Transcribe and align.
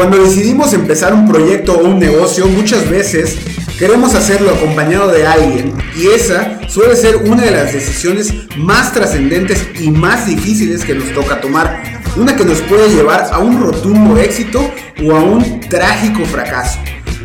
Cuando 0.00 0.16
decidimos 0.16 0.72
empezar 0.72 1.12
un 1.12 1.28
proyecto 1.28 1.74
o 1.74 1.84
un 1.84 1.98
negocio, 1.98 2.46
muchas 2.46 2.88
veces 2.88 3.36
queremos 3.78 4.14
hacerlo 4.14 4.48
acompañado 4.48 5.12
de 5.12 5.26
alguien 5.26 5.74
y 5.94 6.06
esa 6.06 6.58
suele 6.70 6.96
ser 6.96 7.16
una 7.16 7.42
de 7.42 7.50
las 7.50 7.74
decisiones 7.74 8.32
más 8.56 8.94
trascendentes 8.94 9.62
y 9.78 9.90
más 9.90 10.26
difíciles 10.26 10.86
que 10.86 10.94
nos 10.94 11.12
toca 11.12 11.42
tomar. 11.42 12.00
Una 12.16 12.34
que 12.34 12.46
nos 12.46 12.62
puede 12.62 12.88
llevar 12.88 13.28
a 13.30 13.40
un 13.40 13.60
rotundo 13.60 14.16
éxito 14.16 14.72
o 15.04 15.12
a 15.12 15.22
un 15.22 15.60
trágico 15.68 16.24
fracaso. 16.24 16.78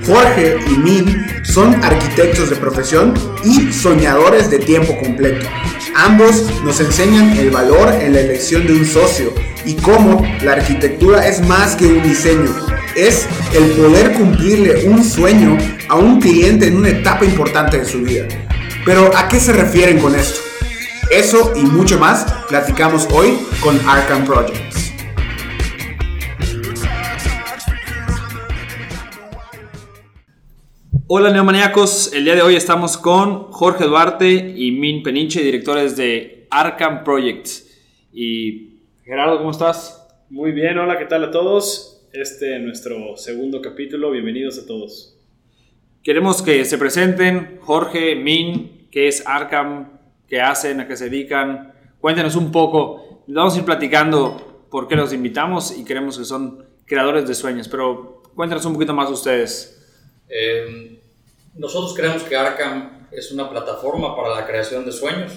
Jorge 0.06 0.58
y 0.70 0.78
Min 0.78 1.26
son 1.46 1.82
arquitectos 1.82 2.50
de 2.50 2.58
profesión 2.58 3.14
y 3.46 3.72
soñadores 3.72 4.52
de 4.52 4.60
tiempo 4.60 4.98
completo. 5.02 5.48
Ambos 5.96 6.52
nos 6.66 6.82
enseñan 6.82 7.38
el 7.38 7.52
valor 7.52 7.94
en 8.02 8.12
la 8.12 8.20
elección 8.20 8.68
de 8.68 8.74
un 8.74 8.86
socio 8.86 9.34
y 9.66 9.74
cómo 9.76 10.22
la 10.44 10.54
arquitectura 10.54 11.28
es 11.28 11.42
más 11.48 11.76
que 11.76 11.86
un 11.88 12.04
diseño, 12.04 12.56
es 12.96 13.28
el 13.54 13.72
poder 13.72 14.14
cumplirle 14.14 14.88
un 14.88 15.04
sueño 15.04 15.58
a 15.90 15.96
un 15.96 16.22
cliente 16.22 16.68
en 16.68 16.78
una 16.78 16.90
etapa 16.90 17.26
importante 17.26 17.80
de 17.80 17.86
su 17.86 18.02
vida. 18.02 18.28
Pero 18.86 19.16
¿a 19.16 19.28
qué 19.28 19.40
se 19.40 19.54
refieren 19.54 20.00
con 20.00 20.16
esto? 20.16 20.40
Eso 21.12 21.54
y 21.56 21.62
mucho 21.62 22.00
más 22.00 22.26
platicamos 22.48 23.08
hoy 23.12 23.38
con 23.62 23.80
Arkham 23.88 24.26
Projects. 24.26 24.94
Hola 31.08 31.32
neomaníacos, 31.32 32.12
el 32.14 32.26
día 32.26 32.36
de 32.36 32.42
hoy 32.42 32.56
estamos 32.56 32.98
con 32.98 33.52
Jorge 33.52 33.86
Duarte 33.86 34.32
y 34.56 34.72
Min 34.72 35.04
Peninche, 35.04 35.44
directores 35.44 35.96
de 35.96 36.48
Arkham 36.50 37.04
Projects. 37.04 37.68
Y 38.12 38.75
Gerardo, 39.06 39.38
¿cómo 39.38 39.52
estás? 39.52 40.04
Muy 40.32 40.52
bien, 40.52 40.80
hola, 40.80 40.98
¿qué 40.98 41.06
tal 41.06 41.26
a 41.26 41.30
todos? 41.30 42.08
Este 42.12 42.56
es 42.56 42.62
nuestro 42.64 43.16
segundo 43.18 43.62
capítulo, 43.62 44.10
bienvenidos 44.10 44.58
a 44.58 44.66
todos. 44.66 45.16
Queremos 46.02 46.42
que 46.42 46.66
se 46.66 46.80
presenten 46.80 47.60
Jorge, 47.62 48.16
Min, 48.16 48.88
qué 48.92 49.08
es 49.08 49.24
Arkham, 49.28 50.00
qué 50.28 50.42
hacen, 50.42 50.80
a 50.80 50.88
qué 50.88 50.98
se 50.98 51.12
dedican. 51.12 51.72
Cuéntenos 52.02 52.36
un 52.36 52.52
poco, 52.52 53.22
vamos 53.28 53.54
a 53.54 53.60
ir 53.60 53.64
platicando 53.64 54.66
por 54.72 54.88
qué 54.88 54.96
los 54.96 55.14
invitamos 55.14 55.78
y 55.78 55.86
queremos 55.86 56.18
que 56.18 56.26
son 56.26 56.66
creadores 56.88 57.28
de 57.28 57.36
sueños, 57.36 57.68
pero 57.68 58.24
cuéntenos 58.34 58.66
un 58.66 58.74
poquito 58.74 58.96
más 58.96 59.12
ustedes. 59.12 59.86
Eh, 60.28 61.00
nosotros 61.54 61.94
creemos 61.96 62.24
que 62.24 62.36
Arkham 62.36 63.08
es 63.12 63.32
una 63.32 63.48
plataforma 63.52 64.16
para 64.16 64.30
la 64.30 64.48
creación 64.48 64.84
de 64.84 64.92
sueños 64.92 65.32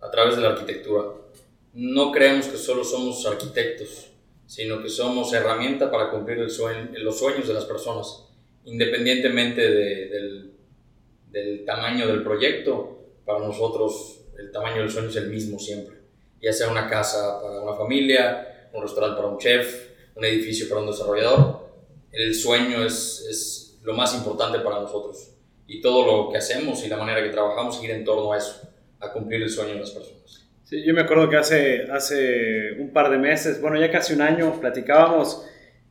a 0.00 0.10
través 0.10 0.36
de 0.36 0.40
la 0.42 0.48
arquitectura. 0.48 1.04
No 1.72 2.10
creemos 2.10 2.46
que 2.46 2.56
solo 2.56 2.82
somos 2.84 3.24
arquitectos, 3.26 4.10
sino 4.46 4.82
que 4.82 4.88
somos 4.88 5.32
herramienta 5.32 5.90
para 5.90 6.10
cumplir 6.10 6.38
los 6.38 6.56
sueños 6.56 7.46
de 7.46 7.54
las 7.54 7.64
personas, 7.64 8.24
independientemente 8.64 9.60
del, 9.60 10.52
del 11.30 11.64
tamaño 11.64 12.08
del 12.08 12.24
proyecto. 12.24 12.98
Para 13.24 13.38
nosotros 13.38 14.22
el 14.36 14.50
tamaño 14.50 14.80
del 14.80 14.90
sueño 14.90 15.08
es 15.08 15.16
el 15.16 15.28
mismo 15.28 15.60
siempre, 15.60 15.98
ya 16.42 16.52
sea 16.52 16.68
una 16.68 16.88
casa 16.88 17.40
para 17.40 17.60
una 17.60 17.74
familia, 17.74 18.68
un 18.72 18.82
restaurante 18.82 19.16
para 19.16 19.28
un 19.28 19.38
chef, 19.38 19.90
un 20.16 20.24
edificio 20.24 20.68
para 20.68 20.80
un 20.80 20.88
desarrollador. 20.88 21.68
El 22.10 22.34
sueño 22.34 22.84
es, 22.84 23.26
es 23.30 23.78
lo 23.82 23.94
más 23.94 24.12
importante 24.14 24.58
para 24.58 24.80
nosotros. 24.80 25.30
Y 25.68 25.80
todo 25.80 26.04
lo 26.04 26.32
que 26.32 26.38
hacemos 26.38 26.84
y 26.84 26.88
la 26.88 26.96
manera 26.96 27.22
que 27.22 27.30
trabajamos 27.30 27.80
gira 27.80 27.94
en 27.94 28.04
torno 28.04 28.32
a 28.32 28.38
eso, 28.38 28.60
a 28.98 29.12
cumplir 29.12 29.42
el 29.42 29.50
sueño 29.50 29.74
de 29.74 29.80
las 29.80 29.90
personas. 29.90 30.49
Sí, 30.70 30.84
yo 30.84 30.94
me 30.94 31.00
acuerdo 31.00 31.28
que 31.28 31.36
hace, 31.36 31.82
hace 31.90 32.72
un 32.78 32.92
par 32.92 33.10
de 33.10 33.18
meses, 33.18 33.60
bueno, 33.60 33.80
ya 33.80 33.90
casi 33.90 34.14
un 34.14 34.22
año, 34.22 34.60
platicábamos 34.60 35.44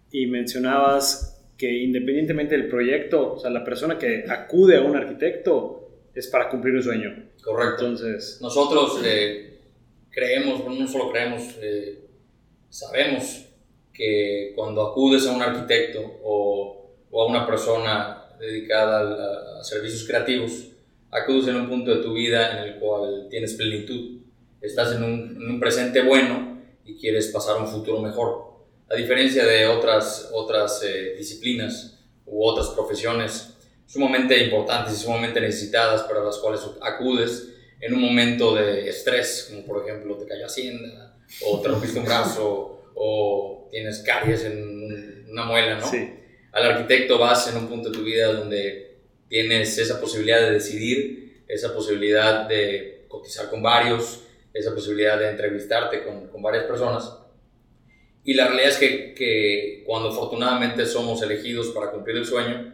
y 0.10 0.26
mencionabas 0.28 1.44
que 1.58 1.70
independientemente 1.70 2.56
del 2.56 2.70
proyecto, 2.70 3.34
o 3.34 3.40
sea, 3.40 3.50
la 3.50 3.66
persona 3.66 3.98
que 3.98 4.24
acude 4.30 4.78
a 4.78 4.82
un 4.82 4.96
arquitecto 4.96 6.08
es 6.16 6.28
para 6.28 6.50
cumplir 6.50 6.76
un 6.76 6.84
sueño. 6.84 7.30
Correcto. 7.44 7.88
Entonces, 7.88 8.40
nosotros 8.42 9.02
eh, 9.04 9.60
creemos, 10.10 10.66
no 10.66 10.88
solo 10.88 11.12
creemos, 11.12 11.44
eh, 11.62 12.00
sabemos 12.70 13.46
que 13.94 14.54
cuando 14.56 14.82
acudes 14.88 15.28
a 15.28 15.34
un 15.34 15.42
arquitecto 15.42 16.00
o 16.24 16.80
o 17.12 17.24
a 17.24 17.28
una 17.28 17.46
persona 17.46 18.24
dedicada 18.40 19.60
a, 19.60 19.64
servicios 19.64 20.08
creativos, 20.08 20.68
acudes 21.12 21.48
en 21.48 21.58
un 21.58 21.68
punto 21.68 21.96
de 21.96 22.02
tu 22.02 22.14
vida 22.14 22.58
en 22.58 22.70
el 22.70 22.80
cual 22.80 23.28
tienes 23.30 23.54
plenitud, 23.56 24.19
estás 24.62 24.96
en 24.96 25.04
un, 25.04 25.60
presente 25.60 26.02
bueno 26.02 26.62
y 26.86 26.98
quieres 26.98 27.28
pasar 27.28 27.58
un 27.58 27.68
futuro 27.68 28.02
mejor. 28.02 28.50
A 28.90 28.96
diferencia 28.96 29.46
de 29.46 29.68
otras, 29.68 30.30
otras 30.34 30.82
eh, 30.84 31.16
disciplinas 31.18 32.00
u 32.26 32.44
otras 32.44 32.70
profesiones 32.70 33.56
sumamente 33.86 34.44
importantes 34.44 34.94
y 34.94 35.04
sumamente 35.04 35.42
necesitadas 35.42 36.04
para 36.04 36.24
las 36.24 36.38
cuales 36.38 36.62
acudes 36.82 37.50
en 37.82 37.94
un 37.94 38.02
momento 38.02 38.56
de 38.56 38.90
estrés, 38.90 39.48
como 39.50 39.66
por 39.66 39.88
ejemplo 39.88 40.18
te 40.18 40.26
cae 40.26 40.44
Hacienda, 40.44 41.18
o 41.46 41.60
te 41.62 41.68
rompiste 41.70 42.00
un 42.00 42.06
brazo, 42.06 42.92
o 42.96 43.68
tienes 43.72 44.00
caries 44.00 44.44
en 44.44 45.28
una 45.30 45.46
muela, 45.46 45.80
¿no? 45.80 45.90
Sí 45.90 46.20
al 46.52 46.72
arquitecto 46.72 47.18
vas 47.18 47.48
en 47.50 47.58
un 47.58 47.68
punto 47.68 47.90
de 47.90 47.98
tu 47.98 48.04
vida 48.04 48.34
donde 48.34 48.98
tienes 49.28 49.78
esa 49.78 50.02
posibilidad 50.02 50.42
de 50.42 50.52
decidir, 50.52 51.44
esa 51.48 51.74
posibilidad 51.74 52.48
de 52.48 53.06
cotizar 53.08 53.50
con 53.50 53.62
varios, 53.62 54.24
esa 54.60 54.76
posibilidad 54.76 55.18
de 55.18 55.30
entrevistarte 55.30 56.04
con, 56.04 56.28
con 56.28 56.42
varias 56.42 56.66
personas. 56.66 57.18
Y 58.24 58.34
la 58.34 58.48
realidad 58.48 58.70
es 58.70 58.78
que, 58.78 59.14
que, 59.14 59.84
cuando 59.86 60.10
afortunadamente 60.10 60.86
somos 60.86 61.22
elegidos 61.22 61.70
para 61.70 61.92
cumplir 61.92 62.18
el 62.18 62.26
sueño, 62.26 62.74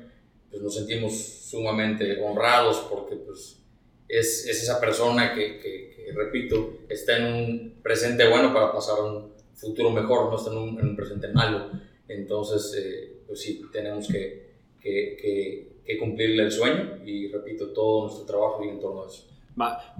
pues 0.50 0.62
nos 0.62 0.76
sentimos 0.76 1.14
sumamente 1.14 2.20
honrados 2.22 2.88
porque 2.90 3.16
pues, 3.16 3.62
es, 4.08 4.48
es 4.48 4.64
esa 4.64 4.80
persona 4.80 5.34
que, 5.34 5.60
que, 5.60 6.12
repito, 6.14 6.80
está 6.90 7.18
en 7.18 7.26
un 7.26 7.74
presente 7.82 8.28
bueno 8.28 8.54
para 8.54 8.72
pasar 8.72 9.00
un 9.02 9.34
futuro 9.54 9.92
mejor, 9.92 10.30
no 10.30 10.38
está 10.38 10.52
en 10.52 10.58
un, 10.58 10.80
en 10.80 10.90
un 10.90 10.96
presente 10.96 11.28
malo. 11.30 11.70
Entonces, 12.08 12.76
eh, 12.78 13.18
pues 13.28 13.42
sí, 13.42 13.62
tenemos 13.72 14.08
que, 14.08 14.56
que, 14.82 15.76
que, 15.86 15.98
cumplirle 15.98 16.44
el 16.44 16.52
sueño 16.52 17.00
y 17.06 17.30
repito, 17.30 17.70
todo 17.70 18.08
nuestro 18.08 18.26
trabajo 18.26 18.60
viene 18.60 18.76
en 18.76 18.82
torno 18.82 19.04
a 19.04 19.08
eso. 19.08 19.28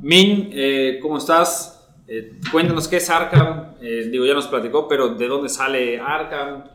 Min, 0.02 0.50
eh, 0.54 1.00
¿cómo 1.02 1.18
estás? 1.18 1.75
Eh, 2.08 2.40
cuéntanos 2.52 2.88
qué 2.88 2.98
es 2.98 3.10
Arkham. 3.10 3.76
Eh, 3.82 4.10
digo, 4.12 4.26
ya 4.26 4.34
nos 4.34 4.48
platicó, 4.48 4.88
pero 4.88 5.16
¿de 5.16 5.28
dónde 5.28 5.50
sale 5.50 6.00
Arkham? 6.00 6.66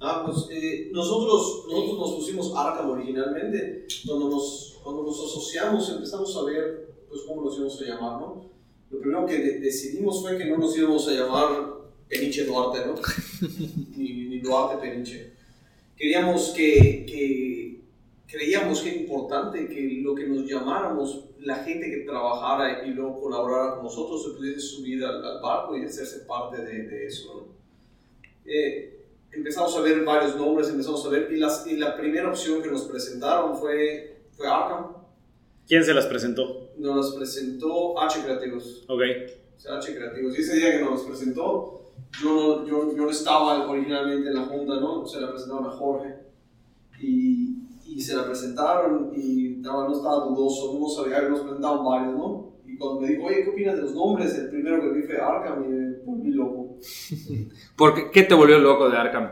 Ah, 0.00 0.22
pues 0.24 0.48
nosotros, 0.92 1.66
nosotros 1.68 1.98
nos 1.98 2.12
pusimos 2.14 2.52
Arkham 2.56 2.90
originalmente. 2.90 3.86
Cuando 4.06 4.28
nos, 4.30 4.78
cuando 4.82 5.02
nos 5.02 5.18
asociamos 5.18 5.88
empezamos 5.90 6.36
a 6.36 6.44
ver 6.44 6.94
pues, 7.08 7.22
cómo 7.26 7.42
nos 7.42 7.56
íbamos 7.56 7.80
a 7.80 7.84
llamar, 7.84 8.20
¿no? 8.20 8.44
Lo 8.90 9.00
primero 9.00 9.26
que 9.26 9.38
decidimos 9.38 10.22
fue 10.22 10.38
que 10.38 10.44
no 10.44 10.58
nos 10.58 10.76
íbamos 10.76 11.08
a 11.08 11.12
llamar 11.12 11.74
Peniche 12.08 12.44
Duarte, 12.44 12.86
¿no? 12.86 12.94
ni, 13.96 14.26
ni 14.28 14.40
Duarte 14.40 14.76
Peniche 14.76 15.34
queríamos 15.96 16.50
que, 16.50 17.06
que, 17.06 17.80
creíamos 18.26 18.80
que 18.80 18.90
era 18.90 19.00
importante 19.00 19.66
que 19.68 20.00
lo 20.02 20.14
que 20.14 20.26
nos 20.26 20.46
llamáramos, 20.46 21.24
la 21.44 21.56
gente 21.56 21.90
que 21.90 21.98
trabajara 21.98 22.86
y 22.86 22.90
luego 22.90 23.20
colaborara 23.20 23.74
con 23.74 23.84
nosotros, 23.84 24.24
se 24.24 24.30
pudiese 24.30 24.60
subir 24.60 25.04
al, 25.04 25.40
barco 25.42 25.76
y 25.76 25.84
hacerse 25.84 26.20
parte 26.20 26.62
de, 26.62 26.84
de 26.84 27.06
eso. 27.06 27.48
Eh, 28.44 28.94
empezamos 29.32 29.76
a 29.76 29.80
ver 29.80 30.04
varios 30.04 30.36
nombres, 30.36 30.68
empezamos 30.68 31.04
a 31.06 31.08
ver, 31.10 31.30
y, 31.32 31.38
las, 31.38 31.66
y, 31.66 31.76
la 31.76 31.96
primera 31.96 32.28
opción 32.28 32.62
que 32.62 32.70
nos 32.70 32.82
presentaron 32.82 33.56
fue, 33.56 34.22
fue 34.32 34.46
Arkham. 34.46 34.92
¿Quién 35.66 35.84
se 35.84 35.94
las 35.94 36.06
presentó? 36.06 36.70
Nos 36.76 36.96
las 36.96 37.14
presentó 37.14 37.98
H 38.00 38.22
Creativos. 38.22 38.84
Ok. 38.88 39.00
O 39.56 39.60
sea, 39.60 39.76
H 39.76 39.94
Creativos. 39.94 40.36
Y 40.36 40.40
ese 40.40 40.56
día 40.56 40.78
que 40.78 40.84
nos 40.84 41.02
presentó, 41.02 41.92
yo, 42.22 42.66
yo, 42.66 42.94
yo 42.94 43.04
no 43.04 43.10
estaba 43.10 43.68
originalmente 43.68 44.28
en 44.28 44.34
la 44.34 44.42
junta, 44.42 44.76
¿no? 44.76 45.06
Se 45.06 45.20
la 45.20 45.30
presentaron 45.30 45.66
a 45.66 45.70
Jorge 45.70 46.14
y, 47.00 47.53
y 47.94 48.00
se 48.00 48.16
la 48.16 48.26
presentaron 48.26 49.12
y 49.14 49.58
no, 49.60 49.88
no 49.88 49.94
estaba 49.94 50.24
dudoso, 50.24 50.76
no 50.80 50.88
sabía, 50.88 51.28
nos 51.28 51.40
presentaban 51.42 51.84
varios, 51.84 52.14
¿no? 52.16 52.54
Y 52.66 52.76
cuando 52.76 53.00
me 53.00 53.08
dijo, 53.08 53.22
oye, 53.26 53.44
¿qué 53.44 53.50
opinas 53.50 53.76
de 53.76 53.82
los 53.82 53.94
nombres? 53.94 54.34
El 54.34 54.50
primero 54.50 54.80
que 54.80 54.98
vi 54.98 55.02
fue 55.02 55.16
Arkham 55.16 55.64
y 55.64 55.68
me 55.68 55.96
volví 55.98 56.32
loco. 56.32 56.76
¿Por 57.76 57.94
qué, 57.94 58.10
qué 58.10 58.24
te 58.24 58.34
volvió 58.34 58.58
loco 58.58 58.90
de 58.90 58.96
Arkham? 58.96 59.28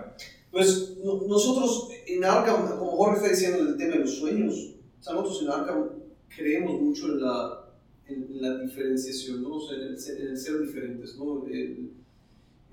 Pues 0.53 0.97
nosotros 1.03 1.89
en 2.07 2.25
Arkham, 2.25 2.79
como 2.79 2.93
Jorge 2.93 3.17
está 3.17 3.29
diciendo, 3.31 3.69
el 3.69 3.77
tema 3.77 3.95
de 3.95 4.01
los 4.01 4.15
sueños, 4.15 4.77
o 5.01 5.03
sea, 5.03 5.15
nosotros 5.15 5.43
en 5.43 5.49
Arkham 5.49 5.89
creemos 6.29 6.81
mucho 6.81 7.07
en 7.07 7.21
la, 7.21 7.69
en 8.07 8.41
la 8.41 8.59
diferenciación, 8.59 9.43
¿no? 9.43 9.57
O 9.57 9.61
sea, 9.61 9.77
en 9.77 9.89
el, 9.89 9.97
en 9.97 10.29
el 10.29 10.37
ser 10.39 10.61
diferentes, 10.61 11.17
¿no? 11.17 11.45
El, 11.47 11.91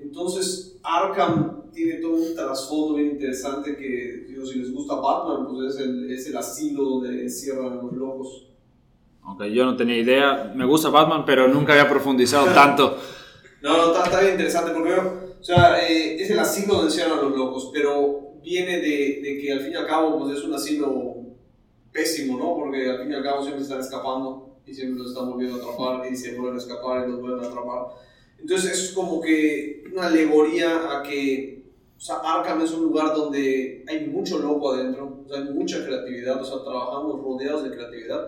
entonces, 0.02 0.78
Arkham 0.84 1.72
tiene 1.72 1.96
todo 1.96 2.14
un 2.14 2.36
trasfondo 2.36 2.96
bien 2.96 3.12
interesante 3.12 3.76
que, 3.76 4.26
digo, 4.28 4.46
si 4.46 4.60
les 4.60 4.74
gusta 4.74 4.96
Batman, 4.96 5.48
pues 5.48 5.76
es 5.76 5.82
el, 5.82 6.12
es 6.12 6.28
el 6.28 6.38
asilo 6.38 6.84
donde 6.84 7.24
encierran 7.24 7.74
a 7.74 7.76
los 7.76 7.94
locos. 7.94 8.48
Ok, 9.26 9.44
yo 9.46 9.66
no 9.66 9.76
tenía 9.76 9.98
idea. 9.98 10.52
Me 10.56 10.66
gusta 10.66 10.90
Batman, 10.90 11.24
pero 11.26 11.48
nunca 11.48 11.74
había 11.74 11.90
profundizado 11.90 12.46
tanto. 12.54 12.98
No, 13.62 13.78
no, 13.78 14.04
está, 14.04 14.22
bien 14.22 14.34
interesante 14.34 14.72
porque, 14.72 14.94
o 14.94 15.44
sea, 15.44 15.86
eh, 15.88 16.22
es 16.22 16.30
el 16.30 16.40
asilo 16.40 16.76
donde 16.76 16.88
encierran 16.88 17.20
a 17.20 17.22
los 17.22 17.36
locos, 17.36 17.70
pero 17.74 18.34
viene 18.42 18.80
de, 18.80 19.22
de, 19.22 19.38
que 19.40 19.52
al 19.52 19.60
fin 19.60 19.74
y 19.74 19.76
al 19.76 19.86
cabo 19.86 20.18
pues 20.18 20.38
es 20.38 20.44
un 20.46 20.54
asilo 20.54 21.16
pésimo, 21.92 22.38
¿no? 22.38 22.56
Porque 22.56 22.90
al 22.90 23.02
fin 23.02 23.12
y 23.12 23.16
al 23.16 23.24
cabo 23.24 23.42
siempre 23.42 23.64
están 23.64 23.82
escapando 23.82 24.58
y 24.66 24.74
siempre 24.74 25.00
nos 25.00 25.12
están 25.12 25.30
volviendo 25.30 25.58
a 25.58 25.60
atrapar 25.60 26.12
y 26.12 26.16
se 26.16 26.36
vuelven 26.36 26.56
a 26.56 26.58
escapar 26.58 27.08
y 27.08 27.12
nos 27.12 27.22
vuelven 27.22 27.44
a 27.44 27.48
atrapar. 27.48 27.88
Entonces 28.42 28.72
es 28.72 28.92
como 28.94 29.22
que 29.22 29.84
una 29.94 30.08
alegoría 30.08 30.98
a 30.98 31.04
que 31.04 31.60
o 32.00 32.02
sea, 32.02 32.16
Arkham 32.24 32.62
es 32.62 32.72
un 32.72 32.84
lugar 32.84 33.14
donde 33.14 33.84
hay 33.86 34.08
mucho 34.08 34.40
loco 34.40 34.72
adentro, 34.72 35.20
o 35.26 35.28
sea, 35.28 35.44
hay 35.44 35.50
mucha 35.50 35.86
creatividad, 35.86 36.42
o 36.42 36.46
sea, 36.46 36.64
trabajamos 36.64 37.22
rodeados 37.22 37.66
de 37.66 37.72
creatividad, 37.72 38.26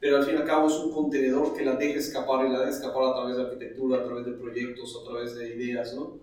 pero 0.00 0.16
al 0.16 0.24
fin 0.24 0.34
y 0.34 0.38
al 0.38 0.44
cabo 0.44 0.66
es 0.66 0.74
un 0.74 0.90
contenedor 0.90 1.54
que 1.54 1.64
la 1.64 1.76
deja 1.76 2.00
escapar 2.00 2.44
y 2.44 2.50
la 2.50 2.58
deja 2.58 2.72
escapar 2.72 3.04
a 3.04 3.14
través 3.14 3.36
de 3.36 3.42
arquitectura, 3.42 4.00
a 4.00 4.04
través 4.04 4.26
de 4.26 4.32
proyectos, 4.32 5.00
a 5.00 5.08
través 5.08 5.36
de 5.36 5.54
ideas, 5.54 5.94
¿no? 5.94 6.18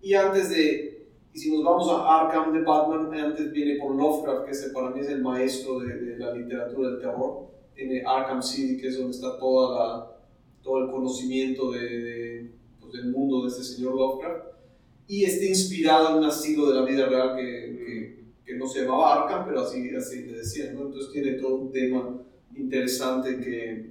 Y 0.00 0.14
antes 0.14 0.50
de, 0.50 1.08
y 1.34 1.38
si 1.40 1.50
nos 1.50 1.64
vamos 1.64 1.88
a 1.90 2.20
Arkham 2.20 2.52
de 2.52 2.62
Batman, 2.62 3.12
antes 3.18 3.50
viene 3.50 3.74
por 3.74 3.96
Lovecraft, 3.96 4.48
que 4.48 4.72
para 4.72 4.90
mí 4.90 5.00
es 5.00 5.08
el 5.08 5.20
maestro 5.20 5.80
de, 5.80 5.92
de 5.92 6.18
la 6.18 6.32
literatura 6.32 6.90
del 6.90 7.00
terror, 7.00 7.48
tiene 7.74 8.04
Arkham 8.06 8.40
City, 8.40 8.80
que 8.80 8.86
es 8.86 8.96
donde 8.96 9.10
está 9.10 9.36
toda 9.40 9.76
la, 9.76 10.16
todo 10.62 10.84
el 10.84 10.90
conocimiento 10.92 11.72
de, 11.72 11.80
de 11.80 12.57
pues, 12.88 13.02
del 13.02 13.12
mundo 13.12 13.42
de 13.42 13.48
este 13.48 13.62
señor 13.62 13.94
Lovecraft 13.94 14.46
y 15.06 15.24
está 15.24 15.44
inspirado 15.44 16.10
en 16.10 16.16
un 16.16 16.24
asilo 16.24 16.68
de 16.68 16.74
la 16.74 16.84
vida 16.84 17.06
real 17.06 17.36
que, 17.36 17.42
que, 17.42 18.24
que 18.44 18.58
no 18.58 18.66
se 18.66 18.82
llamaba 18.82 19.22
Arkham, 19.22 19.46
pero 19.46 19.62
así, 19.62 19.94
así 19.94 20.24
le 20.24 20.38
decían, 20.38 20.74
¿no? 20.74 20.82
Entonces 20.82 21.12
tiene 21.12 21.32
todo 21.32 21.56
un 21.56 21.72
tema 21.72 22.18
interesante 22.54 23.38
que, 23.40 23.90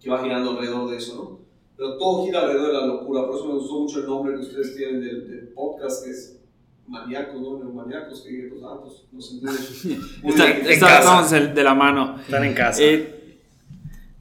que 0.00 0.10
va 0.10 0.22
girando 0.22 0.50
alrededor 0.50 0.90
de 0.90 0.96
eso, 0.96 1.14
¿no? 1.16 1.44
Pero 1.76 1.98
todo 1.98 2.24
gira 2.24 2.40
alrededor 2.40 2.68
de 2.68 2.72
la 2.72 2.86
locura, 2.86 3.26
por 3.26 3.36
eso 3.36 3.46
me 3.46 3.54
gustó 3.54 3.80
mucho 3.80 4.00
el 4.00 4.06
nombre 4.06 4.34
que 4.34 4.40
ustedes 4.40 4.76
tienen 4.76 5.00
del, 5.00 5.28
del 5.28 5.48
podcast, 5.48 6.04
que 6.04 6.10
es 6.10 6.40
maníacos, 6.86 7.40
¿no? 7.40 7.58
Neomaníacos, 7.58 8.22
que 8.22 8.30
dije, 8.30 8.48
pues, 8.48 8.62
ah, 8.64 8.80
pues, 8.82 9.04
no 9.12 9.20
se 9.20 9.34
entiende. 9.34 10.72
Estamos 10.72 11.30
de 11.30 11.64
la 11.64 11.74
mano. 11.74 12.18
Están 12.20 12.44
en 12.44 12.54
casa. 12.54 12.82
Eh, 12.82 13.23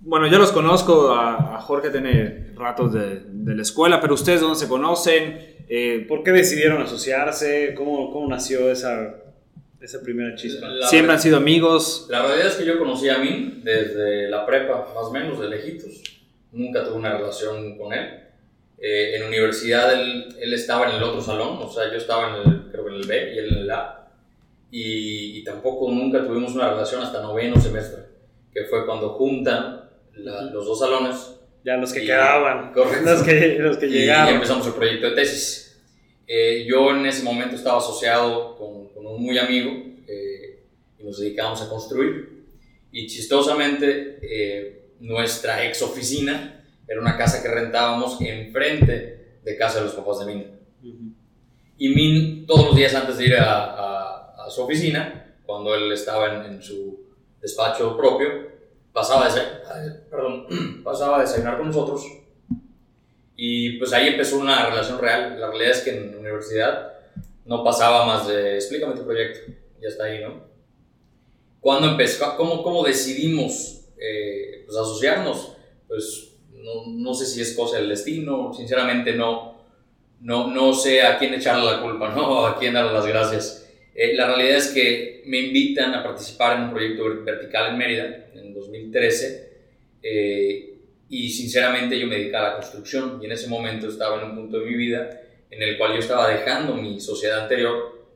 bueno, 0.03 0.27
yo 0.27 0.37
los 0.37 0.51
conozco, 0.51 1.11
a, 1.13 1.55
a 1.55 1.61
Jorge 1.61 1.89
tiene 1.89 2.53
ratos 2.55 2.93
de, 2.93 3.21
de, 3.25 3.55
la 3.55 3.61
escuela, 3.61 3.99
pero 3.99 4.13
ustedes 4.13 4.41
dónde 4.41 4.59
se 4.59 4.67
conocen, 4.67 5.53
eh, 5.69 6.05
¿Por 6.07 6.23
qué 6.23 6.31
decidieron 6.31 6.81
asociarse? 6.81 7.73
¿Cómo, 7.75 8.11
cómo 8.11 8.27
nació 8.27 8.69
esa, 8.69 9.15
esa 9.81 10.01
primera 10.01 10.35
chispa? 10.35 10.67
La 10.67 10.87
¿Siempre 10.87 11.13
han 11.13 11.19
sido 11.19 11.37
amigos? 11.37 12.07
La 12.09 12.21
realidad 12.21 12.47
es 12.47 12.55
que 12.55 12.65
yo 12.65 12.77
conocí 12.77 13.09
a 13.09 13.17
mí 13.17 13.61
desde 13.63 14.29
la 14.29 14.45
prepa, 14.45 14.89
más 14.93 15.05
o 15.05 15.11
menos, 15.11 15.39
de 15.39 15.49
lejitos. 15.49 16.03
Nunca 16.51 16.83
tuve 16.83 16.95
una 16.95 17.17
relación 17.17 17.77
con 17.77 17.93
él. 17.93 18.19
Eh, 18.77 19.15
en 19.15 19.23
universidad 19.23 19.93
él, 19.93 20.35
él, 20.39 20.53
estaba 20.53 20.89
en 20.89 20.97
el 20.97 21.03
otro 21.03 21.21
salón, 21.21 21.57
o 21.61 21.71
sea, 21.71 21.89
yo 21.89 21.97
estaba 21.97 22.29
en 22.29 22.51
el, 22.51 22.71
creo 22.71 22.89
en 22.89 22.95
el 22.95 23.07
B 23.07 23.33
y 23.33 23.37
él 23.39 23.53
en 23.53 23.57
el 23.59 23.71
A. 23.71 24.09
Y, 24.69 25.39
y, 25.39 25.43
tampoco 25.43 25.89
nunca 25.89 26.25
tuvimos 26.25 26.53
una 26.53 26.69
relación 26.69 27.01
hasta 27.01 27.21
noveno 27.21 27.59
semestre, 27.61 28.03
que 28.51 28.65
fue 28.65 28.85
cuando 28.85 29.09
juntan 29.09 29.82
la, 30.15 30.41
los 30.51 30.65
dos 30.65 30.79
salones 30.79 31.33
ya 31.63 31.77
los 31.77 31.93
que 31.93 32.03
y, 32.03 32.07
quedaban, 32.07 32.73
los 32.75 33.23
que, 33.23 33.55
los 33.59 33.77
que 33.77 33.87
llegaron. 33.87 34.33
Y 34.33 34.35
empezamos 34.35 34.67
el 34.67 34.73
proyecto 34.73 35.09
de 35.09 35.15
tesis. 35.15 35.81
Eh, 36.27 36.65
yo 36.67 36.91
en 36.91 37.05
ese 37.05 37.23
momento 37.23 37.55
estaba 37.55 37.77
asociado 37.77 38.57
con, 38.57 38.89
con 38.89 39.05
un 39.05 39.21
muy 39.21 39.37
amigo 39.37 39.71
eh, 40.07 40.63
y 40.99 41.03
nos 41.03 41.19
dedicábamos 41.19 41.61
a 41.61 41.69
construir. 41.69 42.43
Y 42.91 43.07
chistosamente, 43.07 44.19
eh, 44.21 44.89
nuestra 44.99 45.65
ex 45.65 45.81
oficina 45.81 46.65
era 46.87 46.99
una 46.99 47.17
casa 47.17 47.41
que 47.41 47.47
rentábamos 47.49 48.19
enfrente 48.21 49.39
de 49.43 49.57
casa 49.57 49.79
de 49.79 49.85
los 49.85 49.93
papás 49.93 50.19
de 50.19 50.25
Min. 50.25 50.47
Uh 50.83 50.87
-huh. 50.87 51.13
Y 51.77 51.89
Min, 51.89 52.45
todos 52.45 52.67
los 52.67 52.75
días 52.75 52.93
antes 52.93 53.17
de 53.17 53.25
ir 53.25 53.35
a, 53.35 53.63
a, 53.63 54.45
a 54.45 54.49
su 54.49 54.61
oficina, 54.61 55.37
cuando 55.45 55.73
él 55.75 55.91
estaba 55.91 56.45
en, 56.45 56.53
en 56.53 56.61
su 56.61 56.99
despacho 57.41 57.97
propio, 57.97 58.52
pasaba 58.93 59.27
a, 59.27 60.09
perdón, 60.09 60.47
pasaba 60.83 61.21
desayunar 61.21 61.57
con 61.57 61.67
nosotros 61.67 62.03
y 63.35 63.77
pues 63.79 63.91
ahí 63.93 64.07
empezó 64.07 64.37
una 64.37 64.69
relación 64.69 64.99
real. 64.99 65.39
La 65.39 65.47
realidad 65.47 65.71
es 65.71 65.81
que 65.81 65.89
en 65.89 66.11
la 66.11 66.19
universidad 66.19 66.93
no 67.45 67.63
pasaba 67.63 68.05
más 68.05 68.27
de 68.27 68.55
explícame 68.55 68.95
tu 68.95 69.03
proyecto, 69.03 69.51
ya 69.81 69.89
está 69.89 70.05
ahí, 70.05 70.23
¿no? 70.23 70.43
¿Cuándo 71.59 71.89
empezó? 71.89 72.35
¿Cómo, 72.37 72.61
cómo 72.61 72.83
decidimos 72.83 73.85
eh, 73.97 74.63
pues, 74.65 74.77
asociarnos? 74.77 75.53
Pues 75.87 76.35
no, 76.51 76.85
no, 76.87 77.13
sé 77.13 77.25
si 77.25 77.41
es 77.41 77.55
cosa 77.55 77.77
del 77.77 77.89
destino, 77.89 78.53
sinceramente 78.53 79.13
no, 79.13 79.55
no, 80.21 80.47
no 80.47 80.73
sé 80.73 81.01
a 81.01 81.17
quién 81.17 81.33
echarle 81.33 81.65
la 81.65 81.81
culpa, 81.81 82.09
¿no? 82.15 82.45
A 82.45 82.57
quién 82.57 82.73
darle 82.73 82.93
las 82.93 83.05
gracias. 83.05 83.62
Eh, 83.95 84.15
la 84.15 84.27
realidad 84.27 84.57
es 84.57 84.69
que 84.69 85.23
me 85.25 85.39
invitan 85.39 85.93
a 85.93 86.03
participar 86.03 86.57
en 86.57 86.63
un 86.63 86.71
proyecto 86.71 87.23
vertical 87.23 87.71
en 87.71 87.77
Mérida 87.77 88.27
en 88.33 88.53
2013 88.53 89.49
eh, 90.01 90.73
y 91.09 91.29
sinceramente 91.29 91.99
yo 91.99 92.07
me 92.07 92.15
dedicaba 92.15 92.47
a 92.47 92.49
la 92.51 92.55
construcción 92.57 93.19
y 93.21 93.25
en 93.25 93.31
ese 93.33 93.47
momento 93.47 93.87
estaba 93.87 94.21
en 94.21 94.29
un 94.29 94.35
punto 94.35 94.59
de 94.59 94.65
mi 94.65 94.75
vida 94.75 95.21
en 95.51 95.61
el 95.61 95.77
cual 95.77 95.93
yo 95.93 95.99
estaba 95.99 96.29
dejando 96.29 96.75
mi 96.75 96.99
sociedad 96.99 97.43
anterior 97.43 98.07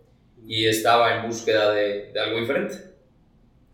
y 0.48 0.66
estaba 0.66 1.16
en 1.16 1.28
búsqueda 1.28 1.74
de, 1.74 2.12
de 2.12 2.20
algo 2.20 2.40
diferente. 2.40 2.76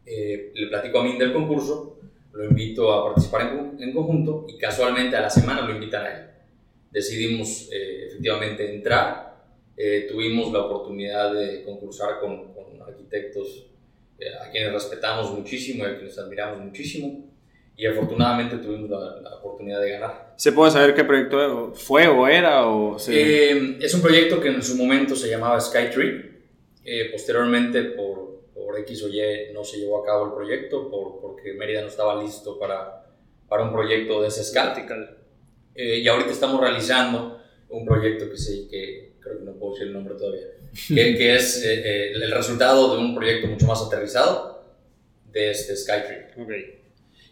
Eh, 0.05 0.51
le 0.53 0.67
platico 0.67 0.99
a 0.99 1.03
mí 1.05 1.17
del 1.17 1.31
concurso, 1.31 1.99
lo 2.33 2.45
invito 2.45 2.91
a 2.91 3.05
participar 3.05 3.53
en, 3.53 3.81
en, 3.81 3.93
conjunto 3.93 4.45
y 4.49 4.57
casualmente 4.57 5.15
a 5.15 5.21
la 5.21 5.29
semana 5.29 5.61
lo 5.61 5.73
invitan 5.73 6.05
a 6.05 6.09
él. 6.09 6.25
Decidimos 6.91 7.69
eh, 7.71 8.07
efectivamente 8.07 8.75
entrar 8.75 9.32
eh, 9.77 10.07
tuvimos 10.09 10.51
la 10.51 10.61
oportunidad 10.61 11.33
de 11.33 11.63
concursar 11.63 12.19
con, 12.19 12.53
con 12.53 12.81
arquitectos 12.81 13.67
eh, 14.19 14.25
a 14.41 14.49
quienes 14.51 14.71
respetamos 14.71 15.31
muchísimo 15.31 15.85
y 15.85 15.87
a 15.87 15.95
quienes 15.95 16.17
admiramos 16.17 16.59
muchísimo 16.59 17.33
y 17.75 17.87
afortunadamente 17.87 18.57
tuvimos 18.57 18.89
la, 18.89 19.19
la, 19.21 19.35
oportunidad 19.37 19.81
de 19.81 19.89
ganar. 19.91 20.33
¿Se 20.35 20.51
puede 20.51 20.71
saber 20.71 20.93
qué 20.93 21.03
proyecto 21.03 21.73
fue 21.73 22.07
o 22.07 22.27
era? 22.27 22.67
O 22.67 22.97
eh, 23.07 23.77
es 23.81 23.93
un 23.93 24.01
proyecto 24.01 24.39
que 24.39 24.49
en 24.49 24.61
su 24.61 24.75
momento 24.75 25.15
se 25.15 25.29
llamaba 25.29 25.59
Skytree. 25.59 26.33
Eh, 26.85 27.09
posteriormente, 27.11 27.83
por, 27.83 28.41
por, 28.53 28.77
X 28.79 29.03
o 29.03 29.09
Y, 29.09 29.53
no 29.53 29.63
se 29.63 29.77
llevó 29.77 30.03
a 30.03 30.05
cabo 30.05 30.25
el 30.27 30.33
proyecto 30.33 30.89
por, 30.89 31.21
porque 31.21 31.53
Mérida 31.53 31.81
no 31.81 31.87
estaba 31.87 32.21
listo 32.21 32.59
para, 32.59 33.05
para 33.47 33.63
un 33.63 33.71
proyecto 33.71 34.21
de 34.21 34.27
esa 34.27 34.41
escala. 34.41 34.75
Eh, 35.73 35.99
y 35.99 36.07
ahorita 36.07 36.31
estamos 36.31 36.61
realizando 36.61 37.39
un 37.69 37.85
proyecto 37.85 38.29
que, 38.29 38.37
se, 38.37 38.67
que, 38.67 39.12
creo 39.23 39.39
que 39.39 39.45
no 39.45 39.53
puedo 39.53 39.73
decir 39.73 39.87
el 39.87 39.93
nombre 39.93 40.15
todavía, 40.15 40.47
que, 40.87 40.95
que 41.17 41.35
es 41.35 41.63
eh, 41.63 41.81
eh, 41.83 42.11
el 42.13 42.31
resultado 42.31 42.95
de 42.95 43.01
un 43.01 43.15
proyecto 43.15 43.47
mucho 43.47 43.65
más 43.65 43.81
aterrizado 43.81 44.63
de 45.31 45.51
este 45.51 45.75
Skytree. 45.75 46.43
Okay. 46.43 46.81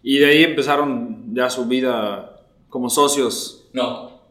Y 0.03 0.19
de 0.19 0.25
ahí 0.25 0.43
empezaron 0.43 1.33
ya 1.33 1.49
su 1.49 1.65
vida 1.65 2.41
como 2.69 2.89
socios. 2.89 3.69
No, 3.73 4.21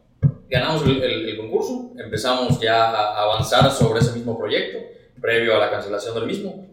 ganamos 0.49 0.83
el, 0.85 1.01
el, 1.01 1.29
el, 1.29 1.37
concurso, 1.37 1.93
empezamos 1.97 2.59
ya 2.59 2.89
a 2.89 3.23
avanzar 3.23 3.71
sobre 3.71 3.99
ese 3.99 4.13
mismo 4.13 4.37
proyecto, 4.37 4.79
previo 5.21 5.55
a 5.55 5.59
la 5.59 5.69
cancelación 5.69 6.15
del 6.15 6.25
mismo, 6.25 6.67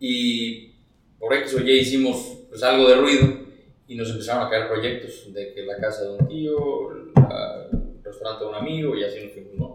y 0.00 0.72
por 1.18 1.34
X 1.34 1.54
o 1.54 1.60
Y 1.60 1.78
hicimos 1.78 2.38
pues, 2.48 2.62
algo 2.62 2.88
de 2.88 2.96
ruido 2.96 3.40
y 3.86 3.94
nos 3.94 4.10
empezaron 4.10 4.46
a 4.46 4.50
caer 4.50 4.68
proyectos 4.68 5.32
de 5.32 5.52
que 5.52 5.62
la 5.62 5.76
casa 5.76 6.04
de 6.04 6.10
un 6.10 6.28
tío, 6.28 6.92
el 6.92 8.02
restaurante 8.02 8.44
de 8.44 8.50
un 8.50 8.54
amigo, 8.54 8.96
y 8.96 9.04
así 9.04 9.20
nos 9.22 9.32
fuimos, 9.32 9.54
¿no? 9.54 9.69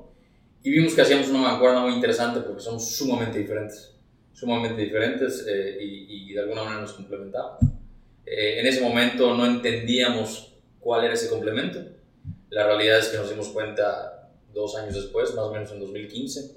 Y 0.65 0.71
vimos 0.71 0.95
que 0.95 1.01
hacíamos 1.03 1.29
una 1.29 1.41
mancuerna 1.41 1.81
muy 1.81 1.93
interesante 1.93 2.39
porque 2.39 2.59
somos 2.59 2.89
sumamente 2.89 3.37
diferentes, 3.37 3.93
sumamente 4.33 4.81
diferentes 4.81 5.45
eh, 5.47 5.77
y, 5.79 6.31
y, 6.31 6.33
de 6.33 6.39
alguna 6.39 6.63
manera 6.63 6.81
nos 6.81 6.93
complementamos. 6.93 7.61
Eh, 8.25 8.59
en 8.59 8.65
ese 8.65 8.81
momento 8.81 9.35
no 9.35 9.45
entendíamos 9.45 10.55
cuál 10.79 11.05
era 11.05 11.13
ese 11.13 11.29
complemento. 11.29 11.79
La 12.49 12.65
realidad 12.65 12.97
es 12.97 13.09
que 13.09 13.17
nos 13.17 13.29
dimos 13.29 13.49
cuenta 13.49 14.31
dos 14.55 14.75
años 14.75 14.95
después, 14.95 15.35
más 15.35 15.45
o 15.45 15.53
menos 15.53 15.71
en 15.71 15.81
2015, 15.81 16.55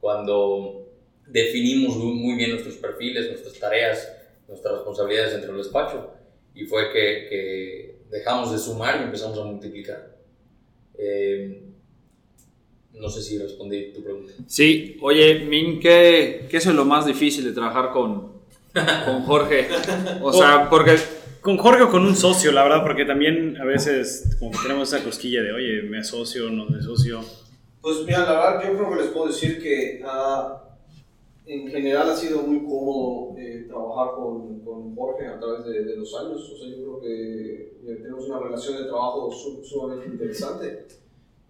cuando 0.00 0.92
definimos 1.26 1.96
muy 1.96 2.36
bien 2.36 2.50
nuestros 2.50 2.76
perfiles, 2.76 3.26
nuestras 3.26 3.54
tareas, 3.54 4.08
nuestras 4.46 4.74
responsabilidades 4.74 5.32
dentro 5.32 5.52
del 5.52 5.64
despacho 5.64 6.12
y 6.54 6.64
fue 6.64 6.92
que, 6.92 7.26
que 7.28 7.98
dejamos 8.08 8.52
de 8.52 8.58
sumar 8.58 9.00
y 9.00 9.04
empezamos 9.04 9.36
a 9.36 9.42
multiplicar. 9.42 10.16
Eh, 10.96 11.67
no 13.00 13.08
sé 13.08 13.22
si 13.22 13.38
respondí 13.38 13.92
tu 13.92 14.02
pregunta. 14.02 14.32
Sí, 14.46 14.96
oye, 15.00 15.40
Min, 15.40 15.80
¿qué, 15.80 16.46
qué 16.50 16.56
es 16.56 16.66
lo 16.66 16.84
más 16.84 17.06
difícil 17.06 17.44
de 17.44 17.52
trabajar 17.52 17.90
con, 17.92 18.32
con 19.04 19.22
Jorge? 19.24 19.68
O 20.22 20.32
sea, 20.32 20.68
porque... 20.68 20.96
Con 21.40 21.56
Jorge 21.56 21.84
o 21.84 21.90
con 21.90 22.04
un 22.04 22.16
socio, 22.16 22.50
la 22.50 22.64
verdad, 22.64 22.82
porque 22.82 23.04
también 23.04 23.56
a 23.58 23.64
veces 23.64 24.36
como 24.38 24.50
que 24.50 24.58
tenemos 24.60 24.92
esa 24.92 25.04
cosquilla 25.04 25.40
de, 25.40 25.52
oye, 25.52 25.82
me 25.82 25.98
asocio, 26.00 26.50
no 26.50 26.66
me 26.66 26.78
asocio. 26.78 27.20
Pues 27.80 27.98
mira, 28.04 28.24
la 28.24 28.32
verdad, 28.32 28.64
yo 28.64 28.76
creo 28.76 28.90
que 28.90 28.96
les 28.96 29.06
puedo 29.12 29.28
decir 29.28 29.62
que 29.62 30.02
uh, 30.04 30.58
en 31.46 31.68
general 31.68 32.10
ha 32.10 32.16
sido 32.16 32.42
muy 32.42 32.58
cómodo 32.58 33.38
eh, 33.38 33.66
trabajar 33.68 34.16
con, 34.16 34.60
con, 34.60 34.94
Jorge 34.96 35.28
a 35.28 35.38
través 35.38 35.64
de, 35.64 35.84
de, 35.84 35.96
los 35.96 36.12
años. 36.18 36.50
O 36.52 36.58
sea, 36.58 36.68
yo 36.68 36.76
creo 36.76 37.00
que 37.00 37.72
tenemos 37.86 38.28
una 38.28 38.40
relación 38.40 38.76
de 38.78 38.88
trabajo 38.88 39.30
sumamente 39.62 40.08
interesante 40.08 40.86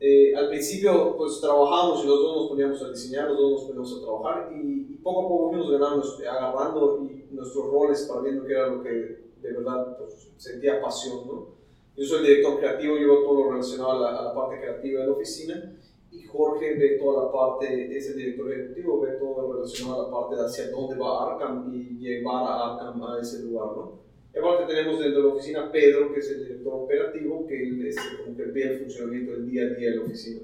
Eh, 0.00 0.32
al 0.36 0.48
principio, 0.48 1.16
pues 1.16 1.40
trabajábamos 1.40 2.04
y 2.04 2.06
los 2.06 2.18
dos 2.20 2.36
nos 2.36 2.48
poníamos 2.48 2.82
a 2.82 2.90
diseñar, 2.90 3.30
los 3.30 3.38
dos 3.38 3.50
nos 3.52 3.62
poníamos 3.62 3.96
a 3.96 4.00
trabajar 4.00 4.52
y, 4.56 4.84
poco 5.02 5.20
a 5.20 5.28
poco 5.28 5.48
fuimos 5.50 5.70
ganando, 5.70 6.06
agarrando 6.30 7.02
y 7.02 7.34
nuestros 7.34 7.66
roles 7.66 8.02
para 8.02 8.20
viendo 8.20 8.44
qué 8.44 8.52
era 8.52 8.68
lo 8.68 8.82
que 8.82 8.90
de 8.90 9.52
verdad 9.52 9.96
pues, 9.96 10.30
sentía 10.36 10.80
pasión, 10.80 11.26
¿no? 11.26 11.58
Yo 11.96 12.04
soy 12.04 12.18
el 12.20 12.26
director 12.26 12.58
creativo, 12.58 12.96
llevo 12.96 13.22
todo 13.22 13.44
lo 13.44 13.50
relacionado 13.52 13.92
a 13.92 13.98
la, 13.98 14.18
a 14.18 14.22
la 14.22 14.34
parte 14.34 14.60
creativa 14.60 15.00
de 15.00 15.06
la 15.06 15.12
oficina 15.12 15.76
y 16.10 16.22
Jorge 16.24 16.74
ve 16.74 16.98
toda 16.98 17.24
la 17.24 17.32
parte, 17.32 17.96
es 17.96 18.10
el 18.10 18.16
director 18.16 18.52
ejecutivo, 18.52 19.00
ve 19.00 19.12
todo 19.12 19.42
lo 19.42 19.52
relacionado 19.54 20.02
a 20.02 20.04
la 20.04 20.10
parte 20.12 20.36
de 20.36 20.42
hacia 20.42 20.70
dónde 20.70 20.96
va 20.96 21.32
Arkham 21.32 21.74
y 21.74 21.98
llevar 21.98 22.44
a 22.44 22.74
Arkham 22.74 23.02
a 23.02 23.20
ese 23.20 23.42
lugar, 23.42 23.76
¿no? 23.76 24.07
Y 24.38 24.40
aparte 24.40 24.72
tenemos 24.72 25.00
dentro 25.00 25.22
de 25.22 25.28
la 25.28 25.34
oficina 25.34 25.72
Pedro, 25.72 26.14
que 26.14 26.20
es 26.20 26.30
el 26.30 26.44
director 26.44 26.74
operativo, 26.74 27.44
que 27.48 27.60
él 27.60 27.84
es 27.84 27.96
como 28.24 28.36
que 28.36 28.44
ve 28.44 28.62
el 28.62 28.78
funcionamiento 28.78 29.32
del 29.32 29.50
día 29.50 29.62
a 29.62 29.70
día 29.70 29.90
de 29.90 29.96
la 29.96 30.02
oficina. 30.02 30.42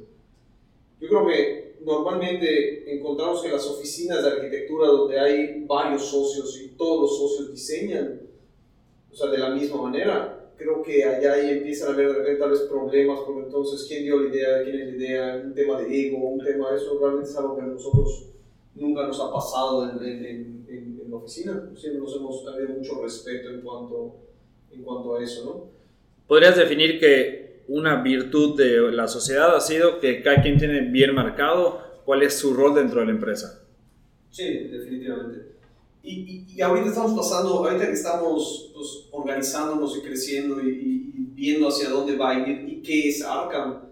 Yo 1.00 1.08
creo 1.08 1.26
que 1.28 1.74
normalmente 1.84 2.92
encontramos 2.92 3.42
que 3.42 3.50
las 3.50 3.64
oficinas 3.68 4.24
de 4.24 4.30
arquitectura 4.30 4.88
donde 4.88 5.20
hay 5.20 5.64
varios 5.64 6.06
socios 6.06 6.60
y 6.60 6.68
todos 6.70 7.02
los 7.02 7.18
socios 7.18 7.52
diseñan, 7.52 8.20
o 9.12 9.14
sea, 9.14 9.30
de 9.30 9.38
la 9.38 9.50
misma 9.50 9.82
manera, 9.82 10.50
creo 10.56 10.82
que 10.82 11.04
allá 11.04 11.34
ahí 11.34 11.50
empiezan 11.50 11.90
a 11.90 11.92
haber 11.94 12.08
de 12.08 12.14
repente 12.14 12.40
tal 12.40 12.50
vez 12.50 12.60
problemas, 12.62 13.20
porque 13.20 13.42
entonces, 13.42 13.86
¿quién 13.86 14.02
dio 14.02 14.18
la 14.18 14.28
idea? 14.28 14.64
¿Quién 14.64 14.80
es 14.80 14.88
la 14.88 14.96
idea? 14.96 15.42
Un 15.44 15.54
tema 15.54 15.80
de 15.80 16.08
ego, 16.08 16.18
un 16.18 16.44
tema 16.44 16.72
de 16.72 16.78
eso, 16.78 16.98
realmente 16.98 17.30
es 17.30 17.36
algo 17.36 17.56
que 17.56 17.62
a 17.62 17.66
nosotros 17.66 18.26
nunca 18.74 19.06
nos 19.06 19.20
ha 19.20 19.32
pasado 19.32 19.88
en, 19.88 20.04
en, 20.04 20.24
en, 20.24 20.63
en 20.63 20.63
la 21.14 21.24
oficina. 21.24 21.70
Siempre 21.76 22.00
nos 22.00 22.16
hemos 22.16 22.46
habido 22.46 22.70
mucho 22.70 23.02
respeto 23.02 23.50
en 23.50 23.60
cuanto, 23.60 24.16
en 24.70 24.82
cuanto 24.82 25.16
a 25.16 25.22
eso, 25.22 25.44
¿no? 25.44 25.70
¿Podrías 26.26 26.56
definir 26.56 26.98
que 26.98 27.62
una 27.68 28.02
virtud 28.02 28.56
de 28.56 28.92
la 28.92 29.08
sociedad 29.08 29.54
ha 29.56 29.60
sido 29.60 30.00
que 30.00 30.22
cada 30.22 30.42
quien 30.42 30.58
tiene 30.58 30.80
bien 30.82 31.14
marcado 31.14 31.82
cuál 32.04 32.22
es 32.22 32.34
su 32.34 32.54
rol 32.54 32.74
dentro 32.74 33.00
de 33.00 33.06
la 33.06 33.12
empresa? 33.12 33.62
Sí, 34.30 34.68
definitivamente. 34.68 35.54
Y, 36.02 36.44
y, 36.54 36.60
ahorita 36.60 36.88
estamos 36.88 37.14
pasando, 37.14 37.64
ahorita 37.64 37.86
que 37.86 37.92
estamos 37.92 38.72
pues, 38.74 39.08
organizándonos 39.10 39.96
y 39.96 40.02
creciendo 40.02 40.60
y, 40.60 40.68
y, 40.68 41.14
viendo 41.34 41.68
hacia 41.68 41.88
dónde 41.88 42.16
va 42.16 42.38
y 42.38 42.82
qué 42.82 43.08
es 43.08 43.22
Arkham, 43.22 43.84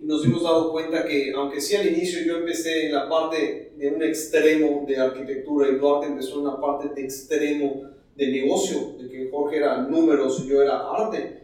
nos 0.00 0.24
hemos 0.24 0.42
dado 0.42 0.72
cuenta 0.72 1.04
que, 1.06 1.32
aunque 1.32 1.60
sí 1.60 1.74
al 1.74 1.86
inicio 1.86 2.24
yo 2.24 2.38
empecé 2.38 2.86
en 2.86 2.94
la 2.94 3.08
parte 3.08 3.72
de 3.76 3.88
un 3.88 4.02
extremo 4.02 4.84
de 4.86 4.98
arquitectura 4.98 5.68
y 5.68 5.76
Duarte 5.76 6.06
empezó 6.06 6.34
en 6.34 6.46
una 6.46 6.60
parte 6.60 6.88
de 6.94 7.06
extremo 7.06 7.82
de 8.14 8.28
negocio, 8.28 8.94
de 8.98 9.08
que 9.08 9.30
Jorge 9.30 9.58
era 9.58 9.82
números 9.82 10.42
y 10.44 10.48
yo 10.48 10.62
era 10.62 10.90
arte, 10.90 11.42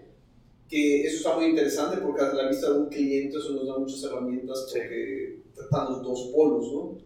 que 0.68 1.04
eso 1.04 1.16
está 1.16 1.36
muy 1.36 1.50
interesante 1.50 1.98
porque 1.98 2.22
a 2.22 2.32
la 2.32 2.48
vista 2.48 2.70
de 2.70 2.78
un 2.78 2.88
cliente 2.88 3.36
eso 3.36 3.50
nos 3.50 3.66
da 3.66 3.78
muchas 3.78 4.02
herramientas 4.04 4.66
porque 4.72 5.42
tratamos 5.54 6.02
dos 6.02 6.30
polos, 6.34 6.72
¿no? 6.72 6.98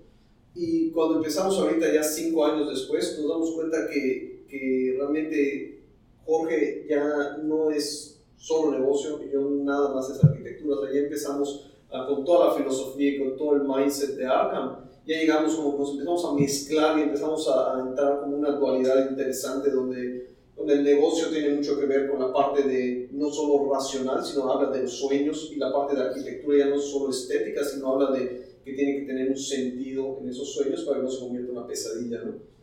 Y 0.54 0.90
cuando 0.90 1.16
empezamos 1.16 1.58
ahorita, 1.58 1.92
ya 1.92 2.02
cinco 2.02 2.46
años 2.46 2.70
después, 2.70 3.18
nos 3.18 3.28
damos 3.28 3.52
cuenta 3.52 3.88
que, 3.92 4.44
que 4.48 4.94
realmente 4.96 5.82
Jorge 6.24 6.86
ya 6.88 7.38
no 7.42 7.70
es 7.70 8.15
solo 8.36 8.78
negocio, 8.78 9.20
y 9.24 9.32
yo 9.32 9.40
nada 9.40 9.94
más 9.94 10.10
es 10.10 10.22
arquitectura. 10.22 10.76
O 10.76 10.84
sea, 10.84 10.94
ya 10.94 11.00
empezamos 11.00 11.70
a, 11.90 12.06
con 12.06 12.24
toda 12.24 12.48
la 12.48 12.54
filosofía 12.54 13.10
y 13.10 13.18
con 13.18 13.36
todo 13.36 13.56
el 13.56 13.62
mindset 13.62 14.16
de 14.16 14.26
Arkham, 14.26 14.86
ya 15.06 15.20
llegamos 15.20 15.54
como 15.54 15.78
nos 15.78 15.92
empezamos 15.92 16.24
a 16.24 16.34
mezclar 16.34 16.98
y 16.98 17.02
empezamos 17.02 17.48
a, 17.48 17.76
a 17.76 17.80
entrar 17.80 18.20
como 18.20 18.36
una 18.36 18.50
dualidad 18.50 19.08
interesante 19.08 19.70
donde, 19.70 20.30
donde 20.56 20.74
el 20.74 20.82
negocio 20.82 21.28
tiene 21.28 21.54
mucho 21.54 21.78
que 21.78 21.86
ver 21.86 22.10
con 22.10 22.20
la 22.20 22.32
parte 22.32 22.62
de 22.62 23.08
no 23.12 23.30
solo 23.30 23.72
racional, 23.72 24.24
sino 24.24 24.50
habla 24.50 24.70
de 24.70 24.82
los 24.82 24.92
sueños 24.92 25.52
y 25.54 25.56
la 25.56 25.72
parte 25.72 25.94
de 25.94 26.02
arquitectura 26.02 26.58
ya 26.58 26.66
no 26.66 26.76
es 26.76 26.84
solo 26.84 27.10
estética, 27.10 27.62
sino 27.64 27.92
habla 27.92 28.18
de 28.18 28.46
que 28.64 28.72
tiene 28.72 28.98
que 28.98 29.06
tener 29.06 29.30
un 29.30 29.36
sentido 29.36 30.18
en 30.20 30.28
esos 30.28 30.52
sueños 30.52 30.82
para 30.82 30.98
que 30.98 31.04
no 31.04 31.10
se 31.10 31.20
convierta 31.20 31.52
en 31.52 31.56
una 31.56 31.66
pesadilla, 31.68 32.22
¿no? 32.24 32.55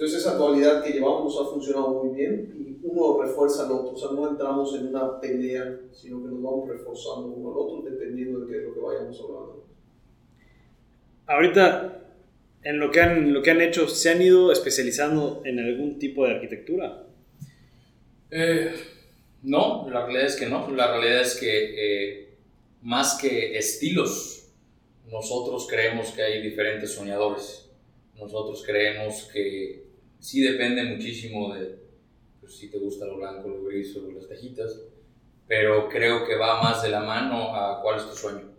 Entonces 0.00 0.20
esa 0.20 0.36
dualidad 0.36 0.82
que 0.82 0.94
llevamos 0.94 1.24
nos 1.24 1.46
ha 1.46 1.50
funcionado 1.50 1.90
muy 1.90 2.16
bien 2.16 2.54
y 2.58 2.86
uno 2.86 3.20
refuerza 3.20 3.66
al 3.66 3.72
otro, 3.72 3.90
o 3.90 3.98
sea, 3.98 4.12
no 4.12 4.30
entramos 4.30 4.74
en 4.74 4.86
una 4.86 5.20
pelea, 5.20 5.78
sino 5.92 6.22
que 6.22 6.30
nos 6.30 6.42
vamos 6.42 6.70
reforzando 6.70 7.26
uno 7.26 7.50
al 7.50 7.58
otro 7.58 7.90
dependiendo 7.90 8.40
de 8.40 8.50
qué 8.50 8.60
es 8.60 8.64
lo 8.64 8.72
que 8.72 8.80
vayamos 8.80 9.20
hablando. 9.20 9.66
Ahorita, 11.26 12.02
en 12.62 12.78
lo 12.78 12.90
que 12.90 13.02
han, 13.02 13.34
lo 13.34 13.42
que 13.42 13.50
han 13.50 13.60
hecho, 13.60 13.88
¿se 13.88 14.08
han 14.08 14.22
ido 14.22 14.50
especializando 14.50 15.42
en 15.44 15.58
algún 15.58 15.98
tipo 15.98 16.24
de 16.24 16.32
arquitectura? 16.32 17.06
Eh, 18.30 18.72
no, 19.42 19.86
la 19.90 20.06
realidad 20.06 20.28
es 20.28 20.36
que 20.36 20.46
no, 20.46 20.70
la 20.70 20.92
realidad 20.92 21.20
es 21.20 21.34
que 21.38 21.74
eh, 21.76 22.38
más 22.80 23.18
que 23.20 23.58
estilos, 23.58 24.48
nosotros 25.10 25.66
creemos 25.68 26.10
que 26.12 26.22
hay 26.22 26.40
diferentes 26.40 26.90
soñadores. 26.94 27.66
Nosotros 28.18 28.62
creemos 28.66 29.28
que 29.30 29.89
sí 30.20 30.40
depende 30.42 30.84
muchísimo 30.84 31.54
de 31.54 31.78
pues, 32.40 32.56
si 32.56 32.70
te 32.70 32.78
gusta 32.78 33.06
lo 33.06 33.16
blanco, 33.16 33.48
lo 33.48 33.64
gris 33.64 33.96
o 33.96 34.10
las 34.12 34.28
tejitas, 34.28 34.80
pero 35.46 35.88
creo 35.88 36.26
que 36.26 36.36
va 36.36 36.62
más 36.62 36.82
de 36.82 36.90
la 36.90 37.00
mano 37.00 37.54
a 37.54 37.80
cuál 37.82 37.98
es 37.98 38.08
tu 38.08 38.16
sueño. 38.16 38.50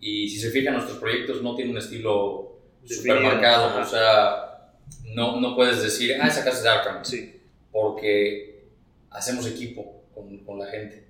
Y 0.00 0.28
si 0.28 0.38
se 0.38 0.50
fijan, 0.50 0.74
nuestros 0.74 0.98
proyectos 0.98 1.42
no 1.42 1.54
tienen 1.54 1.72
un 1.72 1.78
estilo 1.78 2.58
super 2.84 3.20
marcado, 3.20 3.80
o 3.80 3.84
sea, 3.84 4.72
no, 5.14 5.40
no 5.40 5.54
puedes 5.54 5.82
decir, 5.82 6.16
ah, 6.20 6.28
esa 6.28 6.44
casa 6.44 6.58
es 6.60 6.66
Arkham, 6.66 7.04
Sí. 7.04 7.40
porque 7.70 8.64
hacemos 9.10 9.46
equipo 9.46 10.02
con, 10.14 10.38
con 10.44 10.58
la 10.58 10.66
gente. 10.66 11.06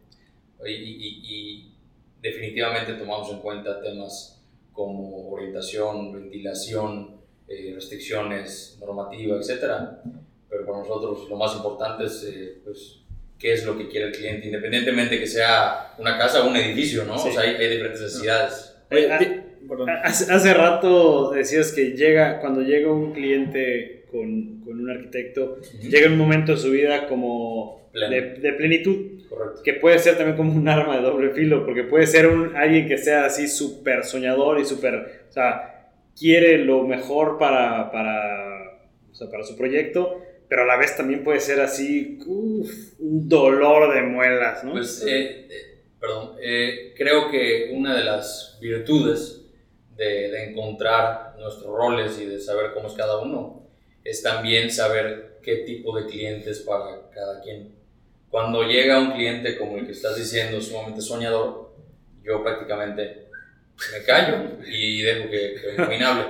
Y, 0.66 0.70
y- 0.72 1.20
y 1.24 1.72
definitivamente 2.20 2.92
tomamos 2.94 3.30
en 3.30 3.38
cuenta 3.40 3.80
temas 3.80 4.42
como 4.72 5.30
orientación, 5.30 6.12
ventilación, 6.12 7.21
eh, 7.52 7.72
restricciones, 7.74 8.78
normativa, 8.80 9.36
etc. 9.36 9.60
Pero 10.48 10.66
para 10.66 10.78
nosotros 10.78 11.28
lo 11.28 11.36
más 11.36 11.54
importante 11.56 12.04
es 12.04 12.24
eh, 12.28 12.58
pues, 12.64 12.98
qué 13.38 13.52
es 13.54 13.64
lo 13.66 13.76
que 13.76 13.88
quiere 13.88 14.06
el 14.06 14.12
cliente, 14.12 14.46
independientemente 14.46 15.18
que 15.18 15.26
sea 15.26 15.94
una 15.98 16.16
casa 16.18 16.44
o 16.44 16.48
un 16.48 16.56
edificio, 16.56 17.04
¿no? 17.04 17.18
Sí. 17.18 17.28
O 17.28 17.32
sea, 17.32 17.42
hay, 17.42 17.56
hay 17.56 17.68
diferentes 17.70 18.00
necesidades. 18.02 18.76
Oye, 18.90 19.06
Eh, 19.06 19.08
ah, 19.12 19.18
di- 19.18 19.66
perdón. 19.68 19.90
Hace, 20.02 20.32
hace 20.32 20.54
rato 20.54 21.30
decías 21.30 21.72
que 21.72 21.92
llega, 21.92 22.40
cuando 22.40 22.60
llega 22.62 22.90
un 22.92 23.12
cliente 23.12 24.04
con, 24.10 24.60
con 24.64 24.80
un 24.80 24.90
arquitecto, 24.90 25.58
llega 25.82 26.08
un 26.08 26.18
momento 26.18 26.52
de 26.52 26.58
su 26.58 26.70
vida 26.70 27.06
como 27.08 27.88
de, 27.94 28.20
de 28.40 28.52
plenitud, 28.54 29.22
Correcto. 29.28 29.62
que 29.62 29.74
puede 29.74 29.98
ser 29.98 30.16
también 30.16 30.36
como 30.36 30.52
un 30.52 30.68
arma 30.68 30.96
de 30.96 31.02
doble 31.02 31.30
filo, 31.30 31.64
porque 31.64 31.84
puede 31.84 32.06
ser 32.06 32.26
un, 32.26 32.54
alguien 32.56 32.86
que 32.88 32.98
sea 32.98 33.24
así 33.26 33.48
súper 33.48 34.04
soñador 34.04 34.58
y 34.60 34.64
súper, 34.64 35.24
o 35.28 35.32
sea, 35.32 35.71
quiere 36.18 36.58
lo 36.58 36.84
mejor 36.84 37.38
para, 37.38 37.90
para, 37.90 38.88
o 39.10 39.14
sea, 39.14 39.30
para 39.30 39.44
su 39.44 39.56
proyecto, 39.56 40.20
pero 40.48 40.62
a 40.62 40.66
la 40.66 40.76
vez 40.76 40.96
también 40.96 41.24
puede 41.24 41.40
ser 41.40 41.60
así, 41.60 42.18
un 42.26 43.28
dolor 43.28 43.94
de 43.94 44.02
muelas, 44.02 44.64
¿no? 44.64 44.72
Pues, 44.72 45.02
eh, 45.06 45.46
eh, 45.48 45.82
perdón, 45.98 46.36
eh, 46.42 46.94
creo 46.96 47.30
que 47.30 47.70
una 47.72 47.96
de 47.96 48.04
las 48.04 48.58
virtudes 48.60 49.46
de, 49.96 50.30
de 50.30 50.50
encontrar 50.50 51.36
nuestros 51.38 51.74
roles 51.74 52.18
y 52.20 52.26
de 52.26 52.38
saber 52.38 52.72
cómo 52.74 52.88
es 52.88 52.94
cada 52.94 53.18
uno 53.18 53.68
es 54.04 54.22
también 54.22 54.70
saber 54.70 55.38
qué 55.42 55.56
tipo 55.58 55.96
de 55.96 56.06
clientes 56.06 56.60
para 56.60 57.08
cada 57.10 57.40
quien. 57.40 57.74
Cuando 58.28 58.62
llega 58.62 59.00
un 59.00 59.12
cliente 59.12 59.58
como 59.58 59.76
el 59.76 59.86
que 59.86 59.92
estás 59.92 60.16
diciendo, 60.16 60.60
sumamente 60.60 61.00
soñador, 61.00 61.74
yo 62.22 62.42
prácticamente 62.42 63.21
me 63.92 64.04
callo 64.04 64.36
y 64.66 65.02
dejo 65.02 65.30
que, 65.30 65.54
que 65.76 65.82
hable. 66.04 66.24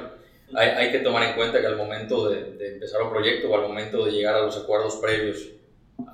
Hay, 0.54 0.68
hay 0.68 0.92
que 0.92 0.98
tomar 0.98 1.22
en 1.22 1.34
cuenta 1.34 1.60
que 1.60 1.66
al 1.66 1.76
momento 1.76 2.28
de, 2.28 2.52
de 2.52 2.74
empezar 2.74 3.02
un 3.02 3.10
proyecto 3.10 3.50
o 3.50 3.54
al 3.56 3.62
momento 3.62 4.04
de 4.04 4.12
llegar 4.12 4.34
a 4.34 4.42
los 4.42 4.56
acuerdos 4.56 4.96
previos 4.96 5.48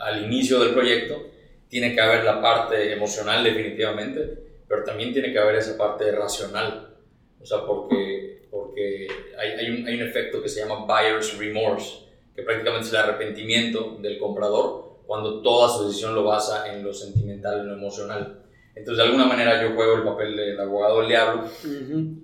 al 0.00 0.24
inicio 0.24 0.60
del 0.60 0.74
proyecto, 0.74 1.30
tiene 1.68 1.94
que 1.94 2.00
haber 2.00 2.24
la 2.24 2.40
parte 2.40 2.92
emocional 2.92 3.44
definitivamente, 3.44 4.38
pero 4.66 4.84
también 4.84 5.12
tiene 5.12 5.32
que 5.32 5.38
haber 5.38 5.56
esa 5.56 5.76
parte 5.76 6.10
racional. 6.12 6.94
O 7.40 7.46
sea, 7.46 7.64
porque, 7.64 8.46
porque 8.50 9.08
hay, 9.38 9.50
hay, 9.50 9.70
un, 9.70 9.86
hay 9.86 9.94
un 9.94 10.08
efecto 10.08 10.42
que 10.42 10.48
se 10.48 10.60
llama 10.60 10.86
buyer's 10.86 11.36
remorse, 11.38 11.98
que 12.34 12.42
prácticamente 12.42 12.86
es 12.86 12.92
el 12.92 13.00
arrepentimiento 13.00 13.98
del 14.00 14.18
comprador 14.18 14.88
cuando 15.06 15.40
toda 15.40 15.70
su 15.70 15.86
decisión 15.86 16.14
lo 16.14 16.24
basa 16.24 16.70
en 16.70 16.84
lo 16.84 16.92
sentimental, 16.92 17.60
en 17.60 17.68
lo 17.68 17.74
emocional. 17.74 18.42
Entonces, 18.78 18.96
de 18.96 19.02
alguna 19.04 19.26
manera 19.26 19.62
yo 19.62 19.74
juego 19.74 19.96
el 19.96 20.02
papel 20.02 20.36
del 20.36 20.60
abogado 20.60 21.00
del 21.00 21.08
diablo 21.08 21.44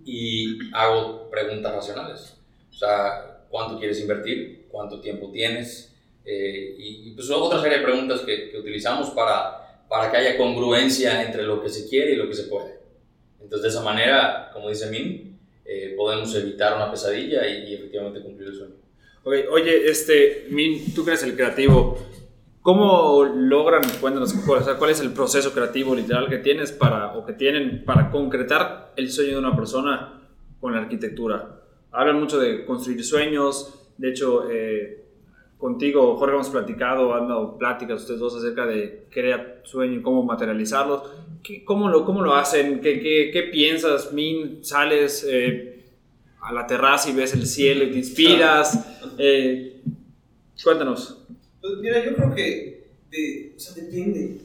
y 0.05 0.59
hago 0.73 1.29
preguntas 1.31 1.75
racionales. 1.75 2.37
O 2.71 2.75
sea, 2.75 3.45
¿cuánto 3.49 3.79
quieres 3.79 4.01
invertir? 4.01 4.67
¿Cuánto 4.71 5.01
tiempo 5.01 5.31
tienes? 5.31 5.93
Eh, 6.25 6.77
y, 6.79 7.09
y, 7.09 7.11
pues 7.15 7.31
otra 7.31 7.61
serie 7.61 7.79
de 7.79 7.85
preguntas 7.85 8.21
que, 8.21 8.51
que 8.51 8.59
utilizamos 8.59 9.11
para, 9.11 9.85
para 9.89 10.11
que 10.11 10.17
haya 10.17 10.39
congruencia 10.39 11.23
entre 11.23 11.43
lo 11.43 11.63
que 11.63 11.69
se 11.69 11.89
quiere 11.89 12.13
y 12.13 12.17
lo 12.17 12.29
que 12.29 12.35
se 12.35 12.45
puede. 12.45 12.79
Entonces, 13.41 13.63
de 13.63 13.69
esa 13.69 13.83
manera, 13.83 14.51
como 14.53 14.71
dice 14.71 14.91
Min, 14.91 15.39
eh, 15.67 15.95
podemos 15.97 16.35
evitar 16.35 16.77
una 16.77 16.91
pesadilla 16.91 17.47
y, 17.47 17.65
y 17.65 17.75
efectivamente 17.75 18.21
cumplir 18.21 18.49
el 18.49 18.55
sueño. 18.55 18.75
Oye, 19.25 19.49
oye, 19.49 19.89
este, 19.89 20.47
Min, 20.51 20.95
tú 20.95 21.05
que 21.05 21.11
eres 21.11 21.23
el 21.23 21.35
creativo, 21.35 21.99
¿Cómo 22.65 23.27
logran, 23.27 23.83
cuéntanos, 24.01 24.33
cuál 24.47 24.91
es 24.91 25.01
el 25.01 25.13
proceso 25.13 25.53
creativo 25.53 25.95
literal 25.95 26.31
que 26.31 26.39
tienes 26.39 26.73
para, 26.73 27.15
o 27.15 27.27
que 27.27 27.35
tienen 27.35 27.85
para 27.85 28.11
concretar 28.11 28.95
el 28.97 29.11
sueño 29.11 29.33
de 29.33 29.39
una 29.39 29.55
persona 29.55 30.23
con 30.63 30.73
la 30.73 30.79
arquitectura? 30.79 31.61
Hablan 31.93 32.19
mucho 32.19 32.41
de 32.41 32.65
construir 32.65 33.05
sueños, 33.05 33.93
de 33.99 34.09
hecho, 34.09 34.51
eh, 34.51 35.05
contigo, 35.59 36.17
Jorge, 36.17 36.37
hemos 36.37 36.49
platicado, 36.49 37.15
han 37.15 37.29
dado 37.29 37.59
pláticas 37.59 38.01
ustedes 38.01 38.21
dos 38.21 38.35
acerca 38.35 38.65
de 38.65 39.09
crear 39.11 39.61
sueños 39.65 39.99
y 39.99 40.03
cómo 40.03 40.23
materializarlos. 40.23 41.03
cómo, 41.67 41.91
lo, 41.91 42.07
¿Cómo 42.07 42.23
lo 42.23 42.35
hacen? 42.35 42.81
¿Qué, 42.81 42.99
qué, 42.99 43.29
qué 43.31 43.43
piensas, 43.43 44.11
Min? 44.15 44.65
¿Sales 44.65 45.23
eh, 45.29 45.85
a 46.41 46.51
la 46.51 46.67
terraza 46.67 47.11
y 47.11 47.13
ves 47.13 47.35
el 47.35 47.47
cielo 47.47 47.85
y 47.85 47.91
te 47.91 47.99
inspiras? 47.99 49.03
Eh, 49.19 49.83
cuéntanos. 50.63 51.21
Pues 51.65 51.79
mira, 51.79 52.05
yo 52.05 52.15
creo 52.15 52.35
que 52.35 52.89
de, 53.11 53.55
o 53.57 53.59
sea, 53.59 53.75
depende. 53.75 54.39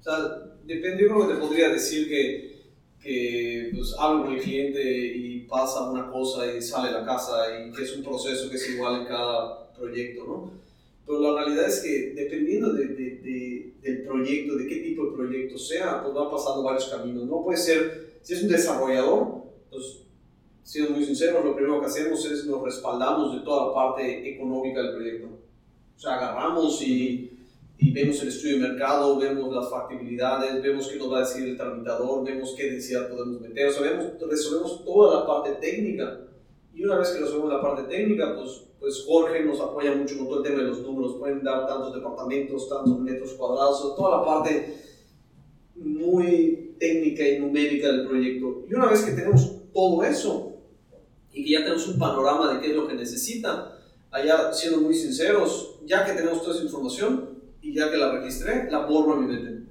O 0.00 0.02
sea, 0.02 0.16
depende, 0.64 1.02
yo 1.02 1.08
creo 1.10 1.28
que 1.28 1.34
te 1.34 1.40
podría 1.40 1.68
decir 1.68 2.08
que, 2.08 2.62
que 3.02 3.72
pues, 3.74 3.94
hablo 3.98 4.24
con 4.24 4.32
el 4.32 4.40
cliente 4.40 4.80
y 4.82 5.40
pasa 5.40 5.90
una 5.90 6.10
cosa 6.10 6.50
y 6.50 6.62
sale 6.62 6.90
la 6.90 7.04
casa 7.04 7.42
y 7.60 7.70
que 7.72 7.82
es 7.82 7.94
un 7.94 8.02
proceso 8.02 8.48
que 8.48 8.56
es 8.56 8.70
igual 8.70 9.02
en 9.02 9.06
cada 9.06 9.70
proyecto, 9.74 10.24
¿no? 10.26 10.50
Pero 11.04 11.20
la 11.20 11.42
realidad 11.42 11.68
es 11.68 11.80
que 11.80 12.14
dependiendo 12.14 12.72
de, 12.72 12.86
de, 12.86 13.72
del 13.82 14.04
proyecto, 14.04 14.56
de 14.56 14.66
qué 14.66 14.76
tipo 14.76 15.10
de 15.10 15.16
proyecto 15.16 15.58
sea, 15.58 16.02
pues 16.02 16.16
va 16.16 16.30
pasando 16.30 16.62
varios 16.62 16.86
caminos. 16.88 17.26
No 17.26 17.44
puede 17.44 17.58
ser, 17.58 18.14
si 18.22 18.32
es 18.32 18.44
un 18.44 18.48
desarrollador, 18.48 19.44
pues 19.68 19.98
siendo 20.62 20.92
muy 20.92 21.04
sincero, 21.04 21.44
lo 21.44 21.54
primero 21.54 21.80
que 21.80 21.86
hacemos 21.88 22.24
es 22.24 22.46
nos 22.46 22.62
respaldamos 22.62 23.34
de 23.34 23.44
toda 23.44 23.66
la 23.66 23.74
parte 23.74 24.34
económica 24.34 24.82
del 24.82 24.94
proyecto. 24.94 25.31
O 26.02 26.04
sea, 26.04 26.16
agarramos 26.16 26.82
y, 26.82 27.30
y, 27.78 27.92
vemos 27.92 28.20
el 28.22 28.28
estudio 28.28 28.54
de 28.58 28.70
mercado, 28.70 29.16
vemos 29.20 29.54
las 29.54 29.70
factibilidades, 29.70 30.60
vemos 30.60 30.88
qué 30.88 30.96
nos 30.96 31.12
va 31.12 31.18
a 31.18 31.20
decir 31.20 31.44
el 31.44 31.56
tramitador, 31.56 32.24
vemos 32.24 32.54
qué 32.56 32.72
densidad 32.72 33.08
podemos 33.08 33.40
meter, 33.40 33.68
o 33.68 33.72
sea, 33.72 34.16
resolvemos 34.28 34.84
toda 34.84 35.20
la 35.20 35.26
parte 35.28 35.52
técnica. 35.64 36.22
Y 36.74 36.84
una 36.84 36.98
vez 36.98 37.10
que 37.10 37.20
resolvemos 37.20 37.52
la 37.52 37.62
parte 37.62 37.84
técnica, 37.84 38.34
pues, 38.34 38.64
pues 38.80 39.04
Jorge 39.06 39.44
nos 39.44 39.60
apoya 39.60 39.94
mucho 39.94 40.18
con 40.18 40.26
todo 40.26 40.38
el 40.38 40.42
tema 40.42 40.62
de 40.62 40.68
los 40.70 40.80
números, 40.80 41.14
pueden 41.20 41.44
dar 41.44 41.68
tantos 41.68 41.94
departamentos, 41.94 42.68
tantos 42.68 42.98
metros 42.98 43.34
cuadrados, 43.34 43.94
toda 43.94 44.18
la 44.18 44.24
parte 44.24 44.74
muy 45.76 46.74
técnica 46.80 47.28
y 47.28 47.38
numérica 47.38 47.92
del 47.92 48.08
proyecto. 48.08 48.64
Y 48.68 48.74
una 48.74 48.86
vez 48.86 49.02
que 49.02 49.12
tenemos 49.12 49.52
todo 49.72 50.02
eso 50.02 50.52
y 51.32 51.44
que 51.44 51.50
ya 51.52 51.60
tenemos 51.60 51.86
un 51.86 51.96
panorama 52.00 52.54
de 52.54 52.60
qué 52.60 52.70
es 52.70 52.76
lo 52.76 52.88
que 52.88 52.94
necesita, 52.94 53.78
allá 54.10 54.52
siendo 54.52 54.80
muy 54.80 54.94
sinceros, 54.94 55.71
ya 55.86 56.04
que 56.04 56.12
tenemos 56.12 56.42
toda 56.42 56.54
esa 56.54 56.64
información 56.64 57.30
y 57.60 57.74
ya 57.74 57.90
que 57.90 57.96
la 57.96 58.12
registré, 58.12 58.70
la 58.70 58.86
borro 58.86 59.14
en 59.14 59.20
mi 59.26 59.34
mente. 59.34 59.62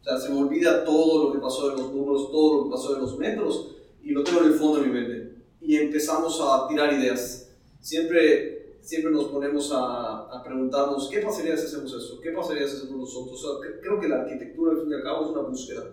O 0.00 0.04
sea, 0.04 0.18
se 0.18 0.30
me 0.30 0.40
olvida 0.40 0.84
todo 0.84 1.24
lo 1.24 1.32
que 1.32 1.38
pasó 1.38 1.70
de 1.70 1.76
los 1.76 1.92
números, 1.92 2.30
todo 2.30 2.56
lo 2.56 2.64
que 2.64 2.70
pasó 2.70 2.94
de 2.94 3.00
los 3.00 3.18
metros 3.18 3.76
y 4.02 4.12
lo 4.12 4.24
tengo 4.24 4.40
en 4.40 4.46
el 4.46 4.54
fondo 4.54 4.80
de 4.80 4.86
mi 4.86 4.92
mente. 4.92 5.34
Y 5.60 5.76
empezamos 5.76 6.40
a 6.40 6.66
tirar 6.68 6.92
ideas. 6.94 7.50
Siempre, 7.80 8.76
siempre 8.80 9.12
nos 9.12 9.26
ponemos 9.26 9.70
a, 9.72 10.20
a 10.30 10.42
preguntarnos, 10.42 11.08
¿qué 11.10 11.20
pasaría 11.20 11.56
si 11.56 11.66
hacemos 11.66 11.92
eso? 11.92 12.20
¿Qué 12.20 12.30
pasaría 12.30 12.66
si 12.66 12.76
hacemos 12.76 12.96
nosotros? 12.96 13.60
Creo 13.82 14.00
que 14.00 14.08
la 14.08 14.22
arquitectura, 14.22 14.72
al 14.72 14.80
fin 14.80 14.90
y 14.90 14.94
al 14.94 15.02
cabo, 15.02 15.26
es 15.26 15.30
una 15.30 15.42
búsqueda. 15.42 15.84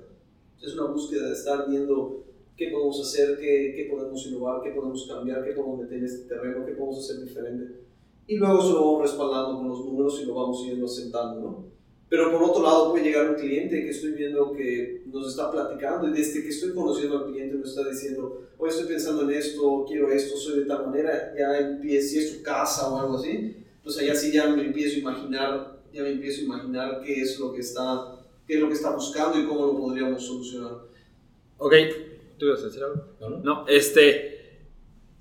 Es 0.61 0.73
una 0.73 0.85
búsqueda 0.85 1.27
de 1.27 1.33
estar 1.33 1.69
viendo 1.69 2.23
qué 2.55 2.69
podemos 2.69 2.99
hacer, 3.01 3.37
qué, 3.37 3.73
qué 3.75 3.87
podemos 3.91 4.25
innovar, 4.25 4.63
qué 4.63 4.71
podemos 4.71 5.05
cambiar, 5.07 5.43
qué 5.43 5.51
podemos 5.51 5.79
meter 5.79 5.99
en 5.99 6.05
este 6.05 6.27
terreno, 6.27 6.65
qué 6.65 6.71
podemos 6.71 6.97
hacer 6.97 7.23
diferente. 7.23 7.86
Y 8.27 8.35
luego 8.35 8.59
eso 8.59 8.73
lo 8.73 8.85
vamos 8.85 9.01
respaldando 9.03 9.57
con 9.57 9.69
los 9.69 9.85
números 9.85 10.19
y 10.21 10.25
lo 10.25 10.35
vamos 10.35 10.65
yendo 10.65 10.85
asentando, 10.85 11.41
¿no? 11.41 11.65
Pero 12.09 12.31
por 12.31 12.43
otro 12.43 12.63
lado 12.63 12.91
puede 12.91 13.05
llegar 13.05 13.29
un 13.29 13.35
cliente 13.35 13.81
que 13.83 13.89
estoy 13.89 14.11
viendo 14.11 14.53
que 14.53 15.03
nos 15.07 15.27
está 15.27 15.51
platicando 15.51 16.07
y 16.07 16.13
desde 16.13 16.41
que 16.41 16.49
estoy 16.49 16.73
conociendo 16.73 17.17
al 17.17 17.31
cliente 17.31 17.55
me 17.55 17.65
está 17.65 17.87
diciendo, 17.87 18.43
hoy 18.57 18.69
estoy 18.69 18.87
pensando 18.87 19.23
en 19.23 19.31
esto, 19.31 19.85
quiero 19.87 20.09
esto, 20.11 20.37
soy 20.37 20.59
de 20.59 20.65
tal 20.65 20.85
manera, 20.85 21.33
ya 21.37 21.57
empiezo, 21.57 22.07
si 22.07 22.19
es 22.19 22.31
su 22.31 22.43
casa 22.43 22.89
o 22.89 22.99
algo 22.99 23.17
así, 23.17 23.57
pues 23.83 23.97
allá 23.97 24.15
sí 24.15 24.31
ya 24.31 24.47
me 24.47 24.63
empiezo 24.63 24.95
a 24.95 24.99
imaginar, 24.99 25.79
ya 25.91 26.03
me 26.03 26.11
empiezo 26.11 26.41
a 26.41 26.45
imaginar 26.45 27.01
qué 27.05 27.21
es 27.21 27.39
lo 27.39 27.51
que 27.51 27.59
está, 27.59 28.15
qué 28.47 28.55
es 28.55 28.59
lo 28.61 28.67
que 28.67 28.75
está 28.75 28.95
buscando 28.95 29.39
y 29.39 29.45
cómo 29.45 29.65
lo 29.65 29.77
podríamos 29.77 30.25
solucionar. 30.25 30.77
Ok, 31.57 31.73
¿Tú 32.37 32.45
ibas 32.45 32.61
a 32.61 32.65
decir 32.65 32.83
algo? 32.83 33.03
No, 33.19 33.29
no. 33.29 33.37
No, 33.39 33.67
este. 33.67 34.59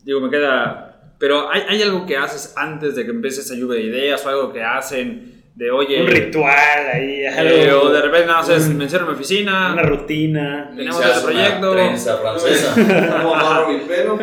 Digo, 0.04 0.20
me 0.20 0.30
queda. 0.30 0.85
Pero 1.18 1.50
¿hay, 1.50 1.62
¿hay, 1.68 1.82
algo 1.82 2.04
que 2.04 2.16
haces 2.16 2.52
antes 2.56 2.94
de 2.94 3.04
que 3.04 3.10
empiece 3.10 3.40
esa 3.40 3.54
lluvia 3.54 3.78
de 3.78 3.86
ideas 3.86 4.24
o 4.24 4.28
algo 4.28 4.52
que 4.52 4.62
hacen 4.62 5.36
de 5.56 5.70
oye. 5.70 6.02
Un 6.02 6.08
ritual 6.08 6.86
ahí, 6.92 7.22
eh, 7.22 7.28
algo. 7.28 7.88
o 7.88 7.90
de 7.90 8.02
repente 8.02 8.26
nada 8.26 8.42
más 8.42 8.68
me 8.68 8.84
encierro 8.84 9.06
en 9.06 9.10
mi 9.12 9.16
oficina. 9.16 9.72
Una 9.72 9.82
rutina. 9.82 10.70
Tenemos 10.76 11.02
el 11.02 11.22
proyecto. 11.22 11.72
Prensa 11.72 12.16
francesa. 12.18 12.74
mi 13.68 13.78
pelo. 13.86 14.18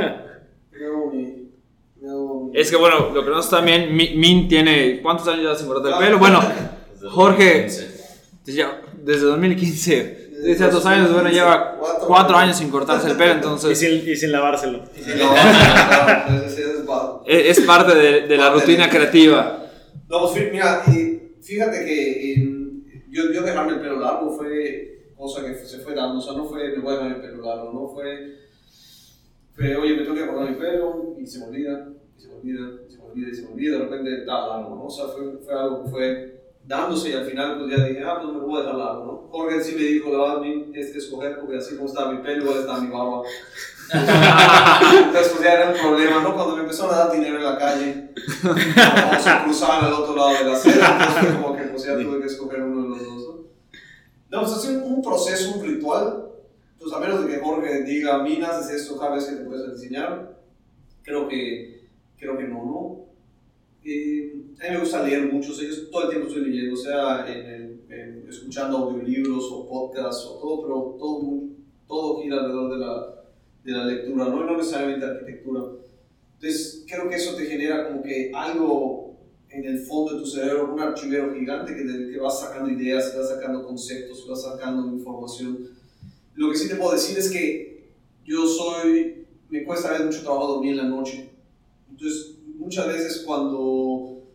Es 2.53 2.69
que 2.69 2.75
bueno, 2.75 3.09
lo 3.11 3.25
que 3.25 3.31
nos 3.31 3.49
también, 3.49 3.95
Min 3.95 4.47
tiene. 4.47 5.01
¿Cuántos 5.01 5.27
años 5.27 5.43
ya 5.43 5.55
sin 5.55 5.67
cortar 5.67 5.93
el 5.93 6.05
pelo? 6.05 6.19
Bueno, 6.19 6.39
Jorge. 7.09 7.67
Desde 8.45 9.25
2015 9.25 10.22
Dice 10.43 10.67
dos 10.69 10.85
años, 10.85 11.13
bueno, 11.13 11.29
lleva 11.29 11.77
cuatro, 12.05 12.35
años 12.35 12.57
sin 12.57 12.69
cortarse 12.69 13.09
el 13.09 13.17
pelo, 13.17 13.33
entonces... 13.33 13.71
Y 13.71 13.75
sin, 13.87 14.09
y 14.09 14.15
sin 14.15 14.31
lavárselo. 14.31 14.83
es, 17.25 17.59
parte 17.61 17.95
de, 17.95 18.27
de 18.27 18.37
la 18.37 18.51
rutina 18.51 18.89
creativa. 18.89 19.63
No, 20.09 20.31
pues 20.31 20.51
mira, 20.51 20.83
y 20.87 21.41
fíjate 21.41 21.85
que 21.85 22.35
yo, 23.09 23.31
yo 23.31 23.41
dejarme 23.41 23.73
el 23.73 23.79
pelo 23.79 23.99
largo 23.99 24.35
fue 24.35 24.93
cosa 25.15 25.45
que 25.45 25.55
se 25.55 25.79
fue 25.79 25.93
dando, 25.93 26.17
o 26.17 26.21
sea, 26.21 26.33
no 26.33 26.45
fue 26.45 26.75
me 26.75 26.83
voy 26.83 26.93
a 26.93 26.97
dejar 26.97 27.15
el 27.15 27.21
pelo 27.21 27.45
largo, 27.45 27.71
no 27.71 27.87
fue, 27.87 28.35
fue 29.55 29.75
oye, 29.75 29.95
me 29.95 30.03
tengo 30.03 30.15
que 30.15 30.27
cortar 30.27 30.49
mi 30.49 30.55
pelo 30.57 31.15
y 31.17 31.25
se 31.25 31.39
me 31.39 31.45
olvida, 31.45 31.93
y 32.17 32.21
se 32.21 32.27
me 32.27 32.35
olvida, 32.35 32.81
y 32.87 32.91
se 32.91 32.97
me 32.97 33.05
olvida, 33.05 33.29
y 33.29 33.35
se 33.35 33.41
me 33.43 33.47
olvida, 33.53 33.77
de 33.77 33.83
repente 33.83 34.19
está 34.19 34.47
largo, 34.47 34.75
¿no? 34.75 34.85
O 34.85 34.89
sea, 34.89 35.05
fue, 35.07 35.37
fue 35.37 35.53
algo 35.53 35.83
que 35.83 35.89
fue 35.89 36.32
dándose 36.65 37.09
y 37.09 37.13
al 37.13 37.25
final 37.25 37.59
pues 37.59 37.77
ya 37.77 37.85
dije, 37.85 38.03
ah, 38.05 38.19
pues 38.21 38.33
me 38.33 38.39
voy 38.39 38.57
a 38.57 38.63
dejar 38.63 38.75
largo, 38.75 39.05
¿no? 39.05 39.29
Jorge 39.31 39.63
sí 39.63 39.75
me 39.75 39.81
dijo, 39.81 40.11
la 40.11 40.35
verdad, 40.35 40.41
tienes 40.41 40.91
que 40.91 40.97
escoger 40.97 41.39
porque 41.39 41.57
así 41.57 41.75
como 41.75 41.89
está 41.89 42.11
mi 42.11 42.19
pelo, 42.19 42.43
igual 42.43 42.59
está 42.59 42.79
mi 42.79 42.89
barba. 42.89 43.21
Entonces 43.93 45.31
pues 45.33 45.43
ya 45.43 45.53
era 45.53 45.71
un 45.71 45.77
problema, 45.77 46.21
¿no? 46.21 46.33
Cuando 46.33 46.55
me 46.55 46.61
empezaron 46.63 46.93
a 46.93 46.97
dar 46.99 47.11
dinero 47.11 47.37
en 47.37 47.43
la 47.43 47.57
calle, 47.57 48.09
se 48.15 49.43
cruzaban 49.43 49.85
al 49.85 49.93
otro 49.93 50.15
lado 50.15 50.33
de 50.33 50.45
la 50.45 50.53
acera, 50.53 50.97
entonces 50.99 51.35
como 51.35 51.55
que 51.55 51.63
pues 51.63 51.83
ya 51.83 51.97
tuve 51.97 52.19
que 52.19 52.27
escoger 52.27 52.61
uno 52.63 52.83
de 52.83 52.89
los 52.89 52.99
dos, 53.03 53.23
¿no? 53.27 53.43
No, 54.29 54.41
pues 54.41 54.53
así 54.53 54.75
un 54.75 55.01
proceso, 55.01 55.55
un 55.55 55.65
ritual, 55.65 56.29
pues 56.79 56.93
a 56.93 56.99
menos 56.99 57.25
de 57.25 57.31
que 57.31 57.39
Jorge 57.39 57.83
diga, 57.83 58.23
minas, 58.23 58.69
es 58.69 58.81
esto 58.81 58.97
cada 58.97 59.15
vez 59.15 59.25
que 59.25 59.35
te 59.35 59.43
puedes 59.43 59.69
enseñar, 59.69 60.37
creo 61.03 61.27
que, 61.27 61.89
creo 62.17 62.37
que 62.37 62.45
no, 62.45 62.65
¿no? 62.65 63.02
A 64.63 64.67
mí 64.67 64.75
me 64.75 64.79
gusta 64.79 65.03
leer 65.03 65.29
mucho, 65.29 65.51
yo 65.51 65.89
todo 65.89 66.03
el 66.03 66.09
tiempo 66.09 66.29
estoy 66.29 66.45
leyendo, 66.45 66.73
o 66.73 66.77
sea, 66.77 67.25
en, 67.27 68.25
escuchando 68.29 68.77
audiolibros 68.77 69.43
o 69.51 69.67
podcasts 69.67 70.25
o 70.25 70.37
todo, 70.39 70.61
pero 70.61 70.95
todo, 70.97 71.43
todo 71.85 72.21
gira 72.21 72.37
alrededor 72.37 72.71
de 72.71 72.77
la, 72.79 73.23
de 73.65 73.71
la 73.73 73.85
lectura, 73.85 74.25
¿no? 74.29 74.45
no 74.45 74.55
necesariamente 74.55 75.05
arquitectura. 75.05 75.63
Entonces, 76.35 76.85
creo 76.87 77.09
que 77.09 77.15
eso 77.15 77.35
te 77.35 77.45
genera 77.45 77.89
como 77.89 78.03
que 78.03 78.31
algo 78.33 79.17
en 79.49 79.65
el 79.65 79.79
fondo 79.79 80.13
de 80.13 80.19
tu 80.21 80.27
cerebro, 80.27 80.73
un 80.73 80.79
archivero 80.79 81.35
gigante 81.35 81.75
que, 81.75 81.83
te, 81.83 82.11
que 82.11 82.17
va 82.17 82.31
sacando 82.31 82.69
ideas, 82.69 83.09
que 83.09 83.19
va 83.19 83.27
sacando 83.27 83.65
conceptos, 83.67 84.23
que 84.23 84.29
va 84.29 84.37
sacando 84.37 84.95
información. 84.95 85.71
Lo 86.35 86.49
que 86.49 86.57
sí 86.57 86.69
te 86.69 86.75
puedo 86.75 86.93
decir 86.93 87.17
es 87.17 87.29
que 87.29 87.91
yo 88.23 88.47
soy, 88.47 89.25
me 89.49 89.65
cuesta 89.65 89.91
ver 89.91 90.05
mucho 90.05 90.21
trabajo 90.21 90.53
dormir 90.53 90.71
en 90.71 90.77
la 90.77 90.85
noche. 90.85 91.29
Entonces, 91.89 92.37
muchas 92.55 92.87
veces 92.87 93.23
cuando 93.25 93.92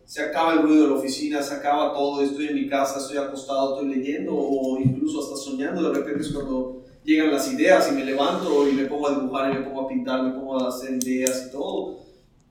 se 0.09 0.23
acaba 0.23 0.53
el 0.53 0.63
ruido 0.63 0.85
de 0.85 0.89
la 0.89 0.95
oficina, 0.95 1.39
se 1.43 1.53
acaba 1.53 1.93
todo, 1.93 2.23
estoy 2.23 2.47
en 2.47 2.55
mi 2.55 2.67
casa, 2.67 2.97
estoy 2.97 3.17
acostado, 3.17 3.75
estoy 3.75 3.95
leyendo 3.95 4.35
o 4.35 4.79
incluso 4.79 5.21
hasta 5.21 5.35
soñando, 5.35 5.83
de 5.83 5.99
repente 5.99 6.21
es 6.21 6.33
cuando 6.33 6.83
llegan 7.03 7.29
las 7.31 7.53
ideas 7.53 7.91
y 7.91 7.93
me 7.93 8.03
levanto 8.03 8.67
y 8.67 8.73
me 8.73 8.85
pongo 8.85 9.07
a 9.07 9.19
dibujar 9.19 9.51
y 9.51 9.59
me 9.59 9.65
pongo 9.65 9.81
a 9.81 9.87
pintar, 9.87 10.23
me 10.23 10.31
pongo 10.31 10.59
a 10.59 10.69
hacer 10.69 10.95
ideas 10.95 11.45
y 11.47 11.51
todo. 11.51 11.99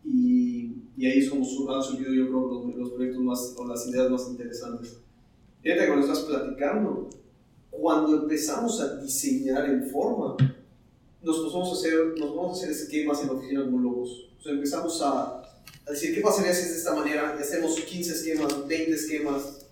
Y, 0.04 0.72
y 0.96 1.06
ahí 1.06 1.18
es 1.18 1.28
como 1.28 1.42
han 1.74 1.82
surgido 1.82 2.14
yo 2.14 2.28
creo 2.28 2.72
los, 2.76 2.90
proyectos 2.92 3.22
más 3.24 3.54
o 3.58 3.66
las 3.66 3.88
ideas 3.88 4.08
más 4.08 4.28
interesantes. 4.28 4.96
Fíjate 5.60 5.80
que 5.80 5.86
cuando 5.88 6.06
estás 6.06 6.24
platicando, 6.26 7.10
cuando 7.72 8.22
empezamos 8.22 8.80
a 8.80 8.98
diseñar 8.98 9.68
en 9.68 9.90
forma, 9.90 10.36
nos 11.20 11.52
vamos 11.52 11.70
a 11.70 11.72
hacer, 11.72 12.14
nos 12.20 12.36
vamos 12.36 12.50
a 12.50 12.62
hacer 12.62 12.70
esquemas 12.70 13.20
en 13.20 13.26
la 13.26 13.32
oficina 13.32 13.64
como 13.64 13.78
locos. 13.78 14.28
O 14.38 14.42
sea, 14.44 14.52
empezamos 14.52 15.02
a, 15.02 15.37
es 15.88 16.00
decir, 16.00 16.14
¿qué 16.14 16.20
pasaría 16.20 16.52
si 16.52 16.62
es 16.62 16.70
de 16.70 16.78
esta 16.78 16.94
manera? 16.94 17.34
Y 17.38 17.42
hacemos 17.42 17.78
15 17.78 18.12
esquemas, 18.12 18.68
20 18.68 18.92
esquemas, 18.92 19.66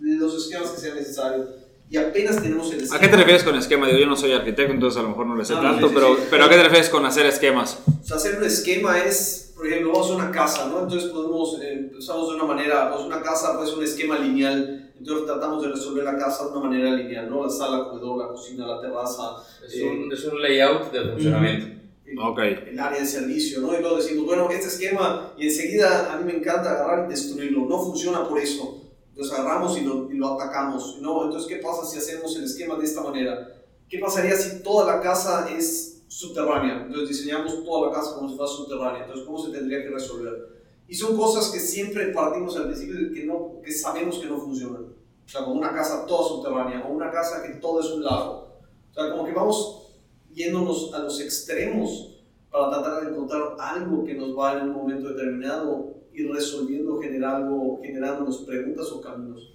los 0.00 0.34
esquemas 0.44 0.70
que 0.70 0.80
sean 0.80 0.96
necesarios. 0.96 1.48
Y 1.88 1.96
apenas 1.96 2.42
tenemos 2.42 2.72
el 2.72 2.80
esquema. 2.80 2.96
¿A 2.96 3.00
qué 3.00 3.08
te 3.08 3.16
refieres 3.16 3.44
con 3.44 3.56
esquema? 3.56 3.86
Digo, 3.86 3.98
yo 3.98 4.06
no 4.06 4.16
soy 4.16 4.32
arquitecto, 4.32 4.72
entonces 4.72 4.98
a 4.98 5.02
lo 5.02 5.10
mejor 5.10 5.26
no 5.26 5.36
le 5.36 5.44
sé 5.44 5.54
tanto, 5.54 5.90
pero, 5.94 6.16
pero 6.30 6.44
¿a 6.44 6.48
qué 6.48 6.56
te 6.56 6.62
refieres 6.64 6.88
con 6.88 7.04
hacer 7.06 7.26
esquemas? 7.26 7.78
O 7.86 8.06
sea, 8.06 8.16
hacer 8.16 8.38
un 8.38 8.44
esquema 8.44 8.98
es 9.04 9.46
por 9.56 9.66
ejemplo, 9.66 9.92
vamos 9.92 10.10
a 10.10 10.14
una 10.16 10.30
casa, 10.30 10.68
¿no? 10.68 10.82
Entonces 10.82 11.10
podemos, 11.10 11.58
eh, 11.62 11.72
empezamos 11.72 12.28
de 12.28 12.34
una 12.34 12.44
manera, 12.44 12.90
pues 12.92 13.06
una 13.06 13.22
casa 13.22 13.56
puede 13.56 13.68
ser 13.68 13.78
un 13.78 13.84
esquema 13.84 14.18
lineal, 14.18 14.92
entonces 14.98 15.26
tratamos 15.26 15.62
de 15.62 15.70
resolver 15.70 16.04
la 16.04 16.18
casa 16.18 16.44
de 16.44 16.50
una 16.50 16.60
manera 16.68 16.90
lineal, 16.90 17.30
¿no? 17.30 17.42
La 17.42 17.50
sala, 17.50 17.84
comedor, 17.88 18.18
la 18.18 18.28
cocina, 18.28 18.66
la 18.66 18.80
terraza. 18.82 19.36
Es, 19.66 19.74
eh, 19.76 19.88
un, 19.88 20.12
es 20.12 20.24
un 20.24 20.42
layout 20.42 20.92
de 20.92 21.10
funcionamiento. 21.10 21.75
El, 22.06 22.18
Ok. 22.18 22.38
el 22.38 22.78
área 22.78 23.00
de 23.00 23.06
servicio, 23.06 23.60
¿no? 23.60 23.76
Y 23.76 23.80
luego 23.80 23.96
decimos, 23.96 24.26
bueno, 24.26 24.48
este 24.50 24.68
esquema, 24.68 25.32
y 25.36 25.46
enseguida 25.46 26.12
a 26.12 26.18
mí 26.18 26.24
me 26.24 26.38
encanta 26.38 26.70
agarrar 26.72 27.06
y 27.06 27.10
destruirlo, 27.10 27.66
no 27.66 27.82
funciona 27.82 28.28
por 28.28 28.38
eso. 28.38 28.82
Entonces 29.10 29.38
agarramos 29.38 29.78
y 29.78 29.80
lo, 29.82 30.10
y 30.10 30.16
lo 30.16 30.34
atacamos, 30.34 30.98
¿no? 31.00 31.24
Entonces, 31.24 31.48
¿qué 31.48 31.56
pasa 31.62 31.84
si 31.84 31.98
hacemos 31.98 32.36
el 32.36 32.44
esquema 32.44 32.76
de 32.76 32.84
esta 32.84 33.02
manera? 33.02 33.62
¿Qué 33.88 33.98
pasaría 33.98 34.36
si 34.36 34.62
toda 34.62 34.94
la 34.94 35.00
casa 35.00 35.48
es 35.50 36.02
subterránea? 36.08 36.84
Entonces 36.86 37.08
diseñamos 37.16 37.64
toda 37.64 37.88
la 37.88 37.94
casa 37.94 38.14
como 38.14 38.28
si 38.28 38.36
fuera 38.36 38.52
subterránea, 38.52 39.02
entonces, 39.02 39.24
¿cómo 39.26 39.38
se 39.44 39.52
tendría 39.52 39.82
que 39.82 39.90
resolver? 39.90 40.56
Y 40.88 40.94
son 40.94 41.16
cosas 41.16 41.50
que 41.50 41.58
siempre 41.58 42.08
partimos 42.08 42.56
al 42.56 42.66
principio 42.66 42.96
de 42.96 43.12
que, 43.12 43.24
no, 43.24 43.60
que 43.64 43.72
sabemos 43.72 44.18
que 44.18 44.26
no 44.26 44.38
funcionan. 44.38 44.84
O 44.84 45.28
sea, 45.28 45.44
como 45.44 45.56
una 45.56 45.72
casa 45.72 46.06
toda 46.06 46.28
subterránea, 46.28 46.84
o 46.86 46.92
una 46.92 47.10
casa 47.10 47.42
que 47.42 47.54
todo 47.54 47.80
es 47.80 47.86
un 47.86 48.04
lago. 48.04 48.60
O 48.90 48.94
sea, 48.94 49.10
como 49.10 49.24
que 49.24 49.32
vamos 49.32 49.85
yéndonos 50.36 50.92
a 50.94 50.98
los 51.00 51.20
extremos 51.20 52.12
para 52.52 52.70
tratar 52.70 53.02
de 53.04 53.10
encontrar 53.10 53.56
algo 53.58 54.04
que 54.04 54.14
nos 54.14 54.36
va 54.38 54.52
en 54.58 54.68
un 54.68 54.72
momento 54.76 55.08
determinado 55.08 55.94
y 56.12 56.26
resolviendo, 56.28 56.98
generando, 57.00 57.80
generándonos 57.82 58.38
preguntas 58.42 58.90
o 58.92 59.00
caminos. 59.00 59.52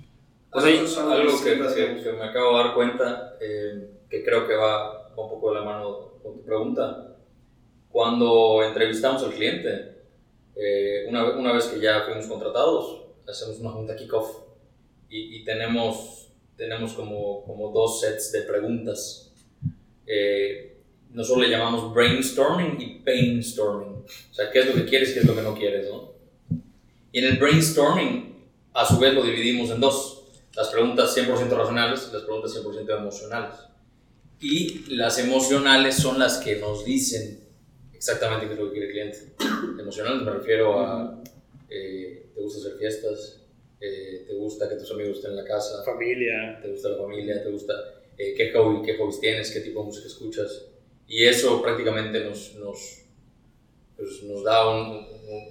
Pues 0.51 0.65
hay 0.65 0.77
algo 0.77 1.31
que, 1.43 1.51
que- 1.75 2.03
que 2.03 2.11
me 2.13 2.23
acabo 2.23 2.57
de 2.57 2.63
dar 2.63 2.73
cuenta, 2.75 3.37
eh, 3.39 3.89
que 4.09 4.23
creo 4.23 4.47
que 4.47 4.55
va, 4.55 5.07
un 5.09 5.29
poco 5.29 5.49
de 5.53 5.59
la 5.59 5.65
mano 5.65 6.13
con 6.21 6.33
tu 6.35 6.41
pregunta. 6.43 7.15
Cuando 7.89 8.63
entrevistamos 8.63 9.23
al 9.23 9.31
cliente, 9.33 10.01
eh, 10.55 11.05
una, 11.09 11.35
una 11.37 11.53
vez 11.53 11.65
que 11.65 11.79
ya 11.79 12.01
fuimos 12.05 12.25
contratados, 12.27 13.01
hacemos 13.27 13.59
una 13.59 13.69
junta 13.71 13.95
kickoff 13.95 14.29
y, 15.09 15.37
y 15.37 15.43
tenemos, 15.45 16.29
tenemos 16.57 16.93
como, 16.93 17.43
como 17.45 17.71
dos 17.71 18.01
sets 18.01 18.31
de 18.31 18.41
preguntas. 18.41 19.33
Eh, 20.05 20.70
nosotros 21.13 21.45
le 21.45 21.51
llamamos 21.51 21.93
brainstorming 21.93 22.79
y 22.79 22.99
painstorming. 22.99 24.05
O 24.05 24.33
sea, 24.33 24.49
qué 24.51 24.59
es 24.59 24.67
lo 24.67 24.73
que 24.73 24.85
quieres 24.85 25.11
y 25.11 25.13
qué 25.13 25.19
es 25.21 25.25
lo 25.25 25.35
que 25.35 25.41
no 25.41 25.55
quieres, 25.55 25.89
¿no? 25.89 26.11
Y 27.11 27.19
en 27.19 27.25
el 27.25 27.37
brainstorming, 27.37 28.45
a 28.73 28.85
su 28.85 28.97
vez, 28.99 29.13
lo 29.13 29.23
dividimos 29.23 29.69
en 29.71 29.81
dos. 29.81 30.23
Las 30.55 30.69
preguntas 30.69 31.15
100% 31.15 31.49
racionales 31.49 32.07
y 32.09 32.13
las 32.13 32.23
preguntas 32.23 32.55
100% 32.55 32.97
emocionales. 32.97 33.55
Y 34.39 34.95
las 34.95 35.17
emocionales 35.19 35.95
son 35.95 36.17
las 36.17 36.37
que 36.37 36.55
nos 36.57 36.85
dicen 36.85 37.41
exactamente 37.93 38.47
qué 38.47 38.53
es 38.53 38.59
lo 38.59 38.65
que 38.65 38.71
quiere 38.71 38.87
el 38.87 38.91
cliente. 38.91 39.35
Emocionales 39.79 40.23
me 40.23 40.31
refiero 40.31 40.79
a, 40.79 41.21
eh, 41.69 42.31
¿te 42.33 42.41
gusta 42.41 42.59
hacer 42.59 42.77
fiestas? 42.79 43.41
Eh, 43.79 44.25
¿Te 44.27 44.33
gusta 44.33 44.67
que 44.69 44.75
tus 44.75 44.91
amigos 44.91 45.17
estén 45.17 45.31
en 45.31 45.37
la 45.37 45.45
casa? 45.45 45.83
Familia. 45.83 46.59
¿Te 46.61 46.71
gusta 46.71 46.89
la 46.89 46.97
familia? 46.97 47.43
¿Te 47.43 47.49
gusta 47.49 47.73
eh, 48.17 48.33
qué, 48.35 48.51
hobby, 48.51 48.85
qué 48.85 48.97
hobbies 48.97 49.19
tienes? 49.19 49.51
¿Qué 49.51 49.59
tipo 49.59 49.81
de 49.81 49.85
música 49.85 50.07
escuchas? 50.07 50.70
Y 51.13 51.25
eso 51.25 51.61
prácticamente 51.61 52.23
nos, 52.23 52.55
nos, 52.55 52.77
pues 53.97 54.23
nos 54.23 54.43
da 54.43 54.69
un... 54.69 54.87
un- 54.89 55.01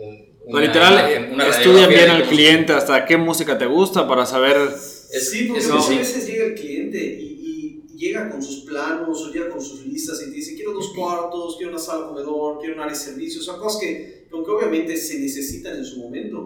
un- 0.01 0.31
sea, 0.53 0.61
literal, 0.67 1.31
una 1.35 1.45
estudian 1.49 1.89
bien 1.91 2.11
al 2.11 2.23
cliente 2.29 2.73
hasta 2.73 3.05
qué 3.05 3.17
música 3.19 3.59
te 3.59 3.67
gusta 3.67 4.09
para 4.09 4.25
saber. 4.25 4.57
Es- 4.57 5.31
sí, 5.31 5.45
porque 5.49 5.61
muchas 5.67 5.99
veces 5.99 6.27
llega 6.27 6.47
el 6.47 6.55
cliente 6.55 6.99
y, 6.99 7.85
y 7.93 7.97
llega 7.99 8.31
con 8.31 8.43
sus 8.43 8.65
planos 8.65 9.21
o 9.21 9.31
llega 9.31 9.51
con 9.51 9.61
sus 9.61 9.85
listas 9.87 10.23
y 10.23 10.31
te 10.31 10.37
dice, 10.37 10.55
quiero 10.55 10.73
dos 10.73 10.93
cuartos, 10.97 11.57
quiero 11.59 11.73
una 11.73 11.79
sala 11.81 12.07
comedor, 12.07 12.59
quiero 12.59 12.75
un 12.77 12.81
área 12.81 12.95
de 12.95 12.99
servicio, 12.99 13.41
o 13.43 13.45
sea, 13.45 13.57
cosas 13.57 13.83
que, 13.83 14.27
aunque 14.33 14.51
obviamente 14.51 14.97
se 14.97 15.19
necesitan 15.21 15.77
en 15.77 15.85
su 15.85 15.99
momento, 16.01 16.39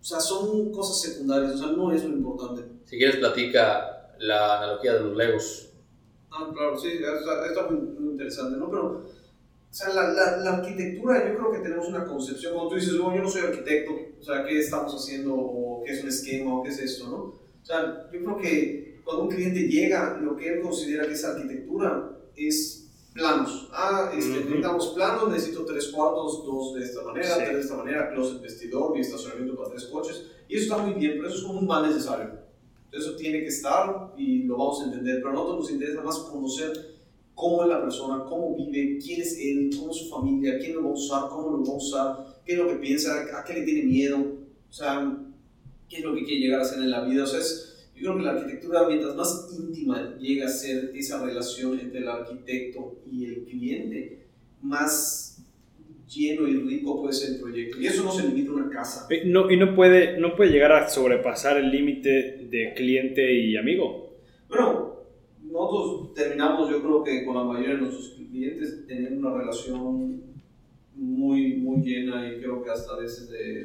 o 0.00 0.04
sea, 0.04 0.18
son 0.20 0.72
cosas 0.72 0.98
secundarias, 1.02 1.52
o 1.56 1.58
sea, 1.58 1.66
no 1.72 1.92
es 1.92 2.02
lo 2.04 2.10
importante. 2.16 2.62
Si 2.86 2.96
quieres, 2.96 3.16
platica 3.16 4.14
la 4.18 4.56
analogía 4.58 4.94
de 4.94 5.00
los 5.00 5.14
Legos. 5.16 5.68
Ah, 6.30 6.50
claro, 6.54 6.76
sí, 6.78 6.88
está, 6.92 7.46
está 7.46 7.66
muy, 7.70 7.80
muy 7.80 8.12
interesante, 8.12 8.58
¿no? 8.58 8.68
Pero, 8.70 8.86
o 8.98 9.74
sea, 9.74 9.88
la, 9.90 10.12
la, 10.12 10.36
la 10.38 10.56
arquitectura, 10.58 11.28
yo 11.28 11.36
creo 11.38 11.52
que 11.52 11.58
tenemos 11.60 11.88
una 11.88 12.04
concepción, 12.06 12.54
cuando 12.54 12.70
tú 12.70 12.76
dices, 12.76 12.94
"Oh, 12.94 13.14
yo 13.14 13.22
no 13.22 13.28
soy 13.28 13.42
arquitecto, 13.42 13.92
o 14.20 14.22
sea, 14.22 14.44
¿qué 14.44 14.58
estamos 14.58 14.94
haciendo? 14.94 15.34
¿O 15.34 15.82
qué 15.84 15.92
es 15.92 16.02
un 16.02 16.08
esquema? 16.08 16.58
¿O 16.58 16.62
qué 16.62 16.70
es 16.70 16.78
esto? 16.78 17.08
¿no? 17.08 17.16
O 17.16 17.64
sea, 17.64 18.08
yo 18.12 18.18
creo 18.22 18.36
que 18.38 19.00
cuando 19.04 19.24
un 19.24 19.30
cliente 19.30 19.60
llega, 19.68 20.18
lo 20.20 20.36
que 20.36 20.48
él 20.54 20.60
considera 20.60 21.06
que 21.06 21.12
es 21.12 21.24
arquitectura 21.24 22.18
es 22.36 22.88
planos. 23.14 23.68
Ah, 23.72 24.12
este, 24.16 24.30
Ujú. 24.40 24.40
necesitamos 24.40 24.88
planos, 24.88 25.30
necesito 25.30 25.64
tres 25.64 25.88
cuartos, 25.88 26.44
dos 26.44 26.74
de 26.74 26.84
esta 26.84 27.02
manera, 27.02 27.26
Sí. 27.34 27.40
tres 27.44 27.54
de 27.56 27.60
esta 27.62 27.76
manera, 27.76 28.10
closet, 28.10 28.42
vestidor, 28.42 28.92
mi 28.92 29.00
estacionamiento 29.00 29.56
para 29.56 29.70
tres 29.70 29.84
coches. 29.86 30.26
Y 30.48 30.56
eso 30.56 30.64
está 30.74 30.78
muy 30.86 30.94
bien, 30.98 31.12
pero 31.16 31.28
eso 31.28 31.38
es 31.38 31.44
como 31.44 31.60
un 31.60 31.66
mal 31.66 31.86
necesario. 31.88 32.45
Eso 32.96 33.16
tiene 33.16 33.40
que 33.40 33.48
estar 33.48 34.14
y 34.16 34.44
lo 34.44 34.56
vamos 34.56 34.80
a 34.80 34.84
entender, 34.86 35.16
pero 35.16 35.30
a 35.30 35.32
nosotros 35.32 35.60
nos 35.60 35.70
interesa 35.72 36.02
más 36.02 36.18
conocer 36.18 36.96
cómo 37.34 37.62
es 37.62 37.68
la 37.68 37.82
persona, 37.82 38.24
cómo 38.24 38.56
vive, 38.56 38.98
quién 38.98 39.20
es 39.20 39.38
él, 39.38 39.70
cómo 39.78 39.90
es 39.90 39.98
su 39.98 40.08
familia, 40.08 40.58
quién 40.58 40.74
lo 40.74 40.84
va 40.84 40.90
a 40.90 40.92
usar, 40.92 41.28
cómo 41.28 41.50
lo 41.50 41.64
va 41.64 41.72
a 41.72 41.76
usar, 41.76 42.42
qué 42.44 42.52
es 42.52 42.58
lo 42.58 42.68
que 42.68 42.76
piensa, 42.76 43.26
a 43.38 43.44
qué 43.44 43.54
le 43.54 43.62
tiene 43.62 43.82
miedo, 43.82 44.18
o 44.68 44.72
sea, 44.72 45.18
qué 45.88 45.98
es 45.98 46.04
lo 46.04 46.14
que 46.14 46.24
quiere 46.24 46.40
llegar 46.40 46.60
a 46.60 46.62
hacer 46.62 46.78
en 46.78 46.90
la 46.90 47.04
vida. 47.04 47.24
O 47.24 47.26
sea, 47.26 47.40
es, 47.40 47.88
yo 47.94 48.02
creo 48.02 48.16
que 48.16 48.22
la 48.22 48.30
arquitectura, 48.30 48.88
mientras 48.88 49.14
más 49.14 49.48
íntima 49.56 50.16
llega 50.18 50.46
a 50.46 50.50
ser 50.50 50.92
esa 50.94 51.22
relación 51.24 51.78
entre 51.78 52.00
el 52.00 52.08
arquitecto 52.08 53.00
y 53.10 53.26
el 53.26 53.44
cliente, 53.44 54.26
más 54.62 55.25
lleno 56.08 56.46
y 56.48 56.54
rico 56.60 57.00
puede 57.00 57.12
ser 57.12 57.34
el 57.34 57.40
proyecto. 57.40 57.80
Y 57.80 57.86
eso 57.86 58.04
no 58.04 58.12
se 58.12 58.26
limita 58.28 58.50
a 58.50 58.54
una 58.54 58.70
casa. 58.70 59.06
Eh, 59.10 59.22
No, 59.26 59.50
y 59.50 59.56
no 59.56 59.74
puede, 59.74 60.18
no 60.18 60.34
puede 60.36 60.50
llegar 60.50 60.72
a 60.72 60.88
sobrepasar 60.88 61.56
el 61.58 61.70
límite 61.70 62.46
de 62.50 62.72
cliente 62.76 63.32
y 63.32 63.56
amigo. 63.56 64.16
Bueno, 64.48 64.96
nosotros 65.42 66.14
terminamos, 66.14 66.70
yo 66.70 66.80
creo 66.82 67.02
que 67.04 67.24
con 67.24 67.34
la 67.36 67.44
mayoría 67.44 67.74
de 67.74 67.80
nuestros 67.82 68.10
clientes 68.10 68.86
teniendo 68.86 69.28
una 69.28 69.38
relación 69.38 70.22
muy, 70.94 71.54
muy 71.54 71.82
llena 71.82 72.26
y 72.32 72.38
creo 72.40 72.62
que 72.62 72.70
hasta 72.70 72.94
a 72.94 72.98
veces 72.98 73.28
de, 73.30 73.38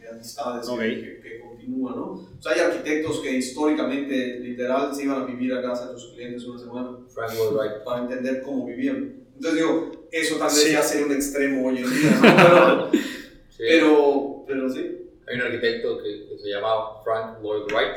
de 0.00 0.08
amistades 0.12 0.66
que- 0.68 0.72
Ok. 0.74 0.80
que, 0.80 1.20
que 1.22 1.40
continúan, 1.40 1.96
¿no? 1.96 2.04
O 2.12 2.28
sea, 2.40 2.52
hay 2.52 2.60
arquitectos 2.60 3.20
que 3.20 3.36
históricamente, 3.36 4.40
literal, 4.40 4.94
se 4.94 5.04
iban 5.04 5.22
a 5.22 5.26
vivir 5.26 5.52
a 5.54 5.62
casa 5.62 5.92
de 5.92 5.98
sus 5.98 6.12
clientes 6.14 6.44
una 6.44 6.58
semana 6.58 6.98
Frank 7.08 7.30
Lloyd 7.34 7.56
Wright. 7.56 7.84
para 7.84 8.02
entender 8.02 8.42
cómo 8.42 8.66
vivían. 8.66 9.14
Entonces 9.38 9.54
digo, 9.60 9.90
eso 10.12 10.34
tal 10.36 10.48
vez 10.48 10.62
Sí. 10.62 10.72
ya 10.72 10.82
sería 10.82 11.06
un 11.06 11.12
extremo 11.12 11.68
hoy 11.68 11.78
en 11.78 11.84
día, 11.90 12.10
¿no? 12.10 12.20
Pero, 12.36 12.90
Sí. 13.50 13.64
pero, 13.68 14.44
pero 14.46 14.68
sí. 14.68 14.94
Hay 15.28 15.36
un 15.36 15.42
arquitecto 15.42 15.98
que, 15.98 16.26
que 16.28 16.38
se 16.42 16.48
llamaba 16.50 17.02
Frank 17.04 17.38
Lloyd 17.42 17.64
Wright 17.72 17.96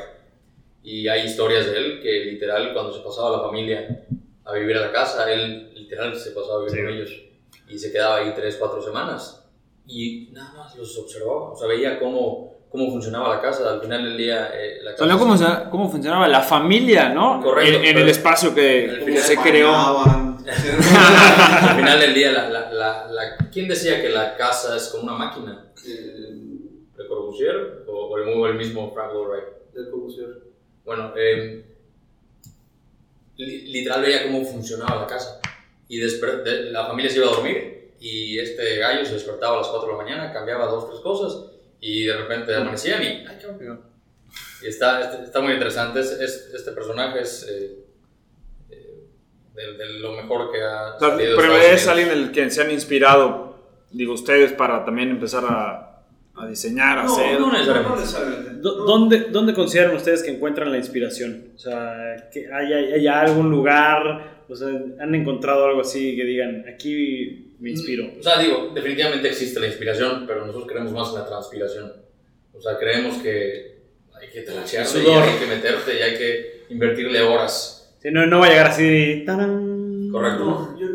y 0.84 1.08
hay 1.08 1.26
historias 1.26 1.66
de 1.66 1.76
él 1.78 2.00
que 2.02 2.24
literal 2.26 2.72
cuando 2.74 2.92
se 2.92 3.00
pasaba 3.02 3.36
la 3.38 3.42
familia 3.44 4.04
a 4.44 4.52
vivir 4.54 4.76
a 4.76 4.80
la 4.80 4.92
casa, 4.92 5.32
él 5.32 5.72
literal 5.74 6.14
se 6.18 6.30
pasaba 6.32 6.56
a 6.56 6.58
vivir 6.64 6.72
Sí. 6.72 6.82
con 6.82 6.88
ellos 6.92 7.10
y 7.68 7.78
se 7.78 7.92
quedaba 7.92 8.16
ahí 8.16 8.32
tres, 8.36 8.56
cuatro 8.56 8.82
semanas 8.82 9.44
y 9.86 10.28
nada 10.32 10.52
más 10.54 10.76
los 10.76 10.96
observaba, 10.98 11.52
o 11.52 11.56
sea, 11.56 11.66
veía 11.68 11.98
cómo, 11.98 12.54
cómo 12.68 12.90
funcionaba 12.90 13.34
la 13.36 13.40
casa, 13.40 13.70
al 13.72 13.80
final 13.80 14.02
del 14.04 14.16
día 14.16 14.50
eh, 14.54 14.78
la 14.82 14.94
casa... 14.94 15.04
Cómo, 15.16 15.26
funciona- 15.26 15.70
cómo 15.70 15.88
funcionaba 15.90 16.28
la 16.28 16.40
familia, 16.42 17.08
¿no? 17.08 17.40
Correcto, 17.42 17.78
En, 17.78 17.84
en 17.86 17.98
el 17.98 18.08
espacio 18.08 18.54
que 18.54 19.02
que 19.06 19.16
se 19.18 19.36
creó. 19.38 19.72
Al 21.68 21.76
final 21.76 22.00
del 22.00 22.14
día, 22.14 22.32
la, 22.32 22.48
la, 22.48 22.72
la, 22.72 23.06
la- 23.10 23.36
¿quién 23.52 23.68
decía 23.68 24.00
que 24.02 24.08
la 24.08 24.36
casa 24.36 24.76
es 24.76 24.88
como 24.88 25.04
una 25.04 25.14
máquina? 25.14 25.72
¿Le 25.84 27.06
Corbusier 27.06 27.84
o, 27.86 27.92
o 27.92 28.18
el, 28.18 28.28
o 28.28 28.46
el 28.46 28.54
mismo 28.54 28.92
Frank 28.92 29.12
Lloyd 29.12 29.28
Wright? 29.28 29.44
de 29.74 29.90
Corbusier. 29.90 30.28
Bueno, 30.84 31.12
eh, 31.16 31.64
li- 33.36 33.72
literal 33.72 34.02
veía 34.02 34.24
cómo 34.24 34.44
funcionaba 34.44 35.02
la 35.02 35.06
casa. 35.06 35.40
Y 35.88 36.00
desper- 36.00 36.42
de- 36.42 36.70
la 36.70 36.86
familia 36.86 37.10
se 37.10 37.18
iba 37.18 37.26
a 37.28 37.34
dormir 37.34 37.92
y 38.00 38.38
este 38.38 38.78
gallo 38.78 39.04
se 39.04 39.14
despertaba 39.14 39.54
a 39.54 39.58
las 39.58 39.68
4 39.68 39.86
de 39.88 39.96
la 39.96 40.02
mañana, 40.02 40.32
cambiaba 40.32 40.66
dos, 40.66 40.88
tres 40.88 41.00
cosas 41.00 41.50
y 41.80 42.04
de 42.04 42.16
repente 42.16 42.54
amanecían 42.54 43.02
y... 43.02 43.06
¡Ay, 43.26 43.38
qué! 43.40 43.46
Y 44.62 44.68
está, 44.68 45.22
está- 45.24 45.40
muy 45.40 45.52
interesante. 45.54 46.00
Es, 46.00 46.10
es- 46.12 46.50
este 46.54 46.72
personaje 46.72 47.20
es 47.20 47.46
eh, 47.48 47.81
de, 49.54 49.72
de 49.76 49.98
lo 50.00 50.12
mejor 50.12 50.50
que 50.50 50.62
ha... 50.62 50.98
Salido 50.98 51.36
pero 51.36 51.52
Estados 51.54 51.64
es 51.64 51.70
Unidos. 51.72 51.88
alguien 51.88 52.08
del 52.08 52.32
que 52.32 52.50
se 52.50 52.62
han 52.62 52.70
inspirado, 52.70 53.58
digo 53.90 54.14
ustedes, 54.14 54.52
para 54.52 54.84
también 54.84 55.10
empezar 55.10 55.44
a, 55.46 56.04
a 56.34 56.46
diseñar, 56.46 56.98
a 57.00 57.04
No, 57.04 57.12
hacer. 57.12 57.38
no 57.40 57.52
necesariamente. 57.52 58.50
¿Dónde, 58.62 59.18
¿Dónde 59.30 59.54
consideran 59.54 59.94
ustedes 59.96 60.22
que 60.22 60.30
encuentran 60.30 60.70
la 60.70 60.78
inspiración? 60.78 61.52
O 61.54 61.58
sea, 61.58 62.28
que 62.32 62.50
¿hay, 62.52 62.72
hay, 62.72 62.92
hay 62.94 63.06
algún 63.06 63.50
lugar? 63.50 64.42
O 64.48 64.54
sea, 64.56 64.68
¿han 65.00 65.14
encontrado 65.14 65.66
algo 65.66 65.80
así 65.80 66.14
que 66.16 66.24
digan, 66.24 66.64
aquí 66.72 67.54
me 67.58 67.70
inspiro? 67.70 68.06
O 68.18 68.22
sea, 68.22 68.38
digo, 68.38 68.70
definitivamente 68.74 69.28
existe 69.28 69.58
la 69.60 69.66
inspiración, 69.66 70.24
pero 70.26 70.46
nosotros 70.46 70.68
creemos 70.70 70.92
más 70.92 71.08
en 71.10 71.14
la 71.16 71.26
transpiración. 71.26 71.92
O 72.54 72.60
sea, 72.60 72.78
creemos 72.78 73.16
que 73.16 73.80
hay 74.20 74.28
que 74.30 74.42
trachearse 74.42 75.00
y 75.00 75.02
Sudor. 75.02 75.22
hay 75.24 75.38
que 75.38 75.46
meterte 75.46 75.98
y 75.98 76.02
hay 76.02 76.16
que 76.16 76.64
invertirle 76.70 77.20
horas. 77.22 77.81
Si 78.02 78.10
no, 78.10 78.26
no 78.26 78.40
va 78.40 78.46
a 78.46 78.48
llegar 78.48 78.66
así... 78.66 79.22
¡tarán! 79.24 80.08
Correcto. 80.10 80.44
No, 80.44 80.76
yo, 80.76 80.88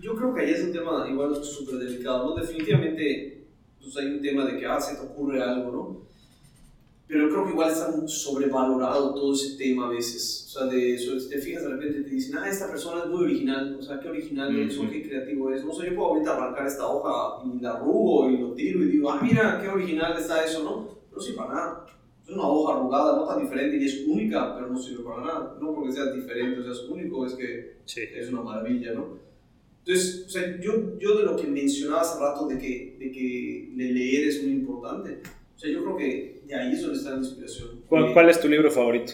yo 0.00 0.16
creo 0.16 0.34
que 0.34 0.40
ahí 0.40 0.50
es 0.50 0.64
un 0.64 0.72
tema 0.72 1.06
igual 1.08 1.36
súper 1.44 1.76
delicado, 1.76 2.30
¿no? 2.30 2.34
Definitivamente 2.34 3.46
Entonces 3.76 4.02
hay 4.02 4.10
un 4.10 4.20
tema 4.20 4.44
de 4.46 4.58
que, 4.58 4.66
ah, 4.66 4.80
se 4.80 4.96
te 4.96 5.06
ocurre 5.06 5.40
algo, 5.40 5.70
¿no? 5.70 6.02
Pero 7.06 7.28
creo 7.28 7.44
que 7.44 7.50
igual 7.52 7.70
está 7.70 7.92
sobrevalorado 8.08 9.14
todo 9.14 9.34
ese 9.34 9.56
tema 9.56 9.86
a 9.86 9.90
veces. 9.90 10.46
O 10.48 10.58
sea, 10.58 10.66
de, 10.66 10.98
si 10.98 11.28
te 11.28 11.38
fijas 11.38 11.62
de 11.62 11.68
repente 11.68 12.02
te 12.02 12.10
dicen, 12.10 12.36
ah, 12.36 12.48
esta 12.48 12.68
persona 12.68 13.04
es 13.04 13.10
muy 13.10 13.22
original. 13.22 13.76
O 13.78 13.82
sea, 13.82 14.00
qué 14.00 14.08
original 14.08 14.58
es 14.58 14.76
o 14.78 14.90
qué 14.90 15.08
creativo 15.08 15.52
es. 15.52 15.64
No 15.64 15.72
sé, 15.72 15.90
yo 15.90 15.94
puedo 15.94 16.08
ahorita 16.08 16.34
arrancar 16.34 16.66
esta 16.66 16.88
hoja 16.88 17.44
y 17.46 17.60
la 17.60 17.74
arrugo 17.74 18.28
y 18.28 18.38
lo 18.38 18.52
tiro 18.54 18.82
y 18.82 18.86
digo, 18.86 19.12
ah, 19.12 19.20
mira, 19.22 19.60
qué 19.62 19.68
original 19.68 20.16
está 20.18 20.44
eso, 20.44 20.64
¿no? 20.64 20.88
Pero 21.08 21.20
sí 21.20 21.34
para 21.34 21.54
nada. 21.54 21.86
Es 22.32 22.38
una 22.38 22.48
hoja 22.48 22.78
arrugada, 22.78 23.16
no 23.16 23.26
tan 23.26 23.42
diferente 23.42 23.76
y 23.76 23.84
es 23.84 24.04
única, 24.06 24.54
pero 24.54 24.68
no 24.68 24.78
sirve 24.78 25.04
para 25.04 25.20
nada. 25.20 25.58
No 25.60 25.74
porque 25.74 25.92
sea 25.92 26.06
diferente 26.12 26.60
o 26.60 26.74
sea 26.74 26.90
único, 26.90 27.26
es 27.26 27.34
que 27.34 27.76
es 27.86 28.28
una 28.30 28.40
maravilla, 28.40 28.94
¿no? 28.94 29.18
Entonces, 29.84 30.24
o 30.26 30.30
sea, 30.30 30.58
yo, 30.58 30.98
yo 30.98 31.18
de 31.18 31.24
lo 31.24 31.36
que 31.36 31.46
mencionaba 31.46 32.00
hace 32.00 32.18
rato 32.18 32.46
de 32.46 32.56
que, 32.56 32.96
de 32.98 33.12
que 33.12 33.68
leer 33.76 34.28
es 34.28 34.42
muy 34.42 34.52
importante, 34.52 35.20
o 35.54 35.58
sea, 35.58 35.70
yo 35.70 35.82
creo 35.82 35.96
que 35.96 36.42
de 36.46 36.54
ahí 36.54 36.72
es 36.72 36.80
donde 36.80 36.96
está 36.96 37.10
la 37.10 37.18
inspiración. 37.18 37.82
¿Cuál, 37.88 38.14
cuál 38.14 38.30
es 38.30 38.40
tu 38.40 38.48
libro 38.48 38.70
favorito? 38.70 39.12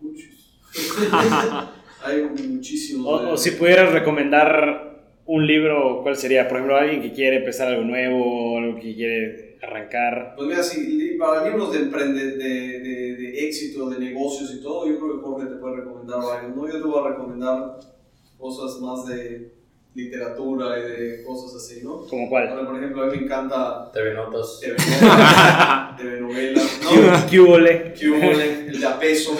Hay 2.02 2.22
muchísimos. 2.48 3.06
O, 3.06 3.32
o, 3.32 3.36
si 3.36 3.52
pudieras 3.52 3.92
recomendar 3.92 5.12
un 5.26 5.46
libro, 5.46 6.00
¿cuál 6.02 6.16
sería? 6.16 6.48
Por 6.48 6.56
ejemplo, 6.56 6.76
alguien 6.76 7.02
que 7.02 7.12
quiere 7.12 7.36
empezar 7.36 7.68
algo 7.68 7.84
nuevo, 7.84 8.58
algo 8.58 8.80
que 8.80 8.94
quiere 8.94 9.47
arrancar. 9.62 10.34
Pues 10.36 10.48
mira, 10.48 10.62
si, 10.62 11.16
para 11.18 11.48
libros 11.48 11.72
de, 11.72 11.84
de, 11.86 12.14
de, 12.36 13.16
de, 13.16 13.46
éxito, 13.46 13.90
de 13.90 13.98
negocios 13.98 14.54
y 14.54 14.62
todo, 14.62 14.86
yo 14.86 14.98
creo 14.98 15.16
que 15.16 15.26
Jorge 15.26 15.46
te 15.48 15.56
puede 15.56 15.76
recomendar 15.76 16.18
varios. 16.22 16.56
¿no? 16.56 16.66
Yo 16.66 16.80
te 16.80 16.86
voy 16.86 17.04
a 17.04 17.10
recomendar 17.10 17.78
cosas 18.38 18.80
más 18.80 19.06
de 19.06 19.52
literatura 19.94 20.78
y 20.78 20.82
de 20.82 21.24
cosas 21.24 21.56
así, 21.56 21.82
¿no? 21.82 22.06
¿Como 22.06 22.28
cuál? 22.28 22.66
por 22.66 22.76
ejemplo, 22.76 23.02
a 23.02 23.06
mí 23.06 23.16
me 23.16 23.24
encanta... 23.24 23.90
TV 23.92 24.14
Notas. 24.14 24.60
TV 24.60 24.76
Notas, 24.76 25.96
TV 25.98 26.20
Novelas, 26.20 26.80
¿no? 26.84 27.26
¿Qué 27.28 27.36
el 28.68 28.80
de 28.80 28.86
Apeso. 28.86 29.36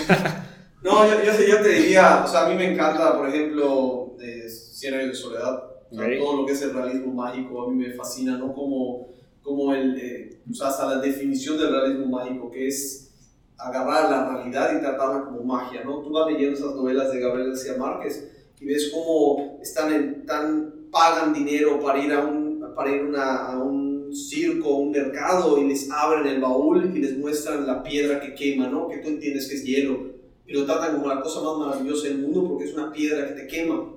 No, 0.83 1.05
yo, 1.09 1.23
yo, 1.25 1.33
yo, 1.45 1.61
te 1.61 1.71
diría, 1.71 2.23
o 2.25 2.29
sea, 2.29 2.47
a 2.47 2.49
mí 2.49 2.55
me 2.55 2.73
encanta, 2.73 3.17
por 3.19 3.29
ejemplo, 3.29 4.15
de 4.17 4.49
Cien 4.49 4.95
años 4.95 5.09
de 5.09 5.15
soledad. 5.15 5.65
O 5.91 5.97
sea, 5.97 6.19
todo 6.19 6.37
lo 6.37 6.47
que 6.47 6.53
es 6.53 6.63
el 6.63 6.73
realismo 6.73 7.13
mágico 7.13 7.65
a 7.65 7.71
mí 7.71 7.77
me 7.77 7.93
fascina, 7.95 8.39
¿no? 8.39 8.55
Como, 8.55 9.09
como 9.43 9.75
el, 9.75 9.99
eh, 9.99 10.41
hasta 10.63 10.87
la 10.87 11.01
definición 11.01 11.59
del 11.59 11.71
realismo 11.71 12.07
mágico, 12.07 12.51
que 12.51 12.69
es 12.69 13.11
agarrar 13.57 14.11
la 14.11 14.33
realidad 14.33 14.77
y 14.77 14.81
tratarla 14.81 15.25
como 15.25 15.43
magia, 15.43 15.83
¿no? 15.85 16.01
Tú 16.01 16.11
vas 16.11 16.31
leyendo 16.31 16.57
esas 16.57 16.75
novelas 16.75 17.11
de 17.11 17.21
Gabriel 17.21 17.49
García 17.49 17.77
Márquez 17.77 18.31
y 18.61 18.67
ves 18.67 18.91
cómo 18.93 19.59
están 19.61 19.93
en, 19.93 20.27
tan, 20.27 20.75
pagan 20.91 21.33
dinero 21.33 21.81
para 21.81 21.99
ir 22.03 22.13
a 22.13 22.25
un, 22.25 22.73
para 22.75 22.91
ir 22.91 23.15
a 23.17 23.59
un 23.59 23.89
circo, 24.15 24.77
un 24.77 24.91
mercado, 24.91 25.59
y 25.59 25.69
les 25.69 25.91
abren 25.91 26.27
el 26.27 26.41
baúl 26.41 26.97
y 26.97 27.01
les 27.01 27.19
muestran 27.19 27.67
la 27.67 27.83
piedra 27.83 28.21
que 28.21 28.35
quema, 28.35 28.69
¿no? 28.69 28.89
Que 28.89 28.99
tú 28.99 29.09
entiendes 29.09 29.49
que 29.49 29.57
es 29.57 29.65
hielo. 29.65 30.19
Y 30.47 30.55
lo 30.55 30.65
tratan 30.65 30.97
como 30.97 31.09
la 31.09 31.21
cosa 31.21 31.43
más 31.43 31.59
maravillosa 31.59 32.09
del 32.09 32.19
mundo 32.19 32.49
porque 32.49 32.65
es 32.65 32.75
una 32.75 32.91
piedra 32.91 33.29
que 33.29 33.35
te 33.35 33.47
quema. 33.47 33.93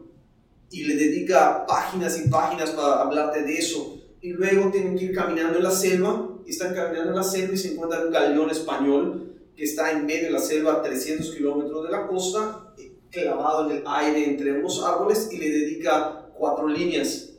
Y 0.70 0.84
le 0.84 0.96
dedica 0.96 1.66
páginas 1.66 2.22
y 2.24 2.30
páginas 2.30 2.72
para 2.72 3.02
hablarte 3.02 3.44
de 3.44 3.54
eso. 3.54 4.01
Y 4.22 4.34
luego 4.34 4.72
tienen 4.72 4.98
que 4.98 5.06
ir 5.06 5.16
caminando 5.16 5.58
en 5.58 5.64
la 5.64 5.72
selva, 5.72 6.30
y 6.46 6.52
están 6.52 6.74
caminando 6.74 7.10
en 7.10 7.16
la 7.16 7.24
selva 7.24 7.54
y 7.54 7.58
se 7.58 7.74
encuentran 7.74 8.08
un 8.08 8.14
galeón 8.14 8.50
español 8.50 9.34
que 9.56 9.64
está 9.64 9.92
en 9.92 10.06
medio 10.06 10.26
de 10.26 10.32
la 10.32 10.40
selva 10.40 10.74
a 10.74 10.82
300 10.82 11.36
kilómetros 11.36 11.86
de 11.86 11.92
la 11.92 12.08
costa 12.08 12.74
clavado 13.12 13.70
en 13.70 13.78
el 13.78 13.84
aire 13.86 14.30
entre 14.30 14.54
unos 14.60 14.84
árboles 14.84 15.30
y 15.32 15.38
le 15.38 15.50
dedica 15.50 16.30
cuatro 16.38 16.68
líneas. 16.68 17.34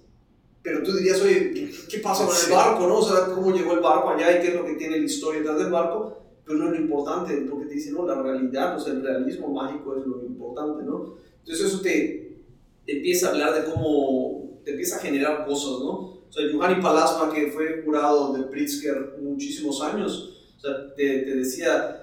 Pero 0.63 0.83
tú 0.83 0.93
dirías, 0.95 1.21
oye, 1.21 1.73
¿qué 1.89 1.99
pasa 1.99 2.25
con 2.25 2.37
el 2.37 2.53
barco? 2.53 2.87
¿no? 2.87 2.99
O 2.99 3.03
sea, 3.03 3.35
¿cómo 3.35 3.53
llegó 3.53 3.73
el 3.73 3.81
barco 3.81 4.11
allá 4.11 4.39
y 4.39 4.43
qué 4.43 4.49
es 4.49 4.55
lo 4.55 4.65
que 4.65 4.75
tiene 4.75 4.99
la 4.99 5.05
historia 5.05 5.41
detrás 5.41 5.59
del 5.59 5.73
barco? 5.73 6.19
Pero 6.45 6.59
no 6.59 6.67
es 6.67 6.73
lo 6.73 6.77
importante, 6.77 7.35
porque 7.51 7.67
te 7.67 7.75
dicen, 7.75 7.95
no, 7.95 8.07
la 8.07 8.23
realidad, 8.23 8.77
o 8.77 8.81
sea, 8.81 8.93
el 8.93 9.03
realismo 9.03 9.49
mágico 9.49 9.97
es 9.97 10.07
lo 10.07 10.23
importante, 10.25 10.85
¿no? 10.85 11.17
Entonces 11.41 11.67
eso 11.67 11.81
te, 11.81 12.45
empieza 12.87 13.29
a 13.29 13.31
hablar 13.31 13.55
de 13.55 13.73
cómo, 13.73 14.61
te 14.65 14.73
empieza 14.73 14.97
a 14.97 15.01
generar 15.01 15.45
cosas, 15.47 15.81
¿no? 15.81 16.22
O 16.33 16.35
sea, 16.35 16.49
Giovanni 16.49 16.81
Palasma, 16.81 17.33
que 17.33 17.51
fue 17.51 17.83
jurado 17.85 18.33
de 18.33 18.45
Pritzker 18.45 19.19
muchísimos 19.21 19.83
años, 19.83 20.53
o 20.57 20.61
sea, 20.61 20.95
te, 20.95 21.19
te 21.19 21.37
decía, 21.37 22.03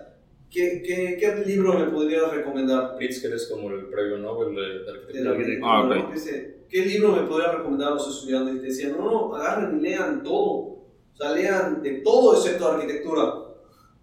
¿Qué, 0.49 0.81
qué, 0.81 1.17
qué 1.19 1.45
libro 1.45 1.77
me 1.77 1.85
podrías 1.91 2.31
recomendar? 2.31 2.95
Pritzker 2.97 3.33
es 3.33 3.47
como 3.47 3.69
el 3.69 3.85
premio 3.85 4.17
Nobel 4.17 4.55
de, 4.55 5.29
arquitectura. 5.29 5.61
Ah, 5.63 6.11
¿Qué 6.67 6.85
libro 6.85 7.11
me 7.11 7.27
podrías 7.27 7.55
recomendar 7.55 7.89
a 7.91 7.95
los 7.95 8.07
estudiantes? 8.07 8.55
Y 8.55 8.59
te 8.59 8.65
decían, 8.67 8.97
no, 8.97 9.11
no, 9.11 9.35
agarren 9.35 9.77
y 9.77 9.81
lean 9.81 10.23
todo. 10.23 10.43
O 10.43 11.15
sea, 11.15 11.33
lean 11.33 11.83
de 11.83 12.01
todo 12.01 12.33
excepto 12.33 12.67
arquitectura. 12.67 13.25
O 13.25 13.55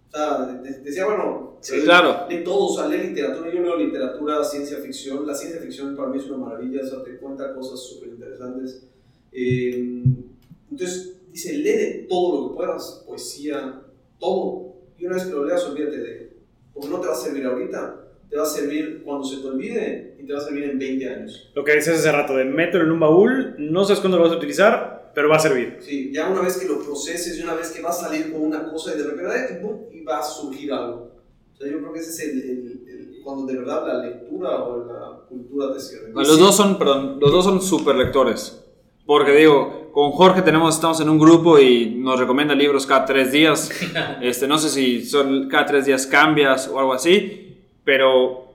sea, 0.09 0.61
te, 0.63 0.69
decía, 0.79 1.05
bueno, 1.05 1.57
sí, 1.59 1.81
claro. 1.81 2.27
de 2.29 2.37
todo, 2.37 2.67
o 2.67 2.77
sea, 2.77 2.87
lee 2.87 3.09
literatura. 3.09 3.53
Yo 3.53 3.61
leo 3.61 3.75
literatura, 3.75 4.41
ciencia 4.43 4.77
ficción. 4.77 5.27
La 5.27 5.35
ciencia 5.35 5.59
ficción 5.59 5.97
para 5.97 6.09
mí 6.09 6.17
es 6.17 6.29
una 6.29 6.45
maravilla, 6.45 6.81
o 6.81 6.87
sea, 6.87 7.03
te 7.03 7.17
cuenta 7.17 7.53
cosas 7.53 7.81
súper 7.81 8.09
interesantes. 8.09 8.87
Eh, 9.31 10.03
entonces, 10.71 11.17
dice, 11.31 11.53
lee 11.53 11.71
de 11.71 12.05
todo 12.09 12.41
lo 12.41 12.49
que 12.49 12.55
puedas, 12.55 13.03
poesía, 13.05 13.81
todo. 14.19 14.75
Y 14.97 15.05
una 15.05 15.15
vez 15.15 15.25
que 15.25 15.31
lo 15.31 15.45
leas, 15.45 15.63
olvídate 15.65 15.97
de 15.97 16.27
porque 16.77 16.89
no 16.89 16.99
te 16.99 17.07
va 17.07 17.13
a 17.13 17.17
servir 17.17 17.45
ahorita, 17.45 17.95
te 18.29 18.37
va 18.37 18.43
a 18.43 18.45
servir 18.45 19.01
cuando 19.03 19.25
se 19.25 19.37
te 19.37 19.47
olvide 19.47 20.15
y 20.19 20.25
te 20.25 20.33
va 20.33 20.39
a 20.39 20.43
servir 20.43 20.65
en 20.65 20.77
20 20.77 21.09
años. 21.09 21.51
Lo 21.55 21.63
que 21.63 21.73
decías 21.73 21.97
hace 21.97 22.11
rato, 22.11 22.35
de 22.35 22.45
mételo 22.45 22.83
en 22.83 22.91
un 22.91 22.99
baúl, 22.99 23.55
no 23.57 23.83
sabes 23.83 23.99
cuándo 23.99 24.17
lo 24.17 24.25
vas 24.25 24.33
a 24.33 24.37
utilizar, 24.37 25.11
pero 25.15 25.27
va 25.27 25.37
a 25.37 25.39
servir. 25.39 25.77
Sí, 25.79 26.11
ya 26.13 26.29
una 26.29 26.41
vez 26.41 26.57
que 26.57 26.67
lo 26.67 26.79
proceses 26.83 27.39
y 27.39 27.41
una 27.41 27.55
vez 27.55 27.71
que 27.71 27.81
va 27.81 27.89
a 27.89 27.93
salir 27.93 28.31
con 28.31 28.41
una 28.41 28.69
cosa 28.69 28.93
y 28.93 28.97
de 28.99 29.05
repente 29.05 29.59
y 29.91 30.03
va 30.03 30.19
a 30.19 30.23
surgir 30.23 30.71
algo. 30.71 31.11
O 31.53 31.57
sea, 31.57 31.67
yo 31.71 31.79
creo 31.79 31.93
que 31.93 31.99
ese 31.99 32.11
es 32.11 32.19
el, 32.19 33.21
cuando 33.23 33.45
de 33.47 33.57
verdad 33.57 33.87
la 33.87 34.05
lectura 34.05 34.63
o 34.63 34.85
la 34.85 35.25
cultura 35.27 35.73
te 35.73 35.79
sirve. 35.79 36.11
los 36.13 36.39
dos 36.39 36.55
son, 36.55 36.77
perdón, 36.77 37.17
los 37.19 37.31
dos 37.31 37.43
son 37.43 37.61
super 37.61 37.95
lectores. 37.95 38.63
Porque 39.07 39.31
digo, 39.31 39.89
con 39.93 40.11
Jorge 40.11 40.41
tenemos, 40.41 40.75
estamos 40.75 40.99
en 40.99 41.09
un 41.09 41.17
grupo 41.17 41.57
y 41.57 41.95
nos 41.95 42.19
recomienda 42.19 42.53
libros 42.53 42.85
cada 42.85 43.05
tres 43.05 43.31
días. 43.31 43.71
Este, 44.21 44.47
no 44.47 44.57
sé 44.57 44.69
si 44.69 45.05
son 45.05 45.47
cada 45.47 45.65
tres 45.65 45.85
días 45.85 46.05
cambias 46.05 46.67
o 46.67 46.77
algo 46.77 46.93
así, 46.93 47.57
pero 47.83 48.53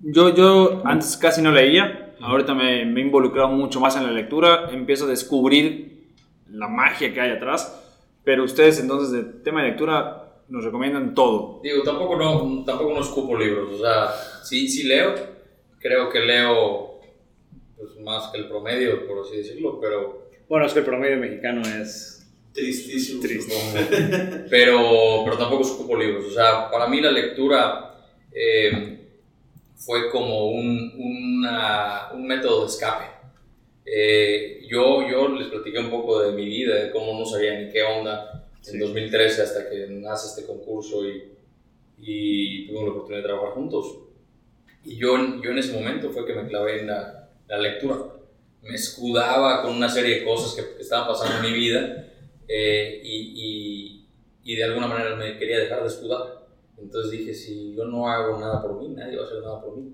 yo, 0.00 0.34
yo 0.34 0.82
antes 0.84 1.16
casi 1.16 1.42
no 1.42 1.50
leía, 1.50 2.14
ahorita 2.20 2.54
me, 2.54 2.84
me, 2.84 3.00
he 3.00 3.04
involucrado 3.04 3.48
mucho 3.48 3.80
más 3.80 3.96
en 3.96 4.04
la 4.04 4.12
lectura, 4.12 4.70
empiezo 4.70 5.06
a 5.06 5.08
descubrir 5.08 6.06
la 6.48 6.68
magia 6.68 7.12
que 7.12 7.20
hay 7.20 7.32
atrás, 7.32 7.74
pero 8.22 8.44
ustedes 8.44 8.78
entonces 8.78 9.10
de 9.10 9.24
tema 9.42 9.62
de 9.62 9.70
lectura 9.70 10.42
nos 10.48 10.64
recomiendan 10.64 11.14
todo. 11.14 11.60
Digo, 11.62 11.82
tampoco 11.82 12.16
no, 12.16 12.64
tampoco 12.64 12.94
no 12.94 13.00
escupo 13.00 13.36
libros, 13.36 13.74
o 13.74 13.78
sea, 13.78 14.10
sí, 14.44 14.68
sí 14.68 14.84
leo, 14.84 15.14
creo 15.80 16.08
que 16.10 16.20
leo 16.20 16.87
pues, 17.78 17.96
más 18.00 18.30
que 18.30 18.38
el 18.38 18.48
promedio, 18.48 19.06
por 19.06 19.24
así 19.24 19.38
decirlo, 19.38 19.78
pero... 19.80 20.28
Bueno, 20.48 20.66
es 20.66 20.72
que 20.72 20.80
el 20.80 20.84
promedio 20.84 21.16
mexicano 21.18 21.62
es... 21.62 22.14
Tristísimo. 22.52 23.22
Triste. 23.22 23.54
pero, 24.50 25.22
pero 25.24 25.38
tampoco 25.38 25.62
escupo 25.62 25.96
libros. 25.96 26.26
O 26.26 26.30
sea, 26.30 26.70
para 26.70 26.88
mí 26.88 27.00
la 27.00 27.12
lectura 27.12 27.94
eh, 28.32 28.98
fue 29.76 30.10
como 30.10 30.48
un, 30.50 30.92
un 32.14 32.26
método 32.26 32.62
de 32.62 32.66
escape. 32.66 33.04
Eh, 33.84 34.66
yo, 34.68 35.08
yo 35.08 35.28
les 35.28 35.48
platiqué 35.48 35.78
un 35.78 35.90
poco 35.90 36.20
de 36.20 36.32
mi 36.32 36.46
vida, 36.46 36.74
de 36.74 36.90
cómo 36.90 37.18
no 37.18 37.24
sabía 37.24 37.58
ni 37.58 37.70
qué 37.70 37.82
onda 37.82 38.48
en 38.66 38.78
2013 38.80 39.42
hasta 39.42 39.70
que 39.70 39.86
nace 39.88 40.28
este 40.28 40.46
concurso 40.46 41.06
y, 41.06 41.32
y 41.98 42.66
tuvimos 42.66 42.84
la 42.84 42.90
oportunidad 42.90 43.22
de 43.22 43.28
trabajar 43.28 43.54
juntos. 43.54 43.98
Y 44.84 44.96
yo, 44.96 45.16
yo 45.42 45.50
en 45.50 45.58
ese 45.58 45.72
momento 45.72 46.10
fue 46.10 46.26
que 46.26 46.34
me 46.34 46.46
clavé 46.48 46.80
en 46.80 46.88
la, 46.88 47.17
la 47.48 47.58
lectura. 47.58 47.96
Me 48.62 48.74
escudaba 48.74 49.62
con 49.62 49.76
una 49.76 49.88
serie 49.88 50.20
de 50.20 50.24
cosas 50.24 50.54
que, 50.54 50.80
estaban 50.80 51.08
pasando 51.08 51.38
en 51.38 51.52
mi 51.52 51.58
vida 51.58 52.06
eh, 52.46 53.00
y, 53.02 54.06
y, 54.44 54.56
de 54.56 54.64
alguna 54.64 54.86
manera 54.86 55.14
me 55.16 55.36
quería 55.38 55.58
dejar 55.58 55.82
de 55.82 55.88
escudar. 55.88 56.46
Entonces 56.78 57.10
dije, 57.10 57.34
si 57.34 57.74
yo 57.74 57.84
no 57.84 58.08
hago 58.08 58.38
nada 58.38 58.62
por 58.62 58.80
mí, 58.80 58.88
nadie 58.88 59.16
va 59.16 59.24
a 59.24 59.26
hacer 59.26 59.42
nada 59.42 59.60
por 59.60 59.76
mí. 59.76 59.92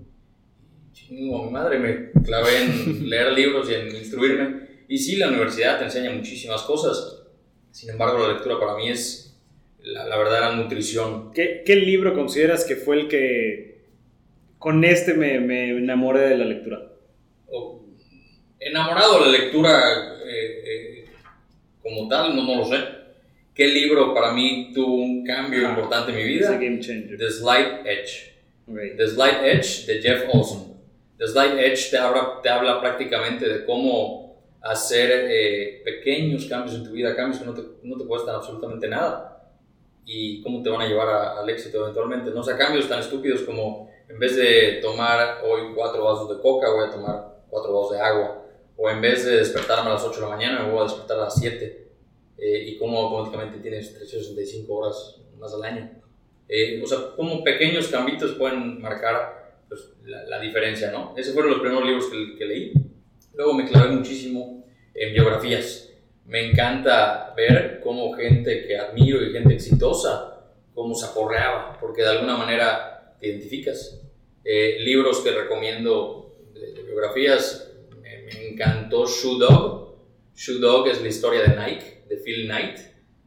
Chingo, 0.93 1.43
mi 1.43 1.51
madre 1.51 1.79
me 1.79 2.11
clavé 2.23 2.63
en 2.63 3.09
leer 3.09 3.33
libros 3.33 3.69
y 3.69 3.73
en 3.73 3.95
instruirme. 3.95 4.65
Y 4.87 4.97
sí, 4.97 5.17
la 5.17 5.27
universidad 5.27 5.79
te 5.79 5.85
enseña 5.85 6.11
muchísimas 6.11 6.61
cosas. 6.61 7.23
Sin 7.71 7.89
embargo, 7.89 8.19
la 8.19 8.33
lectura 8.33 8.59
para 8.59 8.75
mí 8.75 8.89
es 8.89 9.37
la, 9.81 10.05
la 10.05 10.17
verdadera 10.17 10.55
nutrición. 10.55 11.31
¿Qué, 11.33 11.63
¿Qué 11.65 11.75
libro 11.75 12.13
consideras 12.13 12.63
que 12.63 12.75
fue 12.75 13.01
el 13.01 13.07
que 13.07 13.83
con 14.57 14.83
este 14.83 15.13
me, 15.15 15.39
me 15.39 15.71
enamoré 15.71 16.21
de 16.21 16.37
la 16.37 16.45
lectura? 16.45 16.94
Enamorado 18.65 19.19
de 19.19 19.25
la 19.25 19.37
lectura 19.37 20.17
eh, 20.25 20.63
eh, 20.65 21.05
como 21.81 22.07
tal, 22.07 22.35
no, 22.35 22.43
no, 22.43 22.55
lo 22.55 22.65
sé. 22.65 22.77
¿Qué 23.53 23.67
libro 23.67 24.13
para 24.13 24.33
mí 24.33 24.71
tuvo 24.73 24.95
un 24.95 25.23
cambio 25.23 25.69
importante 25.69 26.11
en 26.11 26.17
mi 26.17 26.23
vida? 26.23 26.59
The 26.59 27.29
Slight 27.29 27.85
Edge. 27.85 28.33
The 28.65 29.07
Slight 29.07 29.43
Edge 29.43 29.85
de 29.85 30.01
Jeff 30.01 30.23
Olson. 30.33 30.75
The 31.17 31.27
Slight 31.27 31.57
Edge 31.57 31.91
te 31.91 31.97
habla, 31.97 32.41
te 32.41 32.49
habla 32.49 32.81
prácticamente 32.81 33.47
de 33.47 33.65
cómo 33.65 34.43
hacer 34.61 35.27
eh, 35.29 35.81
pequeños 35.85 36.45
cambios 36.45 36.75
en 36.75 36.83
tu 36.83 36.91
vida, 36.91 37.15
cambios 37.15 37.39
que 37.39 37.45
no 37.45 37.53
te, 37.53 37.61
no 37.83 37.97
te 37.97 38.05
cuestan 38.05 38.35
absolutamente 38.35 38.87
nada 38.87 39.53
y 40.05 40.41
cómo 40.41 40.61
te 40.61 40.69
van 40.69 40.81
a 40.81 40.87
llevar 40.87 41.37
al 41.37 41.49
éxito 41.49 41.83
eventualmente. 41.83 42.31
No 42.31 42.41
o 42.41 42.43
sea, 42.43 42.57
cambios 42.57 42.89
tan 42.89 42.99
estúpidos 42.99 43.41
como 43.41 43.91
en 44.09 44.19
vez 44.19 44.35
de 44.35 44.79
tomar 44.81 45.41
hoy 45.45 45.71
cuatro 45.75 46.03
vasos 46.03 46.35
de 46.35 46.41
coca, 46.41 46.67
voy 46.71 46.87
a 46.87 46.91
tomar 46.91 47.34
cuatro 47.55 47.73
vasos 47.73 47.93
de 47.93 48.01
agua. 48.01 48.45
O 48.77 48.89
en 48.89 48.99
vez 48.99 49.25
de 49.25 49.37
despertarme 49.37 49.89
a 49.89 49.93
las 49.93 50.03
8 50.03 50.15
de 50.15 50.21
la 50.21 50.35
mañana, 50.35 50.63
me 50.63 50.71
voy 50.71 50.81
a 50.81 50.83
despertar 50.83 51.17
a 51.17 51.23
las 51.23 51.39
7. 51.39 51.87
Eh, 52.37 52.63
y 52.67 52.77
cómo 52.77 52.99
automáticamente 52.99 53.59
tienes 53.59 53.93
365 53.93 54.73
horas 54.73 55.21
más 55.39 55.53
al 55.53 55.63
año. 55.63 55.89
Eh, 56.49 56.81
o 56.83 56.87
sea, 56.87 57.15
como 57.15 57.43
pequeños 57.43 57.87
cambios 57.87 58.33
pueden 58.33 58.81
marcar 58.81 59.61
pues, 59.69 59.93
la, 60.03 60.39
diferencia, 60.41 60.91
¿no? 60.91 61.13
Esos 61.15 61.33
fueron 61.33 61.51
los 61.51 61.61
primeros 61.61 61.85
libros 61.85 62.07
que, 62.07 62.37
que 62.37 62.45
leí. 62.45 62.73
Luego 63.33 63.53
me 63.53 63.65
clavé 63.65 63.91
muchísimo 63.91 64.65
en 64.93 65.13
biografías. 65.13 65.93
Me 66.25 66.49
encanta 66.49 67.33
ver 67.37 67.79
cómo 67.81 68.11
gente 68.13 68.67
que 68.67 68.77
admiro 68.77 69.23
y 69.23 69.31
gente 69.31 69.53
exitosa, 69.53 70.51
cómo 70.73 70.93
se 70.93 71.05
aporreaba, 71.05 71.77
porque 71.79 72.01
de 72.01 72.09
alguna 72.09 72.35
manera 72.35 73.15
te 73.19 73.27
identificas. 73.27 74.01
Eh, 74.43 74.77
libros 74.79 75.21
que 75.21 75.31
recomiendo 75.31 76.24
biografías, 76.95 77.73
me, 78.01 78.23
me, 78.23 78.47
encantó 78.49 79.05
Shoe 79.05 79.37
Dog. 79.37 79.95
Shoe 80.33 80.59
Dog 80.59 80.87
es 80.87 81.01
la 81.01 81.09
historia 81.09 81.41
de 81.41 81.49
Nike, 81.49 82.03
de 82.07 82.17
Phil 82.17 82.45
Knight. 82.45 82.77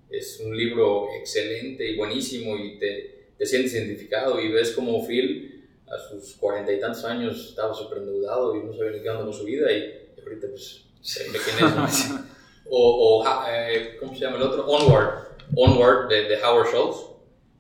Es 0.09 0.41
un 0.41 0.57
libro 0.57 1.09
excelente 1.21 1.87
y 1.87 1.97
buenísimo 1.97 2.57
y 2.57 2.79
te, 2.79 3.33
te 3.37 3.45
sientes 3.45 3.75
identificado 3.75 4.41
y 4.41 4.51
ves 4.51 4.71
cómo 4.71 5.07
Phil 5.07 5.69
a 5.87 5.99
sus 5.99 6.37
cuarenta 6.37 6.73
y 6.73 6.81
tantos 6.81 7.05
años 7.05 7.51
estaba 7.51 7.75
súper 7.75 7.99
endeudado 7.99 8.57
y 8.57 8.65
no 8.65 8.73
sabía 8.73 8.93
ni 8.93 9.03
qué 9.03 9.11
onda 9.11 9.25
con 9.25 9.35
su 9.35 9.45
vida 9.45 9.71
y 9.71 10.09
ahorita 10.23 10.49
pues 10.49 10.87
ve 11.31 11.39
quién 11.45 11.85
es. 11.87 12.11
o, 12.71 13.21
o 13.21 13.25
eh, 13.51 13.99
¿cómo 14.01 14.15
se 14.15 14.21
llama 14.21 14.39
el 14.39 14.45
otro? 14.45 14.67
Onward, 14.67 15.37
Onward 15.55 16.09
de, 16.09 16.23
de 16.23 16.43
Howard 16.43 16.69
Schultz, 16.69 16.97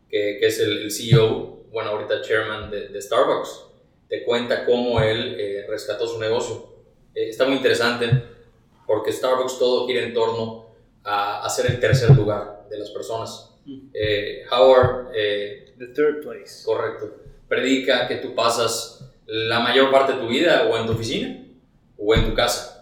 que, 0.08 0.38
que 0.40 0.46
es 0.46 0.58
el, 0.58 0.84
el, 0.84 0.90
CEO, 0.90 1.64
bueno, 1.70 1.90
ahorita 1.90 2.22
chairman 2.22 2.70
de, 2.70 2.88
de 2.88 3.02
Starbucks, 3.02 3.67
te 4.08 4.24
cuenta 4.24 4.64
cómo 4.64 5.00
él 5.00 5.36
eh, 5.38 5.66
rescató 5.68 6.06
su 6.06 6.18
negocio. 6.18 6.74
Eh, 7.14 7.28
está 7.28 7.46
muy 7.46 7.56
interesante 7.56 8.10
porque 8.86 9.12
Starbucks 9.12 9.58
todo 9.58 9.86
gira 9.86 10.02
en 10.02 10.14
torno 10.14 10.74
a, 11.04 11.44
a 11.44 11.50
ser 11.50 11.66
el 11.66 11.80
tercer 11.80 12.10
lugar 12.10 12.66
de 12.70 12.78
las 12.78 12.90
personas. 12.90 13.54
Mm. 13.64 13.88
Howard... 14.50 15.12
The 15.12 15.86
third 15.94 16.22
place. 16.22 16.64
Correcto. 16.64 17.14
Predica 17.46 18.08
que 18.08 18.16
tú 18.16 18.34
pasas 18.34 19.04
la 19.26 19.60
mayor 19.60 19.92
parte 19.92 20.14
de 20.14 20.18
tu 20.18 20.26
vida 20.26 20.68
o 20.68 20.76
en 20.76 20.86
tu 20.86 20.92
oficina 20.92 21.46
o 21.96 22.14
en 22.14 22.28
tu 22.28 22.34
casa 22.34 22.78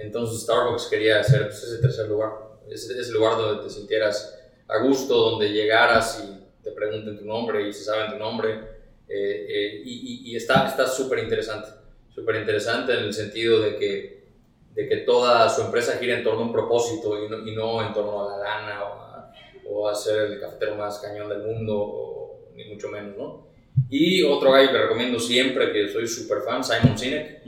entonces 0.00 0.42
Starbucks 0.42 0.86
quería 0.86 1.20
hacer 1.20 1.42
pues, 1.42 1.62
ese 1.62 1.78
tercer 1.78 2.08
lugar, 2.08 2.32
ese, 2.70 2.98
ese 2.98 3.12
lugar 3.12 3.36
donde 3.36 3.64
te 3.64 3.70
sintieras 3.70 4.38
a 4.68 4.78
gusto, 4.78 5.14
donde 5.30 5.50
llegaras 5.50 6.24
y 6.24 6.62
te 6.62 6.70
pregunten 6.70 7.18
tu 7.18 7.24
nombre 7.24 7.68
y 7.68 7.72
se 7.72 7.84
saben 7.84 8.12
tu 8.12 8.18
nombre. 8.18 8.77
Eh, 9.08 9.46
eh, 9.48 9.82
y, 9.84 10.32
y, 10.32 10.36
está 10.36 10.86
súper 10.86 11.20
interesante, 11.20 11.68
súper 12.14 12.36
interesante 12.36 12.92
en 12.92 13.04
el 13.04 13.12
sentido 13.14 13.60
de 13.60 13.76
que, 13.76 14.24
de 14.74 14.86
que 14.86 14.98
toda 14.98 15.48
su 15.48 15.62
empresa 15.62 15.96
gira 15.98 16.18
en 16.18 16.22
torno 16.22 16.40
a 16.40 16.44
un 16.44 16.52
propósito 16.52 17.24
y 17.24 17.28
no, 17.28 17.46
y 17.46 17.54
no 17.54 17.86
en 17.86 17.94
torno 17.94 18.28
a 18.28 18.36
la 18.36 18.44
lana 18.44 18.84
o 18.84 18.92
a, 19.00 19.32
o 19.66 19.88
a, 19.88 19.94
ser 19.94 20.32
el 20.32 20.40
cafetero 20.40 20.76
más 20.76 20.98
cañón 20.98 21.28
del 21.28 21.42
mundo, 21.42 21.74
o, 21.78 22.50
ni 22.54 22.64
mucho 22.66 22.90
menos, 22.90 23.16
¿no? 23.16 23.48
Y 23.88 24.22
otro 24.22 24.52
gallo 24.52 24.70
que 24.70 24.78
recomiendo 24.78 25.18
siempre, 25.18 25.72
que 25.72 25.88
soy 25.88 26.06
súper 26.06 26.42
fan, 26.42 26.62
Simon 26.62 26.98
Sinek. 26.98 27.42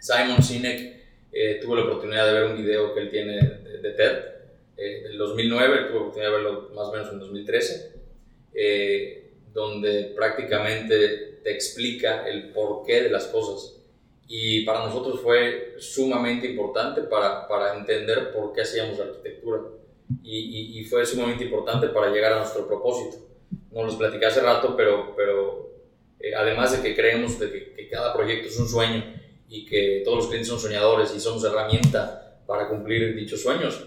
Simon 0.00 0.42
Sinek 0.42 0.96
eh, 1.32 1.58
tuve 1.60 1.76
la 1.76 1.82
oportunidad 1.82 2.26
de 2.26 2.32
ver 2.32 2.44
un 2.44 2.56
video 2.56 2.94
que 2.94 3.00
él 3.00 3.10
tiene 3.10 3.34
de, 3.36 3.90
TED 3.90 4.18
eh, 4.76 5.02
del 5.02 5.18
2009, 5.18 5.76
tuve 5.88 5.90
la 5.90 6.00
oportunidad 6.00 6.30
de 6.30 6.36
verlo 6.36 6.70
más 6.74 6.88
o 6.88 6.92
menos 6.92 7.12
en 7.12 7.18
2013, 7.18 7.92
eh, 8.54 9.25
donde 9.56 10.12
prácticamente 10.14 11.38
te 11.42 11.50
explica 11.50 12.28
el 12.28 12.50
porqué 12.52 13.04
de 13.04 13.08
las 13.08 13.24
cosas. 13.28 13.80
Y 14.28 14.66
para 14.66 14.84
nosotros 14.84 15.20
fue 15.22 15.76
sumamente 15.78 16.46
importante 16.46 17.00
para, 17.00 17.48
para 17.48 17.74
entender 17.74 18.34
por 18.34 18.52
qué 18.52 18.60
hacíamos 18.60 19.00
arquitectura. 19.00 19.62
Y, 20.22 20.78
y, 20.78 20.84
fue 20.84 21.06
sumamente 21.06 21.44
importante 21.44 21.88
para 21.88 22.10
llegar 22.10 22.34
a 22.34 22.40
nuestro 22.40 22.66
propósito. 22.66 23.16
No 23.72 23.84
los 23.84 23.96
platicé 23.96 24.26
hace 24.26 24.40
rato, 24.42 24.76
pero, 24.76 25.14
pero 25.16 25.70
eh, 26.20 26.34
además 26.34 26.72
de 26.72 26.86
que 26.86 26.94
creemos 26.94 27.38
de 27.38 27.50
que, 27.50 27.72
que 27.72 27.88
cada 27.88 28.12
proyecto 28.12 28.48
es 28.48 28.58
un 28.58 28.68
sueño 28.68 29.04
y 29.48 29.64
que 29.64 30.02
todos 30.04 30.18
los 30.18 30.26
clientes 30.26 30.48
son 30.48 30.60
soñadores 30.60 31.14
y 31.16 31.18
somos 31.18 31.42
herramienta 31.44 32.42
para 32.46 32.68
cumplir 32.68 33.16
dichos 33.16 33.40
sueños. 33.40 33.86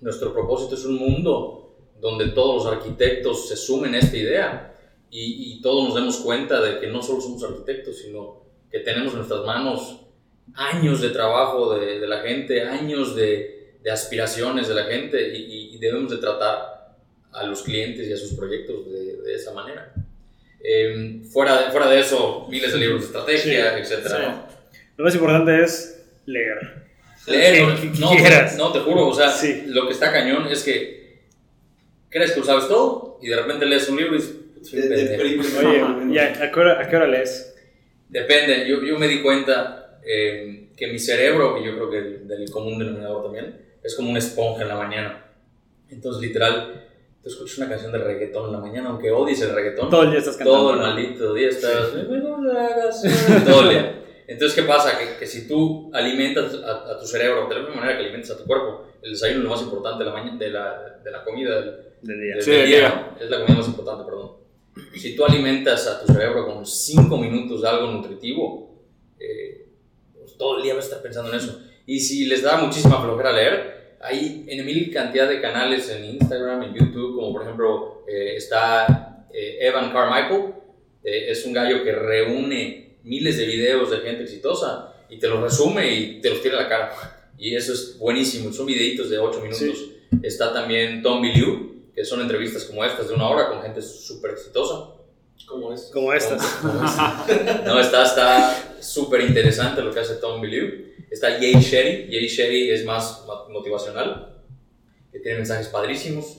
Nuestro 0.00 0.32
propósito 0.32 0.76
es 0.76 0.84
un 0.84 0.94
mundo 0.96 1.74
donde 2.00 2.28
todos 2.28 2.64
los 2.64 2.72
arquitectos 2.72 3.48
se 3.48 3.56
sumen 3.56 3.94
a 3.94 3.98
esta 3.98 4.16
idea 4.16 4.70
y, 5.10 5.54
y 5.54 5.60
todos 5.60 5.88
nos 5.88 5.94
demos 5.94 6.16
cuenta 6.18 6.60
de 6.60 6.78
que 6.78 6.86
no 6.86 7.02
solo 7.02 7.20
somos 7.20 7.42
arquitectos, 7.42 7.98
sino 7.98 8.44
que 8.70 8.80
tenemos 8.80 9.12
en 9.12 9.18
nuestras 9.18 9.44
manos 9.44 10.00
años 10.54 11.00
de 11.00 11.10
trabajo 11.10 11.74
de, 11.74 12.00
de 12.00 12.06
la 12.06 12.20
gente, 12.20 12.62
años 12.62 13.14
de, 13.16 13.74
de, 13.82 13.90
aspiraciones 13.90 14.68
de 14.68 14.74
la 14.74 14.84
gente 14.84 15.36
y, 15.36 15.74
y, 15.74 15.78
debemos 15.78 16.10
de 16.10 16.18
tratar 16.18 16.96
a 17.32 17.44
los 17.44 17.62
clientes 17.62 18.06
y 18.08 18.12
a 18.12 18.16
sus 18.16 18.34
proyectos 18.34 18.90
de, 18.90 19.16
de 19.22 19.34
esa 19.34 19.52
manera. 19.52 19.92
Eh, 20.62 21.22
fuera, 21.30 21.62
de, 21.62 21.70
fuera 21.70 21.88
de 21.88 22.00
eso, 22.00 22.46
miles 22.50 22.72
de 22.72 22.78
libros 22.78 23.00
de 23.00 23.06
estrategia, 23.06 23.74
sí, 23.74 23.80
etcétera. 23.80 24.48
Sí. 24.70 24.78
Lo 24.96 25.04
más 25.04 25.14
importante 25.14 25.62
es 25.62 26.04
leer. 26.26 26.80
Leer, 27.26 27.66
no, 27.98 28.14
no, 28.14 28.56
no, 28.56 28.72
te 28.72 28.80
juro, 28.80 29.08
o 29.08 29.14
sea, 29.14 29.30
sí. 29.30 29.64
lo 29.66 29.86
que 29.86 29.92
está 29.92 30.12
cañón 30.12 30.46
es 30.48 30.62
que 30.62 31.20
crees 32.08 32.32
que 32.32 32.40
lo 32.40 32.46
sabes 32.46 32.66
todo 32.66 33.18
y 33.22 33.28
de 33.28 33.36
repente 33.36 33.66
lees 33.66 33.88
un 33.88 33.96
libro 33.96 34.14
y 34.14 34.18
dices, 34.18 34.36
de, 34.60 34.88
de 34.88 35.18
Oye, 35.18 36.14
ya, 36.14 36.42
¿a, 36.42 36.50
qué 36.50 36.60
hora, 36.60 36.80
¿a 36.80 36.88
qué 36.88 36.96
hora 36.96 37.06
lees? 37.06 37.54
Depende, 38.08 38.68
yo, 38.68 38.82
yo 38.82 38.98
me 38.98 39.08
di 39.08 39.22
cuenta 39.22 40.00
eh, 40.04 40.70
que 40.76 40.86
mi 40.88 40.98
cerebro, 40.98 41.58
y 41.58 41.64
yo 41.64 41.74
creo 41.74 41.90
que 41.90 41.98
el, 41.98 42.28
del 42.28 42.50
común 42.50 42.78
denominador 42.78 43.24
también, 43.24 43.56
es 43.82 43.94
como 43.94 44.10
una 44.10 44.18
esponja 44.18 44.62
en 44.62 44.68
la 44.68 44.76
mañana. 44.76 45.24
Entonces, 45.88 46.22
literal, 46.22 46.88
tú 47.22 47.28
escuchas 47.28 47.58
una 47.58 47.68
canción 47.68 47.92
de 47.92 47.98
reggaetón 47.98 48.46
en 48.46 48.52
la 48.52 48.58
mañana, 48.58 48.90
aunque 48.90 49.10
odies 49.10 49.40
el 49.42 49.54
reggaetón. 49.54 49.90
Todo 49.90 50.02
el 50.02 50.10
día 50.10 50.18
estás 50.18 50.36
cantando. 50.36 50.60
Todo 50.60 50.74
el 50.74 50.80
maldito 50.80 51.34
día 51.34 51.48
estás. 51.48 51.90
todo 53.46 53.62
el 53.62 53.68
día. 53.68 53.96
Entonces, 54.26 54.60
¿qué 54.60 54.66
pasa? 54.66 54.96
Que, 54.96 55.18
que 55.18 55.26
si 55.26 55.48
tú 55.48 55.90
alimentas 55.92 56.54
a, 56.62 56.92
a, 56.92 56.98
tu 56.98 57.06
cerebro 57.06 57.48
de 57.48 57.54
la 57.56 57.60
misma 57.62 57.76
manera 57.76 57.98
que 57.98 58.04
alimentas 58.04 58.30
a 58.30 58.38
tu 58.38 58.44
cuerpo, 58.44 58.86
el 59.02 59.10
desayuno 59.10 59.40
es 59.40 59.44
lo 59.44 59.50
más 59.50 59.62
importante 59.62 60.04
de 60.04 60.10
la, 60.10 60.22
de 60.22 60.50
la, 60.50 61.00
de 61.02 61.10
la 61.10 61.24
comida 61.24 61.60
del, 61.60 61.74
del 62.02 62.20
día. 62.20 62.34
Del, 62.34 62.42
sí, 62.42 62.50
del 62.52 62.66
día, 62.66 62.78
día. 62.78 63.16
Es 63.20 63.30
la 63.30 63.40
comida 63.40 63.56
más 63.56 63.66
importante, 63.66 64.04
perdón. 64.04 64.39
Si 64.96 65.16
tú 65.16 65.24
alimentas 65.24 65.86
a 65.86 66.00
tu 66.04 66.12
cerebro 66.12 66.46
con 66.46 66.66
5 66.66 67.16
minutos 67.16 67.62
de 67.62 67.68
algo 67.68 67.90
nutritivo, 67.90 68.82
eh, 69.18 69.66
pues 70.18 70.36
todo 70.36 70.58
el 70.58 70.62
día 70.62 70.74
vas 70.74 70.84
a 70.84 70.88
estar 70.88 71.02
pensando 71.02 71.30
en 71.30 71.36
eso. 71.36 71.60
Y 71.86 72.00
si 72.00 72.26
les 72.26 72.42
da 72.42 72.58
muchísima 72.58 73.02
flojera 73.02 73.32
leer, 73.32 73.96
hay 74.00 74.44
en 74.48 74.64
mil 74.64 74.92
cantidad 74.92 75.28
de 75.28 75.40
canales 75.40 75.88
en 75.90 76.04
Instagram, 76.04 76.62
en 76.62 76.74
YouTube, 76.74 77.16
como 77.16 77.32
por 77.32 77.42
ejemplo 77.42 78.04
eh, 78.08 78.36
está 78.36 79.26
eh, 79.32 79.58
Evan 79.60 79.92
Carmichael, 79.92 80.54
eh, 81.04 81.30
es 81.30 81.44
un 81.44 81.52
gallo 81.52 81.84
que 81.84 81.92
reúne 81.92 82.98
miles 83.02 83.36
de 83.36 83.46
videos 83.46 83.90
de 83.90 83.98
gente 83.98 84.22
exitosa 84.22 84.94
y 85.08 85.18
te 85.18 85.28
los 85.28 85.40
resume 85.40 85.94
y 85.94 86.20
te 86.20 86.30
los 86.30 86.42
tira 86.42 86.58
a 86.58 86.62
la 86.62 86.68
cara. 86.68 87.30
Y 87.38 87.54
eso 87.54 87.72
es 87.72 87.98
buenísimo. 87.98 88.52
Son 88.52 88.66
videitos 88.66 89.08
de 89.10 89.18
8 89.18 89.40
minutos. 89.40 89.60
Sí. 89.60 89.96
Está 90.22 90.52
también 90.52 91.02
Tom 91.02 91.22
Biliu, 91.22 91.79
que 92.00 92.06
son 92.06 92.22
entrevistas 92.22 92.64
como 92.64 92.82
estas 92.82 93.08
de 93.08 93.14
una 93.14 93.28
hora 93.28 93.50
con 93.50 93.60
gente 93.60 93.82
súper 93.82 94.30
exitosa. 94.30 94.94
Como, 95.46 95.70
es. 95.70 95.90
como 95.92 96.14
estas. 96.14 96.42
Como, 96.62 96.72
como 96.78 97.64
no, 97.66 97.80
está 97.80 98.78
súper 98.80 99.20
interesante 99.20 99.82
lo 99.82 99.92
que 99.92 100.00
hace 100.00 100.14
Tom 100.14 100.40
Biliu. 100.40 100.94
Está 101.10 101.32
Jay 101.32 101.52
Shetty. 101.52 102.10
Jay 102.10 102.26
Shetty 102.26 102.70
es 102.70 102.86
más 102.86 103.26
motivacional, 103.50 104.40
que 105.12 105.18
tiene 105.18 105.38
mensajes 105.38 105.68
padrísimos. 105.68 106.36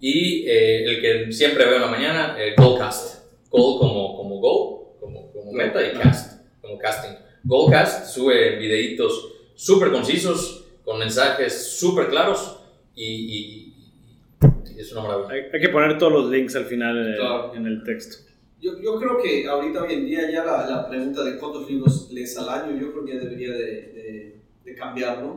Y 0.00 0.48
eh, 0.48 0.84
el 0.84 1.00
que 1.02 1.32
siempre 1.32 1.66
veo 1.66 1.76
en 1.76 1.82
la 1.82 1.88
mañana, 1.88 2.42
el 2.42 2.54
Goldcast. 2.54 3.26
Gold 3.50 3.80
como, 3.80 4.16
como 4.16 4.40
Gold 4.40 4.82
como 4.98 5.52
meta 5.52 5.86
y 5.86 5.92
cast, 5.92 6.40
como 6.62 6.78
casting. 6.78 7.16
Goldcast 7.44 8.14
sube 8.14 8.56
videitos 8.56 9.28
súper 9.54 9.92
concisos, 9.92 10.64
con 10.84 10.98
mensajes 10.98 11.76
súper 11.76 12.08
claros 12.08 12.56
y, 12.94 13.04
y, 13.04 13.71
es 14.82 14.92
una 14.92 15.02
maravilla. 15.02 15.28
Hay, 15.30 15.40
hay, 15.52 15.60
que 15.60 15.68
poner 15.68 15.98
todos 15.98 16.12
los 16.12 16.30
links 16.30 16.56
al 16.56 16.64
final 16.64 17.06
en, 17.06 17.16
claro. 17.16 17.52
el, 17.52 17.58
en 17.58 17.66
el 17.66 17.84
texto. 17.84 18.30
Yo, 18.60 18.78
yo, 18.80 18.98
creo 18.98 19.20
que 19.20 19.46
ahorita 19.46 19.82
hoy 19.82 19.94
en 19.94 20.06
día 20.06 20.30
ya 20.30 20.44
la, 20.44 20.68
la, 20.68 20.88
pregunta 20.88 21.24
de 21.24 21.36
cuántos 21.36 21.68
libros 21.68 22.10
lees 22.12 22.36
al 22.38 22.48
año, 22.48 22.80
yo 22.80 22.92
creo 22.92 23.04
que 23.04 23.14
ya 23.14 23.20
debería 23.20 23.52
de, 23.52 23.64
de, 23.64 24.40
de 24.64 24.74
cambiar, 24.74 25.22
¿no? 25.22 25.30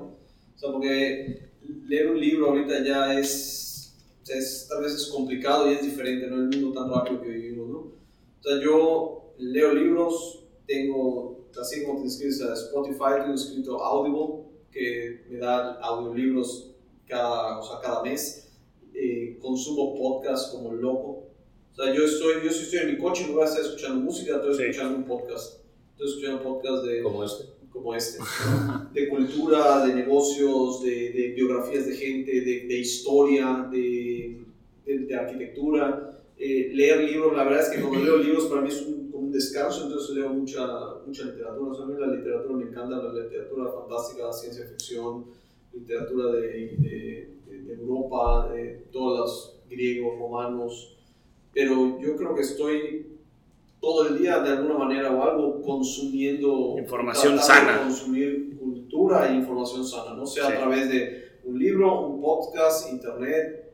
O 0.56 0.58
sea, 0.58 0.72
porque 0.72 1.50
leer 1.88 2.12
un 2.12 2.20
libro 2.20 2.50
ahorita 2.50 2.84
ya 2.84 3.20
es, 3.20 3.96
es, 4.28 4.68
tal 4.70 4.84
vez 4.84 4.94
es 4.94 5.08
complicado 5.08 5.70
y 5.70 5.74
es 5.74 5.82
diferente, 5.82 6.28
¿no? 6.28 6.36
El 6.36 6.50
mundo 6.50 6.80
tan 6.80 6.92
rápido 6.92 7.22
que 7.22 7.30
vivimos, 7.30 7.68
¿no? 7.68 7.78
O 7.80 8.44
sea, 8.44 8.62
yo 8.62 9.34
leo 9.38 9.74
libros, 9.74 10.44
tengo, 10.68 11.48
así 11.60 11.84
como 11.84 12.00
te 12.00 12.06
inscribes 12.06 12.42
a 12.42 12.54
Spotify, 12.54 13.22
tengo 13.22 13.34
escrito 13.34 13.84
Audible, 13.84 14.46
que 14.72 15.26
me 15.30 15.38
da 15.40 15.80
audiolibros 15.80 16.76
cada, 17.08 17.60
o 17.60 17.64
sea, 17.64 17.80
cada 17.82 18.04
mes. 18.04 18.45
Eh, 18.98 19.38
consumo 19.42 19.94
podcast 19.98 20.52
como 20.54 20.72
loco. 20.74 21.24
O 21.72 21.76
sea, 21.76 21.94
yo 21.94 22.06
estoy, 22.06 22.36
yo 22.44 22.50
si 22.52 22.64
estoy 22.64 22.80
en 22.80 22.96
mi 22.96 22.98
coche 22.98 23.24
y 23.24 23.28
no 23.28 23.34
voy 23.34 23.44
a 23.44 23.48
estar 23.48 23.62
escuchando 23.64 24.00
música, 24.02 24.36
estoy 24.38 24.56
Sí. 24.56 24.62
escuchando 24.64 24.98
un 24.98 25.04
podcast. 25.06 25.62
Estoy 25.92 26.08
escuchando 26.08 26.44
podcast 26.44 26.86
de, 26.86 27.04
Como 27.04 27.24
este. 27.24 27.44
como 27.72 27.94
este, 27.94 28.20
de 28.94 29.10
cultura, 29.10 29.86
de 29.86 29.94
negocios, 29.96 30.82
de, 30.84 31.10
de 31.12 31.34
biografías 31.36 31.86
de 31.86 31.96
gente, 31.96 32.32
de, 32.32 32.68
de 32.68 32.78
historia, 32.80 33.68
de, 33.70 34.46
de, 34.86 35.00
de 35.00 35.16
arquitectura. 35.16 36.12
Eh, 36.38 36.72
leer 36.74 37.04
libros, 37.04 37.36
la 37.36 37.44
verdad 37.44 37.62
es 37.64 37.70
que 37.70 37.82
cuando 37.82 38.04
leo 38.04 38.18
libros 38.18 38.46
para 38.46 38.62
mí 38.62 38.70
es 38.70 38.82
un, 38.82 39.10
como 39.12 39.26
un 39.28 39.32
descanso, 39.32 39.86
entonces 39.86 40.16
leo 40.16 40.30
mucha, 40.30 40.66
mucha 41.06 41.26
literatura. 41.26 41.72
O 41.72 41.76
sea, 41.76 41.86
a 41.86 41.88
mí 41.88 41.96
la 42.00 42.08
literatura 42.08 42.56
me 42.56 42.64
encanta, 42.70 43.02
la 43.04 43.14
literatura 43.24 43.72
fantástica, 43.72 44.32
ciencia 44.34 44.66
ficción, 44.66 45.26
literatura 45.74 46.32
de, 46.34 47.35
de, 47.66 47.74
Europa, 47.74 48.50
de 48.54 48.86
todos 48.92 49.20
los 49.20 49.62
griegos, 49.70 50.18
romanos. 50.20 50.98
Pero 51.54 52.00
yo 52.00 52.16
creo 52.16 52.36
que 52.36 52.42
estoy 52.42 53.08
todo 53.82 54.08
el 54.08 54.18
día 54.20 54.40
de 54.40 54.50
alguna 54.52 54.78
manera 54.78 55.12
o 55.12 55.24
algo 55.24 55.62
consumiendo 55.62 56.76
Información 56.78 57.38
sana. 57.40 57.82
consumir 57.84 58.58
cultura 58.58 59.30
e 59.32 59.36
información 59.36 59.86
sana, 59.86 60.14
no 60.16 60.26
sea 60.26 60.48
Sí. 60.48 60.54
a 60.54 60.58
través 60.58 60.90
de 60.90 61.26
un 61.44 61.60
libro, 61.60 62.08
un 62.08 62.22
podcast, 62.22 62.92
internet, 62.92 63.74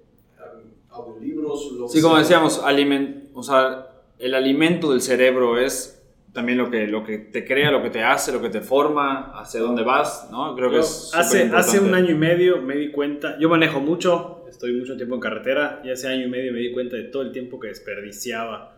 audiolibros, 0.90 1.72
lo 1.74 1.86
que 1.88 1.94
Sí, 1.94 2.02
como 2.02 2.16
sea. 2.16 2.24
decíamos, 2.24 2.62
aliment, 2.64 3.30
o 3.34 3.44
sea, 3.44 3.88
el 4.20 4.34
alimento 4.36 4.92
del 4.92 5.02
cerebro 5.02 5.58
es 5.58 6.01
también 6.34 6.58
lo 6.58 6.70
que, 6.70 6.88
lo 6.88 7.04
que 7.04 7.18
te 7.18 7.44
crea, 7.46 7.72
lo 7.72 7.82
que 7.84 7.90
te 7.90 8.04
hace, 8.04 8.32
lo 8.32 8.42
que 8.42 8.50
te 8.50 8.62
forma, 8.62 9.32
hacia 9.40 9.60
dónde 9.60 9.84
vas, 9.84 10.30
¿no? 10.32 10.56
Creo 10.56 10.70
que 10.70 10.76
Yo 10.76 10.82
es 10.82 11.12
hace, 11.14 11.50
hace 11.54 11.80
un 11.80 11.94
año 11.94 12.12
y 12.12 12.16
medio 12.16 12.62
me 12.62 12.76
di 12.76 12.90
cuenta, 12.92 13.38
yo 13.40 13.50
manejo 13.50 13.80
mucho, 13.82 14.46
estoy 14.50 14.74
mucho 14.74 14.96
tiempo 14.96 15.16
en 15.16 15.22
carretera, 15.22 15.82
y 15.84 15.90
hace 15.92 16.08
año 16.08 16.26
y 16.26 16.30
medio 16.30 16.54
me 16.54 16.60
di 16.60 16.72
cuenta 16.72 16.96
de 16.96 17.04
todo 17.04 17.24
el 17.24 17.32
tiempo 17.32 17.60
que 17.60 17.68
desperdiciaba 17.68 18.78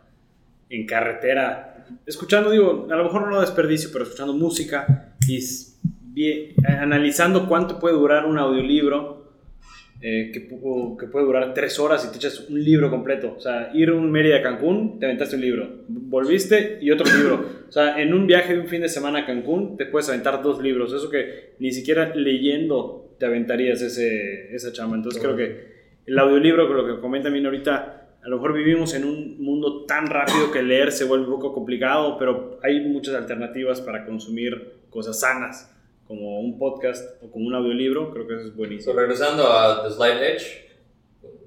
en 0.70 0.86
carretera, 0.88 1.86
escuchando, 2.06 2.50
digo, 2.50 2.88
a 2.90 2.96
lo 2.96 3.04
mejor 3.04 3.30
no 3.30 3.42
desperdicio, 3.42 3.90
pero 3.94 4.06
escuchando 4.06 4.34
música 4.34 5.14
y 5.28 5.40
vi- 6.02 6.56
analizando 6.80 7.48
cuánto 7.48 7.80
puede 7.80 7.96
durar 7.96 8.26
un 8.26 8.40
audiolibro, 8.40 9.23
eh, 10.06 10.32
que, 10.34 10.50
que 10.50 11.08
puede 11.08 11.26
durar 11.26 11.54
tres 11.54 11.80
horas 11.80 12.06
y 12.06 12.12
te 12.12 12.18
echas 12.18 12.50
un 12.50 12.62
libro 12.62 12.90
completo. 12.90 13.36
O 13.38 13.40
sea, 13.40 13.72
ir 13.74 13.90
un 13.90 14.12
Mérida 14.12 14.40
a 14.40 14.42
Cancún, 14.42 15.00
te 15.00 15.06
aventaste 15.06 15.38
un 15.38 15.42
libro. 15.42 15.86
Volviste 15.88 16.78
y 16.82 16.92
otro 16.92 17.06
libro. 17.18 17.46
O 17.70 17.72
sea, 17.72 18.02
en 18.02 18.14
un 18.14 18.28
viaje 18.28 18.54
de 18.54 18.60
un 18.60 18.68
fin 18.68 18.82
de 18.82 18.90
semana 18.90 19.20
a 19.20 19.26
Cancún, 19.26 19.78
te 19.78 19.86
puedes 19.86 20.10
aventar 20.10 20.44
dos 20.44 20.62
libros. 20.62 20.92
Eso 20.92 21.10
que 21.10 21.54
ni 21.60 21.72
siquiera 21.72 22.14
leyendo 22.14 23.16
te 23.18 23.28
aventarías 23.28 23.82
ese, 23.82 24.54
esa 24.54 24.74
chamba. 24.74 24.98
Entonces 24.98 25.22
creo 25.22 25.38
que 25.38 25.74
el 26.06 26.20
audiolibro, 26.20 26.68
con 26.68 26.76
lo 26.76 26.86
que 26.86 27.02
comenta 27.02 27.30
Mina 27.30 27.48
ahorita, 27.48 28.18
a 28.22 28.28
lo 28.28 28.36
mejor 28.36 28.54
vivimos 28.54 28.94
en 28.96 29.06
un 29.06 29.42
mundo 29.42 29.86
tan 29.86 30.08
rápido 30.08 30.52
que 30.52 30.62
leer 30.62 30.92
se 30.92 31.06
vuelve 31.06 31.28
un 31.28 31.32
poco 31.32 31.54
complicado, 31.54 32.18
pero 32.20 32.60
hay 32.62 32.82
muchas 32.82 33.16
alternativas 33.16 33.80
para 33.80 34.06
consumir 34.06 34.74
cosas 34.90 35.22
sanas, 35.22 35.73
como 36.08 36.40
un 36.40 36.58
podcast 36.60 37.22
o 37.24 37.32
como 37.32 37.46
un 37.48 37.56
audiolibro. 37.56 38.12
Creo 38.12 38.28
que 38.28 38.34
eso 38.36 38.44
es 38.44 38.50
So, 38.52 38.56
buenísimo. 38.58 38.94
regresando 38.96 39.48
a 39.48 39.84
The 39.84 39.92
Slide 39.92 40.34
Edge, 40.36 40.46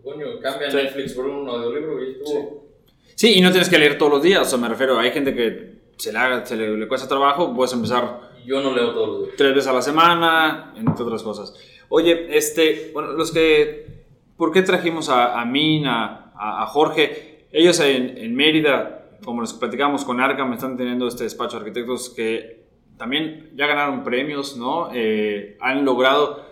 coño, 0.03 0.27
cambia 0.41 0.71
Sí. 0.71 0.77
Netflix 0.77 1.13
por 1.15 1.27
un 1.27 1.49
audiolibro 1.49 2.03
y 2.05 2.13
estuvo. 2.13 2.67
Sí, 3.15 3.39
y 3.39 3.41
no 3.41 3.51
tienes 3.51 3.69
que 3.69 3.79
leer 3.79 3.97
todos 3.99 4.13
los 4.13 4.23
días, 4.23 4.43
o 4.43 4.45
sea, 4.45 4.59
me 4.59 4.69
refiero, 4.69 4.99
hay 4.99 5.11
gente 5.11 5.35
que 5.35 5.77
se 5.97 6.13
le, 6.13 6.19
haga- 6.19 6.45
se 6.45 6.57
le, 6.57 6.77
le 6.77 6.87
cuesta 6.89 7.09
trabajo, 7.09 7.55
puedes 7.55 7.73
empezar 7.73 8.21
Yo 8.45 8.61
no 8.61 8.75
leo 8.75 8.93
todos 8.93 9.09
los 9.09 9.23
días. 9.25 9.35
tres 9.39 9.55
veces 9.55 9.69
a 9.69 9.73
la 9.73 9.83
semana, 9.83 10.75
entre 10.77 11.03
otras 11.05 11.23
cosas. 11.23 11.55
Oye, 11.89 12.37
este, 12.37 12.91
bueno, 12.93 13.13
los 13.13 13.33
que, 13.33 14.05
¿por 14.37 14.53
qué 14.53 14.63
trajimos 14.63 15.09
a, 15.09 15.41
a 15.41 15.45
Min, 15.47 15.87
a, 15.87 16.33
a- 16.37 16.63
a 16.65 16.67
Jorge? 16.67 17.47
Ellos 17.53 17.81
en, 17.81 18.19
en 18.19 18.35
Mérida, 18.35 19.09
como 19.25 19.41
les 19.41 19.55
platicamos 19.55 20.05
con 20.05 20.21
Arkham, 20.21 20.53
están 20.53 20.77
teniendo 20.77 21.09
este 21.09 21.25
despacho 21.25 21.57
de 21.59 21.65
arquitectos 21.65 22.11
que 22.11 22.66
también 22.97 23.51
ya 23.55 23.67
ganaron 23.67 24.05
premios, 24.05 24.57
¿no? 24.57 24.91
Eh, 24.93 25.57
han 25.61 25.85
logrado, 25.85 26.45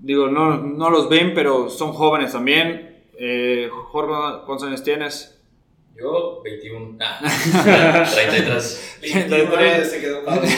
digo, 0.00 0.28
no, 0.28 0.56
no 0.58 0.90
los 0.90 1.08
ven, 1.08 1.32
pero 1.34 1.70
son 1.70 1.92
jóvenes 1.92 2.32
también. 2.32 3.04
Eh, 3.18 3.68
Jorge, 3.70 4.42
¿cuántos 4.46 4.68
años 4.68 4.82
tienes? 4.82 5.40
Yo, 6.00 6.40
21. 6.42 6.96
Ah, 7.00 8.06
33. 8.14 8.98
21 9.02 9.56
años 9.56 9.88
se 9.88 10.00
quedó 10.00 10.24
cabrón. 10.24 10.48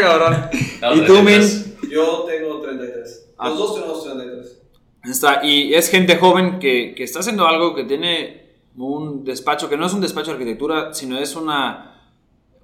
Cabrón. 0.00 0.50
No, 0.80 0.94
¿Y 0.94 1.06
tú, 1.06 1.14
Min? 1.14 1.40
33. 1.40 1.90
Yo 1.90 2.24
tengo 2.28 2.60
33. 2.60 3.32
Ah. 3.36 3.48
Los 3.48 3.58
dos 3.58 3.74
tenemos 3.74 4.04
33. 4.04 4.62
Está, 5.04 5.44
y 5.44 5.74
es 5.74 5.90
gente 5.90 6.16
joven 6.18 6.58
que, 6.60 6.94
que 6.94 7.02
está 7.02 7.20
haciendo 7.20 7.48
algo 7.48 7.74
que 7.74 7.84
tiene 7.84 8.40
un 8.76 9.24
despacho, 9.24 9.68
que 9.68 9.76
no 9.76 9.86
es 9.86 9.92
un 9.92 10.00
despacho 10.00 10.30
de 10.30 10.34
arquitectura, 10.34 10.94
sino 10.94 11.18
es 11.18 11.34
una, 11.34 11.89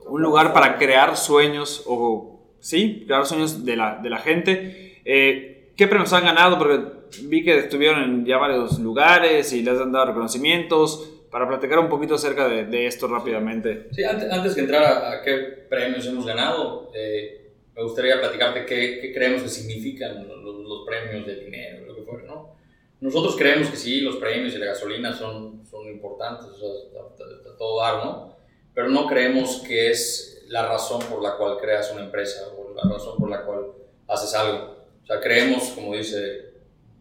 un 0.08 0.22
lugar 0.22 0.52
para 0.52 0.78
crear 0.78 1.16
sueños, 1.16 1.82
o 1.86 2.40
sí, 2.60 3.04
crear 3.06 3.26
sueños 3.26 3.64
de 3.64 3.76
la, 3.76 3.98
de 4.02 4.10
la 4.10 4.18
gente. 4.18 5.00
Eh, 5.04 5.72
¿Qué 5.76 5.86
premios 5.86 6.12
han 6.12 6.24
ganado? 6.24 6.58
Porque 6.58 6.80
vi 7.22 7.44
que 7.44 7.58
estuvieron 7.58 8.02
en 8.02 8.26
ya 8.26 8.38
varios 8.38 8.78
lugares 8.78 9.52
y 9.52 9.62
les 9.62 9.78
han 9.80 9.92
dado 9.92 10.06
reconocimientos. 10.06 11.12
Para 11.30 11.48
platicar 11.48 11.78
un 11.80 11.88
poquito 11.90 12.14
acerca 12.14 12.48
de, 12.48 12.86
esto 12.86 13.08
rápidamente. 13.08 13.88
Sí, 13.90 14.02
antes, 14.04 14.30
antes 14.30 14.54
que 14.54 14.60
entrar 14.62 14.84
a, 14.84 15.22
qué 15.22 15.34
premios 15.68 16.06
hemos 16.06 16.24
ganado, 16.24 16.90
eh, 16.94 17.50
me 17.74 17.82
gustaría 17.82 18.18
platicarte 18.18 18.64
qué, 18.64 19.12
creemos 19.12 19.42
que 19.42 19.48
significan 19.50 20.26
los, 20.26 20.86
premios 20.86 21.26
de 21.26 21.44
dinero, 21.44 21.84
lo 21.84 21.96
que 21.96 22.02
fuera, 22.02 22.24
¿no? 22.26 22.56
Nosotros 23.00 23.36
creemos 23.36 23.68
que 23.68 23.76
sí, 23.76 24.00
los 24.00 24.16
premios 24.16 24.54
y 24.54 24.58
la 24.58 24.66
gasolina 24.66 25.12
son, 25.12 25.66
son 25.66 25.86
importantes, 25.88 26.46
o 26.46 26.56
sea, 26.56 27.56
todo 27.58 27.80
dar, 27.80 28.04
¿no? 28.04 28.35
Pero 28.76 28.90
no 28.90 29.06
creemos 29.06 29.62
que 29.66 29.90
es 29.90 30.42
la 30.48 30.68
razón 30.68 31.00
por 31.10 31.22
la 31.22 31.38
cual 31.38 31.56
creas 31.58 31.90
una 31.92 32.02
empresa 32.04 32.46
o 32.58 32.74
la 32.74 32.82
razón 32.92 33.16
por 33.16 33.30
la 33.30 33.42
cual 33.42 33.72
haces 34.06 34.34
algo. 34.34 34.76
O 35.02 35.06
sea, 35.06 35.18
creemos, 35.18 35.70
como 35.70 35.94
dice 35.94 36.50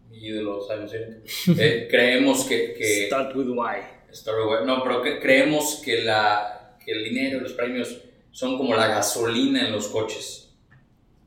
mi 0.08 0.16
ídolo 0.26 0.62
Simon 0.66 0.88
Sinek, 0.88 1.58
eh, 1.60 1.86
creemos 1.90 2.44
que... 2.44 2.72
que 2.72 3.06
Start 3.08 3.36
with 3.36 3.48
why. 3.50 3.76
Story 4.10 4.44
Web. 4.46 4.64
No, 4.64 4.82
pero 4.82 5.02
que- 5.02 5.20
creemos 5.20 5.82
que, 5.84 6.00
la, 6.00 6.78
que 6.82 6.92
el 6.92 7.04
dinero 7.04 7.36
y 7.36 7.40
los 7.40 7.52
premios 7.52 8.00
son 8.30 8.56
como 8.56 8.74
la 8.74 8.86
gasolina 8.86 9.66
en 9.66 9.72
los 9.72 9.88
coches. 9.88 10.54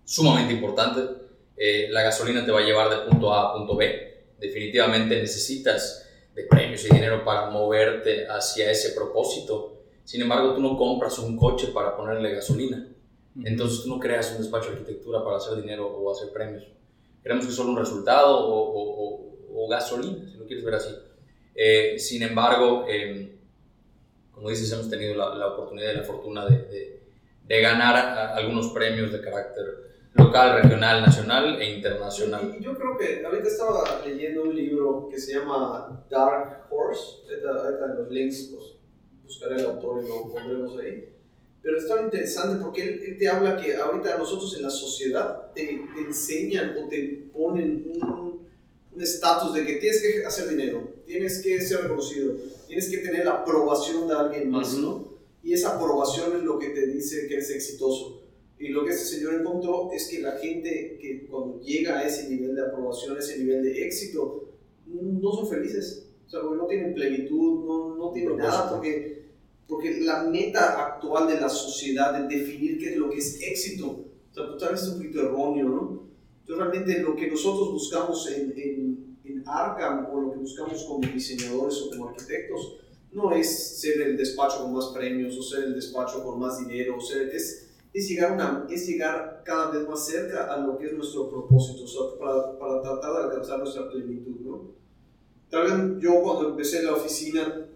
Sumamente 0.03 0.53
importante. 0.53 1.01
Eh, 1.55 1.89
la 1.91 2.01
gasolina 2.01 2.43
te 2.43 2.51
va 2.51 2.61
a 2.61 2.63
llevar 2.63 2.89
de 2.89 3.07
punto 3.07 3.31
A 3.31 3.51
a 3.51 3.53
punto 3.53 3.75
B. 3.75 4.23
Definitivamente 4.39 5.15
necesitas 5.15 6.09
de 6.33 6.45
premios 6.45 6.83
y 6.85 6.89
dinero 6.89 7.23
para 7.23 7.51
moverte 7.51 8.25
hacia 8.27 8.71
ese 8.71 8.93
propósito. 8.93 9.78
Sin 10.09 10.23
embargo, 10.23 10.55
tú 10.55 10.61
no 10.61 10.75
compras 10.75 11.19
un 11.19 11.37
coche 11.37 11.67
para 11.67 11.95
ponerle 11.95 12.31
gasolina. 12.33 12.83
Entonces 13.45 13.83
tú 13.83 13.89
no 13.89 13.99
creas 13.99 14.31
un 14.31 14.39
despacho 14.39 14.71
de 14.71 14.77
arquitectura 14.77 15.23
para 15.23 15.37
hacer 15.37 15.61
dinero 15.61 15.85
o 15.87 16.11
hacer 16.11 16.31
premios. 16.33 16.63
Creemos 17.21 17.45
que 17.45 17.51
es 17.51 17.55
solo 17.55 17.69
un 17.73 17.77
resultado 17.77 18.35
o, 18.39 18.57
o- 18.79 19.03
o- 19.03 19.65
o 19.65 19.67
gasolina, 19.69 20.27
si 20.27 20.35
lo 20.35 20.47
quieres 20.47 20.65
ver 20.65 20.73
así. 20.73 20.95
Eh, 21.53 21.99
sin 21.99 22.23
embargo, 22.23 22.85
eh, 22.89 23.37
como 24.31 24.49
dices, 24.49 24.71
hemos 24.71 24.89
tenido 24.89 25.13
la, 25.13 25.35
la 25.35 25.47
oportunidad 25.53 25.91
y 25.93 25.97
la 25.97 26.03
fortuna 26.03 26.43
de, 26.47 26.57
de- 26.65 27.03
de 27.45 27.61
ganar 27.61 27.95
a- 27.95 28.35
algunos 28.35 28.69
premios 28.69 29.11
de 29.11 29.21
carácter 29.21 29.65
local, 30.15 30.63
regional, 30.63 31.01
nacional 31.03 31.61
e 31.61 31.75
internacional. 31.77 32.55
Y 32.59 32.63
yo 32.63 32.73
creo 32.75 32.97
que 32.97 33.23
ahorita 33.23 33.47
estaba 33.47 34.01
leyendo 34.03 34.41
un 34.41 34.55
libro 34.55 35.07
que 35.07 35.19
se 35.19 35.33
llama 35.35 36.03
Dark 36.09 36.65
Horse. 36.71 37.17
Ahorita, 37.47 37.85
los 37.99 38.09
links 38.09 38.49
pues, 38.55 38.78
buscaré 39.29 39.59
el 39.59 39.65
autor 39.65 40.03
y 40.03 40.07
lo 40.07 40.27
pondremos 40.27 40.79
ahí. 40.79 41.07
Pero 41.61 41.77
estaba 41.77 42.01
interesante 42.01 42.63
porque 42.63 42.81
él, 42.81 43.03
él 43.05 43.17
te 43.19 43.27
habla 43.27 43.61
que 43.61 43.75
ahorita 43.75 44.17
nosotros 44.17 44.55
en 44.57 44.63
la 44.63 44.71
sociedad 44.71 45.51
te, 45.53 45.65
te 45.65 46.01
enseñan 46.01 46.75
o 46.77 46.87
te 46.87 47.29
ponen 47.31 47.91
un 47.93 49.01
estatus 49.01 49.53
de 49.53 49.65
que 49.65 49.75
tienes 49.75 50.01
que 50.01 50.25
hacer 50.25 50.49
dinero, 50.49 50.95
tienes 51.05 51.41
que 51.41 51.61
ser 51.61 51.83
reconocido, 51.83 52.35
tienes 52.67 52.89
que 52.89 52.97
tener 52.97 53.25
la 53.25 53.41
aprobación 53.41 54.07
de 54.07 54.15
alguien 54.15 54.49
más, 54.49 54.73
¿no? 54.77 55.07
Y 55.43 55.53
esa 55.53 55.75
aprobación 55.75 56.35
es 56.35 56.43
lo 56.43 56.57
que 56.57 56.69
te 56.69 56.87
dice 56.87 57.27
que 57.27 57.35
eres 57.35 57.51
exitoso. 57.51 58.23
Y 58.57 58.69
lo 58.69 58.83
que 58.83 58.91
este 58.91 59.05
señor 59.05 59.35
encontró 59.35 59.89
es 59.93 60.07
que 60.09 60.19
la 60.19 60.33
gente 60.33 60.97
que 61.01 61.27
cuando 61.27 61.61
llega 61.61 61.99
a 61.99 62.03
ese 62.03 62.29
nivel 62.29 62.55
de 62.55 62.61
aprobación, 62.63 63.15
a 63.15 63.19
ese 63.19 63.37
nivel 63.37 63.63
de 63.63 63.85
éxito, 63.85 64.49
no 64.85 65.31
son 65.31 65.47
felices. 65.47 66.07
O 66.27 66.29
sea, 66.29 66.41
porque 66.41 66.57
no 66.57 66.67
tienen 66.67 66.93
plenitud, 66.93 67.65
no, 67.65 67.95
no 67.95 68.11
tienen 68.11 68.37
nada, 68.37 68.69
porque, 68.69 69.18
porque 69.69 70.01
la 70.01 70.23
meta 70.23 70.83
actual 70.83 71.27
de 71.27 71.39
la 71.39 71.47
sociedad 71.47 72.11
de 72.11 72.37
definir 72.37 72.79
qué 72.79 72.93
es 72.93 72.97
lo 72.97 73.09
que 73.09 73.19
es 73.19 73.39
éxito, 73.39 73.87
o 74.31 74.33
sea, 74.33 74.57
tal 74.57 74.71
vez 74.71 74.81
es 74.81 74.89
un 74.89 74.97
poquito 74.97 75.21
erróneo, 75.21 75.69
¿no? 75.69 76.09
Entonces, 76.41 76.65
realmente 76.65 77.01
lo 77.03 77.15
que 77.15 77.29
nosotros 77.29 77.71
buscamos 77.71 78.27
en, 78.31 78.51
en, 78.57 79.19
en 79.23 79.43
Arkham 79.45 80.07
o 80.11 80.21
lo 80.21 80.31
que 80.31 80.39
buscamos 80.39 80.83
como 80.85 81.07
diseñadores 81.07 81.83
o 81.83 81.91
como 81.91 82.09
arquitectos 82.09 82.79
no 83.11 83.31
es 83.31 83.79
ser 83.79 84.01
el 84.01 84.17
despacho 84.17 84.63
con 84.63 84.73
más 84.73 84.87
premios 84.87 85.37
o 85.37 85.43
ser 85.43 85.65
el 85.65 85.75
despacho 85.75 86.23
con 86.23 86.39
más 86.39 86.57
dinero, 86.59 86.97
o 86.97 87.01
ser, 87.01 87.29
es, 87.29 87.69
es 87.93 88.09
llegar, 88.09 88.31
una, 88.31 88.65
es 88.71 88.87
llegar 88.87 89.43
cada 89.45 89.69
vez 89.69 89.87
más 89.87 90.03
cerca 90.03 90.51
a 90.51 90.57
lo 90.57 90.79
que 90.79 90.87
es 90.87 90.93
nuestro 90.93 91.29
propósito, 91.29 91.83
o 91.83 91.87
sea, 91.87 92.19
para, 92.19 92.57
para 92.57 92.81
tratar 92.81 93.13
de 93.13 93.23
alcanzar 93.25 93.59
nuestra 93.59 93.87
plenitud, 93.87 94.39
¿no? 94.41 94.79
Tal 95.47 95.63
vez 95.63 96.03
yo 96.03 96.21
cuando 96.23 96.49
empecé 96.49 96.83
la 96.83 96.93
oficina, 96.93 97.68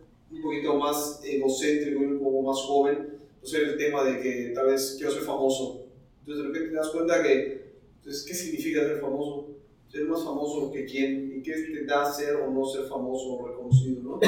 poquito 0.44 0.76
más 0.76 1.22
egocéntrico 1.24 2.02
y 2.04 2.06
un 2.06 2.20
poco 2.20 2.42
más 2.42 2.58
joven, 2.60 3.18
pues 3.40 3.54
era 3.54 3.72
el 3.72 3.78
tema 3.78 4.04
de 4.04 4.22
que 4.22 4.52
tal 4.54 4.68
vez 4.68 4.96
quiero 4.98 5.12
ser 5.12 5.24
famoso. 5.24 5.88
Entonces 6.20 6.44
de 6.44 6.48
repente 6.50 6.70
te 6.70 6.76
das 6.76 6.90
cuenta 6.90 7.24
que, 7.24 7.74
entonces, 7.98 8.24
¿qué 8.24 8.34
significa 8.34 8.82
ser 8.82 9.00
famoso? 9.00 9.50
Ser 9.90 10.06
más 10.06 10.24
famoso 10.24 10.72
que 10.72 10.86
quién, 10.86 11.34
y 11.38 11.42
qué 11.42 11.54
te 11.54 11.86
da 11.86 12.12
ser 12.12 12.36
o 12.38 12.52
no 12.52 12.66
ser 12.66 12.84
famoso 12.86 13.34
o 13.34 13.48
reconocido, 13.48 14.02
¿no? 14.02 14.20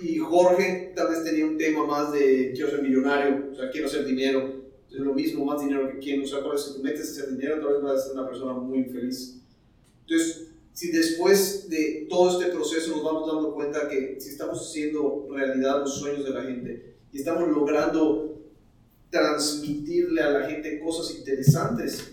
Y 0.00 0.18
Jorge 0.18 0.92
tal 0.94 1.08
vez 1.08 1.24
tenía 1.24 1.46
un 1.46 1.56
tema 1.56 1.86
más 1.86 2.12
de 2.12 2.52
quiero 2.54 2.70
ser 2.70 2.82
millonario, 2.82 3.50
o 3.52 3.54
sea, 3.54 3.70
quiero 3.70 3.86
hacer 3.86 4.04
dinero 4.04 4.64
es 4.94 5.00
lo 5.00 5.12
mismo, 5.12 5.44
más 5.44 5.60
dinero 5.60 5.90
que 5.90 5.98
quien, 5.98 6.22
o 6.22 6.26
sea, 6.26 6.42
por 6.42 6.58
si 6.58 6.74
tú 6.74 6.82
metes 6.82 7.10
ese 7.10 7.30
dinero, 7.32 7.60
tal 7.60 7.74
vez 7.74 7.82
vas 7.82 8.00
a 8.00 8.06
ser 8.06 8.12
una 8.12 8.28
persona 8.28 8.52
muy 8.52 8.78
infeliz. 8.78 9.40
Entonces, 10.02 10.43
si 10.74 10.90
después 10.90 11.68
de 11.70 12.06
todo 12.10 12.38
este 12.38 12.52
proceso 12.52 12.90
nos 12.90 13.04
vamos 13.04 13.32
dando 13.32 13.54
cuenta 13.54 13.88
que 13.88 14.16
si 14.18 14.30
estamos 14.30 14.60
haciendo 14.60 15.28
realidad 15.30 15.80
los 15.80 16.00
sueños 16.00 16.24
de 16.24 16.30
la 16.30 16.42
gente 16.42 16.96
y 17.12 17.18
estamos 17.18 17.48
logrando 17.48 18.42
transmitirle 19.08 20.20
a 20.20 20.30
la 20.30 20.46
gente 20.48 20.80
cosas 20.80 21.16
interesantes, 21.16 22.10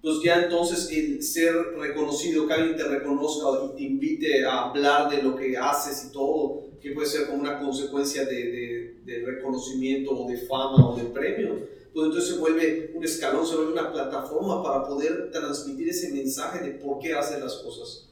pues 0.00 0.22
ya 0.24 0.44
entonces 0.44 0.88
el 0.90 1.22
ser 1.22 1.54
reconocido, 1.76 2.46
que 2.46 2.54
alguien 2.54 2.76
te 2.76 2.84
reconozca 2.84 3.46
y 3.66 3.76
te 3.76 3.82
invite 3.82 4.44
a 4.46 4.70
hablar 4.70 5.10
de 5.10 5.22
lo 5.22 5.36
que 5.36 5.54
haces 5.58 6.06
y 6.08 6.12
todo, 6.12 6.70
que 6.80 6.92
puede 6.92 7.06
ser 7.06 7.26
como 7.26 7.40
una 7.40 7.58
consecuencia 7.58 8.24
de, 8.24 8.34
de, 8.34 8.96
de 9.04 9.26
reconocimiento 9.26 10.12
o 10.12 10.26
de 10.26 10.38
fama 10.38 10.88
o 10.88 10.96
de 10.96 11.04
premio, 11.04 11.68
pues 11.98 12.06
entonces 12.10 12.32
se 12.32 12.38
vuelve 12.38 12.92
un 12.94 13.02
escalón, 13.02 13.44
se 13.44 13.56
vuelve 13.56 13.72
una 13.72 13.92
plataforma 13.92 14.62
para 14.62 14.84
poder 14.86 15.32
transmitir 15.32 15.88
ese 15.88 16.12
mensaje 16.12 16.64
de 16.64 16.70
por 16.78 17.00
qué 17.00 17.12
hacen 17.12 17.40
las 17.40 17.56
cosas. 17.56 18.08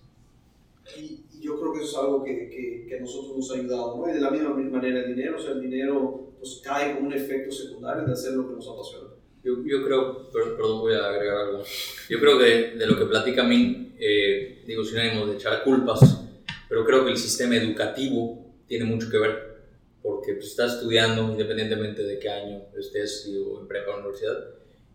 Y, 0.98 1.20
yo 1.40 1.60
creo 1.60 1.72
que 1.72 1.84
eso 1.84 1.90
es 1.90 1.96
algo 1.98 2.24
que, 2.24 2.84
que, 2.88 2.96
a 2.96 3.00
nosotros 3.00 3.36
nos 3.36 3.48
ha 3.52 3.54
ayudado, 3.54 3.96
¿no? 3.96 4.10
Y 4.10 4.14
de 4.14 4.20
la 4.20 4.32
misma 4.32 4.50
manera 4.50 5.04
el 5.04 5.14
dinero, 5.14 5.36
o 5.38 5.40
sea, 5.40 5.52
el 5.52 5.60
dinero 5.60 6.32
pues 6.40 6.60
cae 6.64 6.96
como 6.96 7.06
un 7.06 7.12
efecto 7.12 7.54
secundario 7.54 8.04
de 8.04 8.12
hacer 8.12 8.32
lo 8.32 8.48
que 8.48 8.54
nos 8.54 8.68
apasiona. 8.68 9.10
Yo, 9.44 9.54
yo 9.64 9.84
creo, 9.84 10.32
perdón, 10.32 10.80
voy 10.80 10.94
a 10.94 11.08
agregar 11.08 11.36
algo. 11.36 11.62
Yo 12.08 12.18
creo 12.18 12.38
que 12.40 12.76
de, 12.76 12.86
lo 12.88 12.98
que 12.98 13.04
platica 13.04 13.44
mí, 13.44 13.94
eh, 14.00 14.64
digo 14.66 14.82
sin 14.82 14.98
ánimo 14.98 15.26
de 15.26 15.36
echar 15.36 15.62
culpas, 15.62 16.24
pero 16.68 16.84
creo 16.84 17.04
que 17.04 17.12
el 17.12 17.18
sistema 17.18 17.54
educativo 17.54 18.52
tiene 18.66 18.84
mucho 18.84 19.08
que 19.08 19.18
ver 19.18 19.45
porque 20.06 20.34
pues, 20.34 20.46
estás 20.46 20.74
estudiando 20.74 21.24
independientemente 21.32 22.04
de 22.04 22.20
qué 22.20 22.28
año 22.28 22.62
estés 22.78 23.28
o 23.44 23.60
en 23.60 23.66
prepa 23.66 23.90
o 23.90 23.98
universidad 23.98 24.36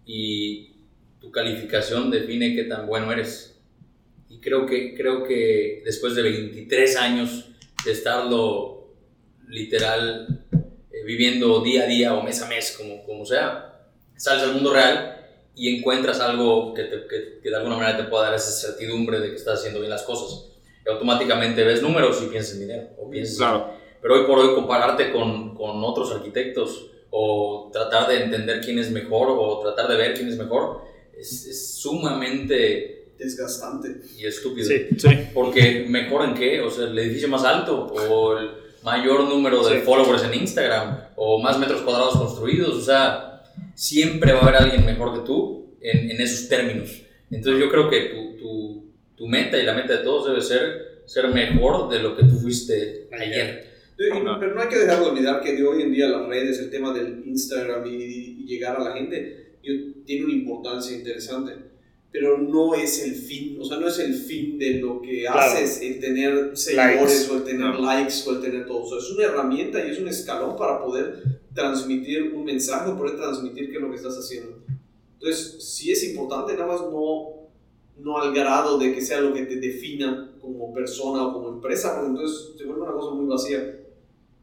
y 0.05 0.72
tu 1.20 1.30
calificación 1.30 2.09
define 2.09 2.55
qué 2.55 2.64
tan 2.64 2.88
bueno 2.88 3.12
eres. 3.12 3.59
Y 4.30 4.39
creo 4.39 4.66
que, 4.66 4.95
creo 4.95 5.26
que 5.26 5.82
después 5.84 6.16
de 6.16 6.22
23 6.22 6.95
años 6.95 7.49
de 7.84 7.91
estarlo 7.91 8.95
literal 9.49 10.45
eh, 10.53 11.03
viviendo 11.05 11.62
día 11.62 11.84
a 11.84 11.88
día 11.88 12.14
o 12.14 12.24
mes 12.24 12.41
a 12.41 12.47
mes, 12.47 12.74
como, 12.78 13.03
como 13.03 13.26
sea, 13.26 13.89
sales 14.16 14.43
al 14.43 14.53
mundo 14.53 14.74
real 14.74 15.28
y 15.53 15.78
encuentras 15.78 16.22
algo 16.22 16.74
que, 16.74 16.89
que, 16.89 17.39
que, 17.43 17.49
de 17.49 17.55
alguna 17.57 17.76
manera 17.76 17.97
te 17.97 18.05
pueda 18.05 18.28
dar 18.28 18.36
esa 18.36 18.51
certidumbre 18.51 19.20
de 19.20 19.32
que 19.32 19.36
estás 19.36 19.59
haciendo 19.59 19.82
bien 19.82 19.89
las 19.89 20.03
cosas. 20.03 20.53
Y 20.86 20.89
automáticamente 20.89 21.66
ves 21.66 21.82
números 21.82 22.24
y 22.24 22.28
piensas 22.28 22.53
en 22.53 22.62
dinero 22.62 22.88
o 22.97 23.09
piensas 23.09 23.36
claro 23.36 23.80
pero 24.02 24.16
hoy 24.16 24.26
por 24.26 24.39
hoy 24.39 24.56
compararte 24.56 25.12
con, 25.12 25.56
con 25.56 25.84
otros 25.84 26.12
arquitectos 26.12 26.88
o 27.10 27.70
tratar 27.72 28.08
de 28.08 28.24
entender 28.24 28.62
quién 28.62 28.80
es 28.80 28.91
mejor 28.91 29.28
o 29.30 29.60
tratar 29.60 29.89
de 29.89 29.97
ver 29.97 30.14
quién 30.14 30.28
es 30.30 30.38
mejor 30.38 30.82
es, 31.18 31.45
es 31.45 31.76
sumamente 31.76 33.14
desgastante 33.18 34.02
y 34.18 34.26
estúpido. 34.26 34.68
Sí, 34.68 34.88
sí. 34.97 35.10
Porque 35.34 35.86
mejor 35.88 36.26
en 36.26 36.34
qué, 36.34 36.62
o 36.62 36.72
sea, 36.72 36.86
el 36.86 36.97
edificio 36.97 37.28
más 37.28 37.43
alto 37.43 37.86
o 37.86 38.38
el 38.38 38.49
mayor 38.84 39.26
número 39.26 39.64
de 39.68 39.82
followers 39.82 40.24
en 40.24 40.34
Instagram 40.34 41.10
o 41.16 41.39
más 41.39 41.60
metros 41.60 41.82
cuadrados 41.82 42.18
construidos, 42.18 42.76
o 42.76 42.82
sea, 42.82 43.43
siempre 43.76 44.34
va 44.34 44.39
a 44.39 44.41
haber 44.43 44.56
alguien 44.56 44.86
mejor 44.86 45.14
que 45.14 45.26
tú 45.26 45.76
en, 45.82 46.10
en 46.10 46.20
esos 46.20 46.49
términos. 46.49 47.02
Entonces 47.30 47.62
yo 47.62 47.70
creo 47.70 47.89
que 47.89 48.02
tu, 48.02 48.38
tu, 48.38 48.93
tu, 49.16 49.28
meta 49.28 49.58
y 49.58 49.64
la 49.64 49.74
meta 49.74 49.97
de 49.97 50.04
todos 50.04 50.28
debe 50.28 50.41
ser 50.41 50.91
ser 51.06 51.28
mejor 51.28 51.89
de 51.89 51.99
lo 51.99 52.16
que 52.16 52.24
tú 52.24 52.39
fuiste 52.39 53.10
ayer. 53.12 53.70
Pero 54.39 54.56
no 54.56 54.62
hay 54.62 54.68
que 54.68 54.80
dejar 54.80 54.99
de 54.99 55.10
olvidar 55.10 55.41
que 55.41 55.54
de 55.54 55.66
hoy 55.66 55.84
en 55.84 55.91
día 55.91 56.08
las 56.08 56.28
redes, 56.28 56.60
el 56.60 56.72
tema 56.72 56.93
del 56.93 57.24
Instagram 57.26 57.86
y, 57.86 58.45
llegar 58.45 58.76
a 58.78 58.84
la 58.84 58.93
gente, 58.93 59.60
tiene 60.06 60.26
una 60.26 60.34
importancia 60.34 60.97
interesante. 60.97 61.54
Pero 62.12 62.38
no 62.38 62.76
es 62.76 63.02
el 63.06 63.16
fin, 63.16 63.58
o 63.62 63.64
sea, 63.64 63.78
no 63.78 63.88
es 63.88 63.97
el 63.99 64.14
fin 64.14 64.60
de 64.60 64.80
lo 64.80 65.02
que 65.02 65.26
haces 65.26 65.82
el 65.82 66.02
tener 66.02 66.58
seguidores 66.58 67.30
o 67.30 67.38
el 67.38 67.43
tener 67.43 67.76
likes 67.76 68.16
o 68.28 68.32
el 68.32 68.41
tener 68.41 68.66
todo. 68.66 68.84
O 68.84 68.89
sea, 68.89 68.97
es 68.97 69.10
una 69.12 69.24
herramienta 69.24 69.86
y 69.86 69.91
es 69.91 69.99
un 69.99 70.10
escalón 70.10 70.58
para 70.58 70.82
poder 70.84 71.24
transmitir 71.54 72.34
un 72.34 72.43
mensaje, 72.43 72.91
poder 72.91 73.16
transmitir 73.16 73.70
qué 73.70 73.78
es 73.78 73.82
lo 73.82 73.89
que 73.89 73.95
estás 73.95 74.18
haciendo. 74.18 74.62
Entonces, 75.14 75.64
sí 75.64 75.91
es 75.91 76.04
importante, 76.04 76.54
nada 76.54 76.68
más 76.68 76.82
no, 76.82 77.49
no 77.97 78.18
al 78.18 78.34
grado 78.34 78.78
de 78.78 78.93
que 78.93 78.99
sea 78.99 79.22
lo 79.22 79.34
que 79.34 79.43
te 79.43 79.56
defina 79.56 80.34
como 80.41 80.74
persona 80.74 81.28
o 81.28 81.34
como 81.34 81.49
empresa, 81.49 81.95
porque 81.95 82.10
entonces 82.10 82.49
se 82.58 82.66
vuelve 82.66 82.82
una 82.82 82.91
cosa 82.91 83.12
muy 83.12 83.28
vacía 83.28 83.80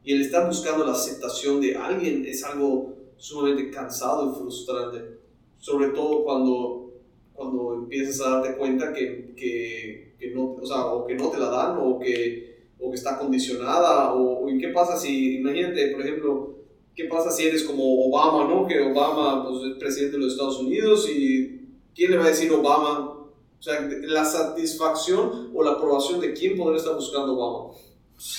y 0.04 0.14
el 0.14 0.22
estar 0.22 0.46
buscando 0.46 0.84
la 0.84 0.92
aceptación 0.92 1.60
de 1.60 1.76
alguien 1.76 2.24
es 2.24 2.44
algo 2.44 2.96
sumamente 3.16 3.70
cansado 3.70 4.30
y 4.30 4.38
frustrante. 4.38 5.18
Sobre 5.58 5.88
todo 5.88 6.24
cuando, 6.24 6.92
cuando 7.34 7.74
empiezas 7.74 8.20
a 8.26 8.30
darte 8.30 8.56
cuenta 8.56 8.92
que, 8.92 9.34
que, 9.36 10.14
que 10.18 10.30
no, 10.30 10.56
o, 10.60 10.66
sea, 10.66 10.86
o 10.86 11.06
que 11.06 11.14
no 11.14 11.28
te 11.28 11.38
la 11.38 11.50
dan 11.50 11.78
o 11.78 11.98
que, 11.98 12.68
o 12.78 12.90
que 12.90 12.96
está 12.96 13.18
condicionada. 13.18 14.14
O, 14.14 14.48
¿Y 14.48 14.58
qué 14.58 14.68
pasa 14.68 14.96
si, 14.96 15.36
imagínate, 15.36 15.88
por 15.88 16.00
ejemplo, 16.00 16.54
qué 16.94 17.04
pasa 17.04 17.30
si 17.30 17.46
eres 17.46 17.64
como 17.64 18.06
Obama, 18.06 18.48
¿no? 18.48 18.66
Que 18.66 18.80
Obama 18.80 19.46
pues, 19.46 19.72
es 19.72 19.78
presidente 19.78 20.16
de 20.16 20.22
los 20.22 20.32
Estados 20.32 20.60
Unidos 20.60 21.08
y 21.10 21.60
¿quién 21.94 22.12
le 22.12 22.18
va 22.18 22.24
a 22.24 22.28
decir 22.28 22.52
Obama? 22.52 23.10
O 23.10 23.62
sea, 23.62 23.80
la 24.02 24.24
satisfacción 24.24 25.50
o 25.52 25.64
la 25.64 25.72
aprobación 25.72 26.20
de 26.20 26.32
quién 26.32 26.56
podría 26.56 26.78
estar 26.78 26.94
buscando 26.94 27.36
Obama 27.36 27.74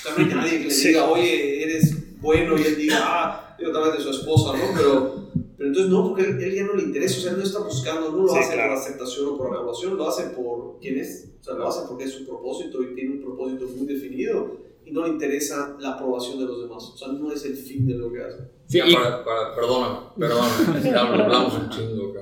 también 0.03 0.29
nadie 0.35 0.61
que 0.61 0.67
le 0.67 0.75
diga, 0.75 1.09
oye, 1.09 1.63
eres 1.63 1.95
bueno, 2.19 2.57
y 2.57 2.63
él 2.63 2.75
diga, 2.75 2.97
ah, 3.01 3.55
digo, 3.57 3.71
tal 3.71 3.85
vez 3.85 3.97
de 3.97 4.03
su 4.03 4.09
esposa, 4.09 4.57
¿no? 4.57 4.63
Pero, 4.75 5.29
pero 5.57 5.69
entonces 5.69 5.91
no, 5.91 6.07
porque 6.07 6.23
él, 6.23 6.43
él, 6.43 6.53
ya 6.53 6.63
no 6.63 6.73
le 6.73 6.83
interesa, 6.83 7.17
o 7.17 7.21
sea, 7.21 7.31
él 7.31 7.37
no 7.37 7.43
está 7.43 7.59
buscando, 7.59 8.11
no 8.11 8.23
lo 8.23 8.35
hace 8.35 8.57
por 8.57 8.71
aceptación 8.71 9.27
o 9.27 9.37
por 9.37 9.47
aprobación, 9.47 9.97
lo 9.97 10.07
hace 10.07 10.23
por 10.31 10.79
quién 10.81 10.99
es, 10.99 11.29
o 11.39 11.43
sea, 11.43 11.53
lo 11.53 11.67
hace 11.67 11.87
porque 11.87 12.05
es 12.05 12.13
su 12.13 12.25
propósito 12.25 12.83
y 12.83 12.93
tiene 12.93 13.15
un 13.15 13.21
propósito 13.21 13.65
muy 13.67 13.87
definido 13.87 14.57
y 14.85 14.91
no 14.91 15.03
le 15.03 15.09
interesa 15.09 15.77
la 15.79 15.91
aprobación 15.91 16.39
de 16.39 16.45
los 16.45 16.61
demás, 16.61 16.83
o 16.93 16.97
sea, 16.97 17.07
no 17.09 17.31
es 17.31 17.45
el 17.45 17.55
fin 17.55 17.87
de 17.87 17.93
lo 17.93 18.11
que 18.11 18.21
hace. 18.21 18.37
Sí, 18.67 18.79
ya 18.79 18.85
para, 18.85 19.23
para, 19.23 19.55
perdóname, 19.55 19.97
perdóname, 20.17 20.83
ya 20.91 21.07
hablamos 21.07 21.53
un 21.53 21.69
chingo, 21.69 22.13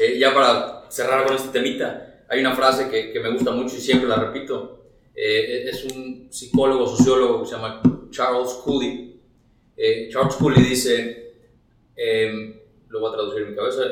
eh, 0.00 0.18
ya 0.18 0.34
para 0.34 0.90
cerrar 0.90 1.26
con 1.26 1.36
este 1.36 1.50
temita, 1.50 2.24
hay 2.28 2.40
una 2.40 2.56
frase 2.56 2.88
que, 2.88 3.12
que 3.12 3.20
me 3.20 3.32
gusta 3.32 3.52
mucho 3.52 3.76
y 3.76 3.80
siempre 3.80 4.08
la 4.08 4.16
repito, 4.16 4.77
eh, 5.20 5.68
es 5.68 5.84
un 5.84 6.28
psicólogo, 6.30 6.86
sociólogo 6.86 7.42
que 7.42 7.48
se 7.48 7.56
llama 7.56 7.82
Charles 8.10 8.52
Cooley. 8.64 9.20
Eh, 9.76 10.08
Charles 10.12 10.36
Cooley 10.36 10.62
dice, 10.62 11.34
em, 11.96 12.60
lo 12.88 13.00
voy 13.00 13.10
a 13.10 13.16
traducir 13.16 13.42
en 13.42 13.50
mi 13.50 13.56
cabeza, 13.56 13.82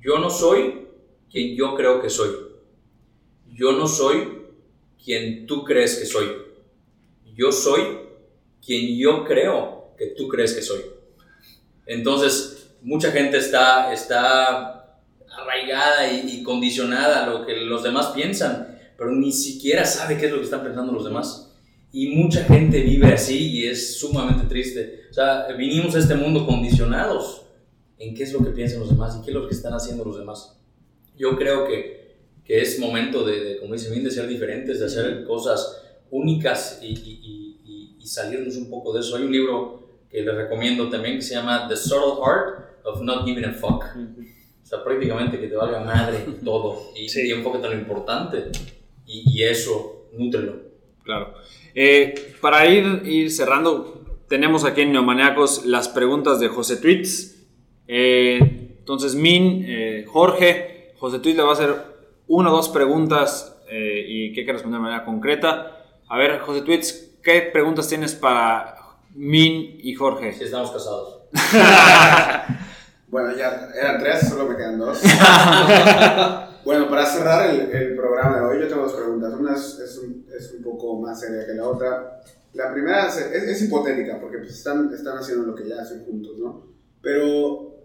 yo 0.00 0.18
no 0.18 0.30
soy 0.30 0.86
quien 1.28 1.56
yo 1.56 1.74
creo 1.74 2.00
que 2.00 2.08
soy. 2.08 2.30
Yo 3.52 3.72
no 3.72 3.88
soy 3.88 4.42
quien 5.04 5.48
tú 5.48 5.64
crees 5.64 5.98
que 5.98 6.06
soy. 6.06 6.28
Yo 7.34 7.50
soy 7.50 7.98
quien 8.64 8.96
yo 8.96 9.24
creo 9.24 9.94
que 9.98 10.14
tú 10.16 10.28
crees 10.28 10.54
que 10.54 10.62
soy. 10.62 10.82
Entonces, 11.86 12.70
mucha 12.82 13.10
gente 13.10 13.38
está, 13.38 13.92
está 13.92 15.00
arraigada 15.28 16.12
y, 16.12 16.38
y 16.38 16.42
condicionada 16.44 17.24
a 17.24 17.26
lo 17.30 17.44
que 17.44 17.56
los 17.56 17.82
demás 17.82 18.12
piensan 18.14 18.71
pero 18.96 19.12
ni 19.12 19.32
siquiera 19.32 19.84
sabe 19.84 20.16
qué 20.16 20.26
es 20.26 20.32
lo 20.32 20.38
que 20.38 20.44
están 20.44 20.62
pensando 20.62 20.92
los 20.92 21.04
demás. 21.04 21.52
Y 21.92 22.08
mucha 22.08 22.44
gente 22.44 22.80
vive 22.80 23.12
así 23.12 23.50
y 23.50 23.66
es 23.66 23.98
sumamente 23.98 24.46
triste. 24.48 25.02
O 25.10 25.12
sea, 25.12 25.46
vinimos 25.58 25.94
a 25.94 25.98
este 25.98 26.14
mundo 26.14 26.46
condicionados 26.46 27.42
en 27.98 28.14
qué 28.14 28.22
es 28.22 28.32
lo 28.32 28.42
que 28.42 28.50
piensan 28.50 28.80
los 28.80 28.88
demás 28.88 29.18
y 29.18 29.24
qué 29.24 29.30
es 29.30 29.34
lo 29.34 29.46
que 29.46 29.54
están 29.54 29.74
haciendo 29.74 30.04
los 30.04 30.18
demás. 30.18 30.58
Yo 31.16 31.36
creo 31.36 31.66
que, 31.66 32.16
que 32.44 32.60
es 32.62 32.78
momento 32.78 33.24
de, 33.24 33.58
como 33.60 33.74
dice 33.74 33.90
bien, 33.90 34.02
de 34.04 34.10
ser 34.10 34.26
diferentes, 34.26 34.80
de 34.80 34.86
hacer 34.86 35.24
cosas 35.24 35.82
únicas 36.10 36.80
y, 36.82 36.88
y, 36.88 37.96
y, 37.98 38.06
salirnos 38.06 38.56
un 38.56 38.68
poco 38.68 38.92
de 38.92 39.00
eso. 39.00 39.16
Hay 39.16 39.22
un 39.22 39.32
libro 39.32 39.88
que 40.10 40.22
les 40.22 40.34
recomiendo 40.34 40.90
también 40.90 41.16
que 41.16 41.22
se 41.22 41.34
llama 41.34 41.66
The 41.68 41.76
Subtle 41.76 42.22
Art 42.24 42.84
of 42.84 43.00
Not 43.02 43.24
Giving 43.24 43.44
a 43.44 43.52
Fuck. 43.52 43.84
O 44.62 44.66
sea, 44.66 44.82
prácticamente 44.82 45.38
que 45.38 45.46
te 45.46 45.54
valga 45.54 45.80
madre 45.80 46.18
todo 46.44 46.90
y, 46.96 47.08
sí. 47.08 47.28
y 47.28 47.32
enfócate 47.32 47.66
en 47.66 47.72
lo 47.74 47.78
importante 47.78 48.50
y, 49.12 49.42
eso, 49.42 50.08
nútrelo. 50.12 50.56
Claro. 51.04 51.34
Eh, 51.74 52.34
para 52.40 52.66
ir, 52.66 53.02
ir, 53.04 53.30
cerrando, 53.30 54.04
tenemos 54.28 54.64
aquí 54.64 54.82
en 54.82 54.92
Neomaniacos 54.92 55.66
las 55.66 55.88
preguntas 55.88 56.40
de 56.40 56.48
José 56.48 56.76
Tweets. 56.76 57.36
Eh, 57.88 58.38
Entonces, 58.78 59.14
Min, 59.14 59.64
eh, 59.68 60.04
Jorge, 60.08 60.94
José 60.98 61.18
Tweet 61.18 61.34
le 61.34 61.42
va 61.42 61.50
a 61.50 61.52
hacer 61.52 61.74
una 62.26 62.52
o 62.52 62.56
dos 62.56 62.68
preguntas 62.68 63.56
eh, 63.70 64.04
y 64.06 64.32
que 64.32 64.40
hay 64.40 64.46
que 64.46 64.52
responder 64.52 64.80
de 64.80 64.82
manera 64.82 65.04
concreta. 65.04 65.78
A 66.08 66.18
ver, 66.18 66.40
José 66.40 66.62
Tweets, 66.62 67.18
¿qué 67.22 67.42
preguntas 67.42 67.88
tienes 67.88 68.14
para 68.14 68.74
Min 69.14 69.78
y 69.82 69.94
Jorge? 69.94 70.32
Si 70.32 70.44
estamos 70.44 70.70
casados. 70.70 71.20
Bueno, 73.12 73.36
ya 73.36 73.68
eran 73.78 74.00
tres, 74.00 74.26
solo 74.26 74.48
me 74.48 74.56
quedan 74.56 74.78
dos. 74.78 75.02
bueno, 76.64 76.88
para 76.88 77.06
cerrar 77.06 77.50
el, 77.50 77.70
el, 77.70 77.96
programa 77.96 78.38
de 78.38 78.44
hoy, 78.44 78.60
yo 78.60 78.68
tengo 78.68 78.82
dos 78.82 78.94
preguntas. 78.94 79.34
Una 79.34 79.54
es, 79.54 79.78
es, 79.78 79.98
un, 79.98 80.26
es 80.36 80.52
un, 80.52 80.62
poco 80.62 81.00
más 81.00 81.20
seria 81.20 81.46
que 81.46 81.54
la 81.54 81.66
otra. 81.66 82.20
La 82.54 82.72
primera 82.72 83.08
es, 83.08 83.16
es 83.16 83.62
hipotética, 83.62 84.20
porque 84.20 84.38
pues 84.38 84.50
están, 84.50 84.92
están 84.92 85.18
haciendo 85.18 85.46
lo 85.46 85.54
que 85.54 85.68
ya 85.68 85.80
hacen 85.80 86.04
juntos, 86.04 86.38
¿no? 86.38 86.66
Pero, 87.00 87.82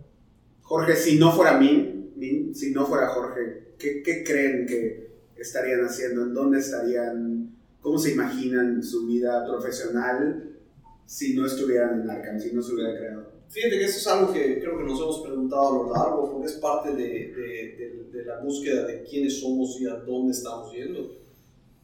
Jorge, 0.62 0.96
si 0.96 1.18
no 1.18 1.32
fuera 1.32 1.58
Min, 1.58 2.14
Min 2.16 2.54
si 2.54 2.72
no 2.72 2.86
fuera 2.86 3.08
Jorge, 3.08 3.74
¿qué, 3.80 4.04
¿qué 4.04 4.24
creen 4.24 4.68
que 4.68 5.12
estarían 5.38 5.84
haciendo? 5.84 6.24
¿En 6.24 6.34
dónde 6.34 6.60
estarían? 6.60 7.56
¿Cómo 7.82 7.98
se 7.98 8.12
imaginan 8.12 8.84
su 8.84 9.08
vida 9.08 9.46
profesional 9.46 10.58
si 11.06 11.36
no 11.36 11.46
estuvieran 11.46 12.02
en 12.02 12.10
Arkham, 12.10 12.40
si 12.40 12.54
no 12.54 12.62
se 12.62 12.74
hubiera 12.74 12.98
creado? 12.98 13.37
Fíjate 13.50 13.80
que 13.80 13.86
eso 13.86 13.98
es 13.98 14.08
algo 14.08 14.34
que 14.34 14.60
creo 14.60 14.78
que 14.78 14.84
nos 14.84 15.00
hemos 15.00 15.22
preguntado 15.22 15.68
a 15.68 15.72
lo 15.72 15.94
largo, 15.94 16.32
porque 16.32 16.48
es 16.48 16.54
parte 16.54 16.94
de, 16.94 17.04
de, 17.04 17.76
de, 17.78 18.08
de, 18.12 18.26
la 18.26 18.40
búsqueda 18.40 18.86
de 18.86 19.04
quiénes 19.04 19.40
somos 19.40 19.80
y 19.80 19.88
a 19.88 19.96
dónde 19.96 20.32
estamos 20.32 20.74
yendo. 20.74 21.12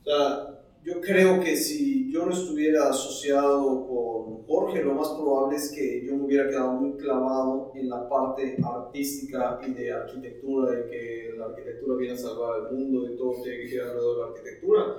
O 0.01 0.03
sea, 0.03 0.59
yo 0.83 0.99
creo 0.99 1.39
que 1.41 1.55
si 1.55 2.11
yo 2.11 2.25
no 2.25 2.33
estuviera 2.33 2.89
asociado 2.89 3.87
con 3.87 4.45
Jorge, 4.45 4.83
lo 4.83 4.93
más 4.95 5.07
probable 5.09 5.55
es 5.55 5.71
que 5.71 6.05
yo 6.05 6.15
me 6.17 6.25
hubiera 6.25 6.49
quedado 6.49 6.73
muy 6.73 6.97
clavado 6.97 7.71
en 7.75 7.87
la 7.87 8.09
parte 8.09 8.57
artística 8.61 9.61
y 9.65 9.73
de 9.73 9.93
arquitectura, 9.93 10.71
de 10.71 10.89
que 10.89 11.33
la 11.37 11.45
arquitectura 11.45 11.95
viene 11.95 12.13
a 12.13 12.17
salvar 12.17 12.67
el 12.69 12.77
mundo 12.77 13.09
y 13.09 13.15
todo 13.15 13.41
tiene 13.41 13.59
que 13.59 13.67
girar 13.69 13.87
alrededor 13.87 14.15
de 14.15 14.21
la 14.21 14.27
arquitectura. 14.27 14.97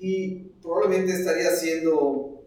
Y 0.00 0.34
probablemente 0.60 1.12
estaría 1.12 1.48
haciendo 1.48 2.41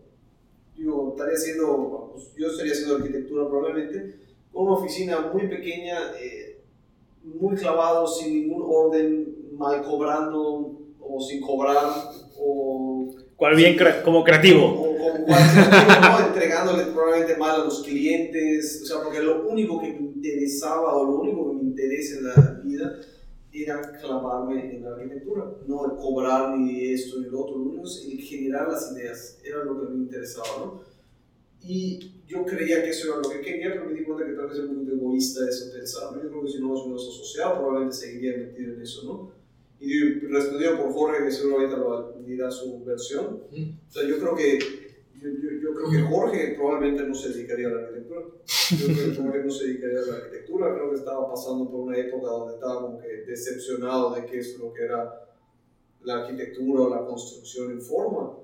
yo 0.77 1.09
estaría 1.11 1.35
haciendo, 1.35 2.11
pues, 2.13 2.31
yo 2.37 2.47
estaría 2.47 2.73
haciendo 2.73 2.95
arquitectura 2.95 3.47
probablemente, 3.49 4.15
una 4.53 4.73
oficina 4.73 5.31
muy 5.33 5.47
pequeña, 5.47 5.97
eh, 6.21 6.61
muy 7.23 7.55
clavado, 7.55 8.07
sin 8.07 8.33
ningún 8.33 8.63
orden, 8.65 9.35
mal 9.53 9.81
cobrando 9.83 10.79
o 10.99 11.21
sin 11.21 11.41
cobrar, 11.41 11.91
o... 12.39 13.13
¿Cuál 13.35 13.55
bien 13.55 13.75
cre 13.75 14.01
como 14.01 14.23
creativo? 14.23 14.65
O, 14.65 14.97
como 14.97 15.25
cual 15.25 15.41
creativo, 15.51 16.01
¿no? 16.01 16.27
entregándole 16.27 16.83
probablemente 16.85 17.37
mal 17.37 17.61
a 17.61 17.65
los 17.65 17.83
clientes, 17.83 18.81
o 18.83 18.85
sea, 18.85 19.03
porque 19.03 19.21
lo 19.21 19.47
único 19.47 19.79
que 19.79 19.87
me 19.87 19.99
interesaba 19.99 20.95
o 20.95 21.03
lo 21.03 21.19
único 21.19 21.49
que 21.49 21.55
me 21.57 21.63
interesa 21.63 22.17
en 22.17 22.23
la 22.25 22.61
vida 22.63 22.99
era 23.63 23.81
clavarme 23.99 24.75
en 24.75 24.83
la 24.83 24.91
arquitectura, 24.91 25.51
no 25.67 25.85
el 25.85 25.97
cobrar 25.97 26.57
ni 26.57 26.91
esto 26.91 27.19
ni 27.19 27.29
lo 27.29 27.41
otro, 27.41 27.57
lo 27.57 27.63
único 27.65 27.85
es 27.85 28.05
el 28.05 28.19
generar 28.19 28.67
las 28.71 28.91
ideas, 28.91 29.39
era 29.43 29.63
lo 29.63 29.79
que 29.79 29.87
me 29.93 29.95
interesaba, 29.95 30.47
¿no? 30.59 30.81
Y 31.61 32.21
yo 32.27 32.45
creía 32.45 32.83
que 32.83 32.89
eso 32.89 33.07
era 33.07 33.17
lo 33.17 33.29
que 33.29 33.41
quería, 33.41 33.71
pero 33.73 33.85
me 33.85 33.93
di 33.93 34.03
cuenta 34.03 34.25
que 34.25 34.33
tal 34.33 34.47
vez 34.47 34.59
es 34.59 34.69
muy 34.69 34.91
egoísta 34.91 35.47
eso 35.49 35.73
pensar, 35.73 36.15
¿no? 36.15 36.23
Yo 36.23 36.29
creo 36.29 36.43
que 36.43 36.51
si 36.51 36.59
no 36.59 36.69
nos 36.69 36.81
hubiéramos 36.81 37.07
asociado, 37.07 37.55
probablemente 37.55 37.95
seguiría 37.95 38.37
metido 38.37 38.73
en 38.73 38.81
eso, 38.81 39.03
¿no? 39.03 39.31
Y 39.79 40.19
respondiendo 40.19 40.83
por 40.83 40.93
Jorge, 40.93 41.25
que 41.25 41.31
seguramente 41.31 41.77
lo 41.77 42.13
dirá 42.25 42.51
su 42.51 42.83
versión, 42.83 43.41
o 43.51 43.91
sea, 43.91 44.07
yo 44.07 44.19
creo 44.19 44.35
que 44.35 44.84
yo, 45.33 45.49
yo, 45.61 45.73
creo 45.73 45.89
que 45.89 46.01
Jorge 46.01 46.55
probablemente 46.55 47.03
no 47.03 47.15
se 47.15 47.29
dedicaría 47.29 47.67
a 47.67 47.71
la 47.71 47.79
arquitectura. 47.81 48.21
Yo 48.71 48.87
creo 48.87 49.09
que 49.09 49.15
Jorge 49.15 49.43
no 49.43 49.51
se 49.51 49.67
dedicaría 49.67 49.99
a 49.99 50.05
la 50.05 50.15
arquitectura. 50.15 50.73
Creo 50.73 50.89
que 50.89 50.95
estaba 50.97 51.29
pasando 51.29 51.69
por 51.69 51.81
una 51.81 51.97
época 51.97 52.27
donde 52.27 52.53
estaba 52.55 52.81
como 52.81 52.99
que 52.99 53.07
decepcionado 53.07 54.13
de 54.15 54.25
qué 54.25 54.39
es 54.39 54.57
lo 54.57 54.73
que 54.73 54.83
era 54.83 55.27
la 56.03 56.21
arquitectura 56.21 56.83
o 56.83 56.89
la 56.89 57.05
construcción 57.05 57.71
en 57.71 57.81
forma. 57.81 58.37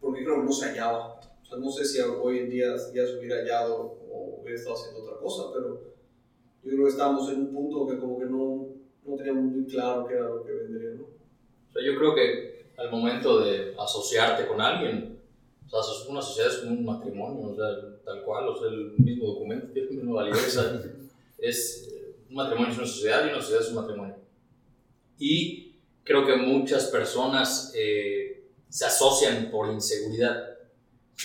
Porque 0.00 0.24
creo 0.24 0.36
que 0.36 0.44
no 0.44 0.52
se 0.52 0.66
hallaba. 0.66 1.20
O 1.42 1.46
sea, 1.46 1.58
no 1.58 1.70
sé 1.70 1.84
si 1.84 2.00
hoy 2.00 2.38
en 2.38 2.50
día 2.50 2.74
ya 2.94 3.06
se 3.06 3.18
hubiera 3.18 3.36
hallado 3.36 3.98
o 4.10 4.40
hubiera 4.40 4.58
estado 4.58 4.76
haciendo 4.76 5.02
otra 5.02 5.18
cosa, 5.18 5.50
pero 5.52 5.80
yo 6.62 6.70
creo 6.70 6.84
que 6.84 6.90
estábamos 6.90 7.30
en 7.30 7.40
un 7.40 7.52
punto 7.52 7.86
que 7.86 7.98
como 7.98 8.18
que 8.18 8.26
no, 8.26 8.68
no 9.04 9.16
teníamos 9.16 9.44
muy 9.44 9.66
claro 9.66 10.06
qué 10.06 10.14
era 10.14 10.28
lo 10.28 10.44
que 10.44 10.52
vendría, 10.52 10.90
¿no? 10.92 11.04
O 11.04 11.72
sea, 11.72 11.82
yo 11.84 11.98
creo 11.98 12.14
que 12.14 12.54
al 12.76 12.90
momento 12.90 13.40
de 13.40 13.74
asociarte 13.78 14.46
con 14.46 14.60
alguien, 14.60 15.13
o 15.80 15.82
sea, 15.82 16.10
una 16.10 16.22
sociedad 16.22 16.52
es 16.52 16.58
como 16.58 16.72
un 16.72 16.84
matrimonio, 16.84 17.48
o 17.48 17.56
sea, 17.56 17.66
tal 18.04 18.22
cual, 18.22 18.48
o 18.48 18.58
sea, 18.58 18.68
el 18.68 18.92
mismo 18.98 19.26
documento 19.26 19.68
tiene 19.72 19.88
la 19.88 19.94
misma 19.94 20.14
validez. 20.14 20.58
es, 21.38 21.90
un 22.28 22.36
matrimonio 22.36 22.72
es 22.72 22.78
una 22.78 22.86
sociedad 22.86 23.26
y 23.26 23.30
una 23.30 23.40
sociedad 23.40 23.62
es 23.62 23.68
un 23.70 23.74
matrimonio. 23.74 24.16
Y 25.18 25.76
creo 26.04 26.24
que 26.24 26.36
muchas 26.36 26.86
personas 26.86 27.72
eh, 27.74 28.50
se 28.68 28.84
asocian 28.84 29.50
por 29.50 29.72
inseguridad. 29.72 30.58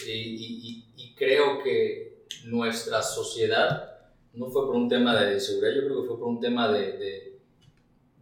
Y, 0.06 0.12
y, 0.12 0.86
y, 0.96 1.16
creo 1.16 1.62
que 1.64 2.26
nuestra 2.46 3.02
sociedad 3.02 3.98
no 4.34 4.50
fue 4.52 4.68
por 4.68 4.76
un 4.76 4.88
tema 4.88 5.20
de 5.20 5.40
seguridad, 5.40 5.74
yo 5.76 5.88
creo 5.88 6.02
que 6.02 6.08
fue 6.08 6.20
por 6.20 6.28
un 6.28 6.40
tema 6.40 6.72
de, 6.72 6.98
de, 6.98 7.40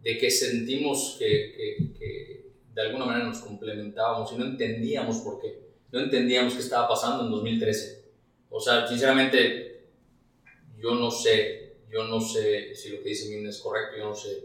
de 0.02 0.18
que 0.18 0.30
sentimos 0.30 1.16
que, 1.18 1.52
que, 1.54 1.92
que 1.98 2.50
de 2.74 2.82
alguna 2.82 3.04
manera 3.04 3.26
nos 3.26 3.38
complementábamos 3.40 4.32
y 4.32 4.36
no 4.38 4.46
entendíamos 4.46 5.18
por 5.18 5.40
qué 5.40 5.67
no 5.90 6.00
entendíamos 6.00 6.54
qué 6.54 6.60
estaba 6.60 6.88
pasando 6.88 7.24
en 7.24 7.30
2013. 7.30 8.04
O 8.50 8.60
sea, 8.60 8.86
sinceramente, 8.86 9.86
yo 10.78 10.94
no 10.94 11.10
sé, 11.10 11.76
yo 11.90 12.04
no 12.04 12.20
sé 12.20 12.74
si 12.74 12.90
lo 12.90 13.02
que 13.02 13.10
dice 13.10 13.28
Min 13.28 13.46
es 13.46 13.58
correcto, 13.58 13.96
yo 13.96 14.08
no 14.08 14.14
sé 14.14 14.44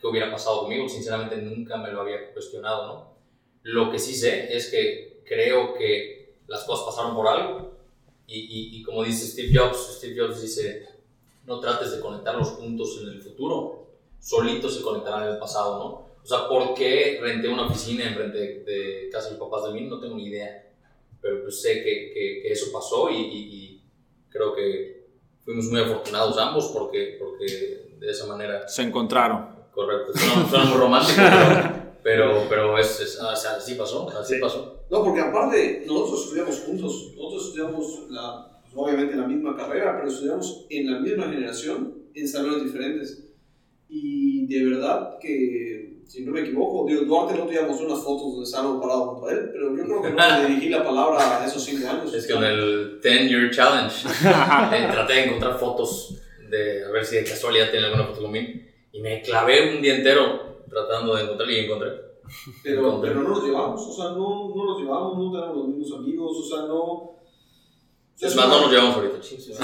qué 0.00 0.06
hubiera 0.06 0.30
pasado 0.30 0.62
conmigo, 0.62 0.88
sinceramente 0.88 1.36
nunca 1.38 1.76
me 1.76 1.90
lo 1.92 2.02
había 2.02 2.32
cuestionado, 2.32 2.86
¿no? 2.86 3.18
Lo 3.62 3.90
que 3.90 3.98
sí 3.98 4.14
sé 4.14 4.56
es 4.56 4.70
que 4.70 5.20
creo 5.24 5.74
que 5.74 6.36
las 6.46 6.64
cosas 6.64 6.86
pasaron 6.86 7.14
por 7.14 7.26
algo 7.26 7.72
y, 8.26 8.78
y, 8.78 8.82
como 8.82 9.04
dice 9.04 9.26
Steve 9.26 9.58
Jobs, 9.58 9.96
Steve 9.96 10.14
Jobs 10.20 10.42
dice, 10.42 10.86
no 11.46 11.60
trates 11.60 11.92
de 11.92 12.00
conectar 12.00 12.34
los 12.34 12.50
puntos 12.50 13.00
en 13.02 13.08
el 13.08 13.22
futuro, 13.22 13.86
solitos 14.20 14.76
se 14.76 14.82
conectarán 14.82 15.24
en 15.24 15.34
el 15.34 15.38
pasado, 15.38 15.78
¿no? 15.78 16.08
O 16.22 16.26
sea, 16.26 16.46
¿por 16.46 16.74
qué 16.74 17.18
renté 17.22 17.48
una 17.48 17.66
oficina 17.66 18.06
en 18.06 18.14
frente 18.14 18.38
de, 18.38 18.64
de 18.64 19.08
casa 19.10 19.28
de 19.28 19.32
mis 19.32 19.40
papás 19.40 19.64
de 19.64 19.72
mí? 19.72 19.86
No 19.86 19.98
tengo 19.98 20.14
ni 20.16 20.26
idea 20.26 20.67
pero 21.20 21.42
pues 21.42 21.60
sé 21.60 21.82
que, 21.82 22.12
que, 22.12 22.42
que 22.42 22.52
eso 22.52 22.72
pasó 22.72 23.10
y, 23.10 23.16
y, 23.16 23.38
y, 23.54 23.84
creo 24.28 24.54
que 24.54 25.08
fuimos 25.44 25.66
muy 25.66 25.80
afortunados 25.80 26.38
ambos 26.38 26.70
porque, 26.72 27.16
porque 27.18 27.96
de 27.98 28.10
esa 28.10 28.26
manera... 28.26 28.68
Se 28.68 28.82
encontraron. 28.82 29.58
Correcto, 29.72 30.12
suena, 30.48 30.64
muy 30.64 30.78
romántico, 30.78 31.20
pero, 32.02 32.46
pero, 32.48 32.78
es, 32.78 33.00
es, 33.00 33.20
o 33.20 33.36
sea, 33.36 33.52
así 33.52 33.74
pasó, 33.74 34.08
así 34.10 34.34
sí. 34.34 34.40
pasó. 34.40 34.84
No, 34.90 35.04
porque 35.04 35.20
aparte 35.20 35.84
nosotros 35.86 36.24
estudiamos 36.24 36.60
juntos, 36.60 37.12
nosotros 37.16 37.46
estudiamos 37.48 38.10
la, 38.10 38.60
pues, 38.62 38.74
obviamente 38.74 39.16
la 39.16 39.26
misma 39.26 39.56
carrera, 39.56 39.96
pero 39.96 40.08
estudiamos 40.08 40.66
en 40.68 40.90
la 40.90 40.98
misma 40.98 41.28
generación, 41.28 41.94
en 42.14 42.28
salones 42.28 42.64
diferentes. 42.64 43.24
Y 43.88 44.46
de 44.46 44.64
verdad 44.64 45.18
que 45.20 45.97
si 46.08 46.24
no 46.24 46.32
me 46.32 46.40
equivoco, 46.40 46.86
digo, 46.88 47.02
Duarte 47.02 47.38
no 47.38 47.44
teníamos 47.44 47.78
unas 47.82 48.02
fotos 48.02 48.32
donde 48.32 48.44
estábamos 48.44 48.80
parados 48.80 49.08
junto 49.10 49.28
a 49.28 49.32
él, 49.32 49.50
pero 49.52 49.76
yo 49.76 49.84
creo 49.84 50.00
que 50.02 50.10
no 50.10 50.16
le 50.16 50.48
dirigí 50.48 50.70
la 50.70 50.82
palabra 50.82 51.42
a 51.42 51.46
esos 51.46 51.62
cinco 51.62 51.86
años. 51.86 52.14
Es 52.14 52.26
que 52.26 52.32
con 52.32 52.44
el 52.44 52.98
10 53.02 53.28
Year 53.28 53.50
Challenge 53.50 54.08
eh, 54.74 54.88
traté 54.90 55.12
de 55.12 55.24
encontrar 55.24 55.58
fotos, 55.58 56.14
de 56.48 56.86
a 56.86 56.90
ver 56.90 57.04
si 57.04 57.16
de 57.16 57.24
casualidad 57.24 57.70
tiene 57.70 57.84
alguna 57.86 58.06
foto 58.06 58.22
conmigo, 58.22 58.58
y 58.90 59.02
me 59.02 59.20
clavé 59.20 59.76
un 59.76 59.82
día 59.82 59.96
entero 59.96 60.62
tratando 60.66 61.14
de 61.14 61.24
encontrar 61.24 61.50
y 61.50 61.58
encontré. 61.58 61.90
Pero, 62.64 62.86
encontré. 62.86 63.10
pero 63.10 63.22
no 63.22 63.28
nos 63.28 63.44
llevamos, 63.44 63.86
o 63.86 63.92
sea, 63.92 64.06
no, 64.06 64.50
no 64.56 64.64
nos 64.64 64.80
llevamos, 64.80 65.18
no 65.18 65.30
tenemos 65.30 65.56
los 65.56 65.68
mismos 65.68 65.92
amigos, 65.98 66.38
o 66.38 66.42
sea, 66.42 66.62
no... 66.66 67.18
Es 68.18 68.34
más, 68.34 68.48
no 68.48 68.62
nos 68.62 68.72
llevamos 68.72 68.96
ahorita, 68.96 69.20
chicos. 69.20 69.50
o 69.50 69.54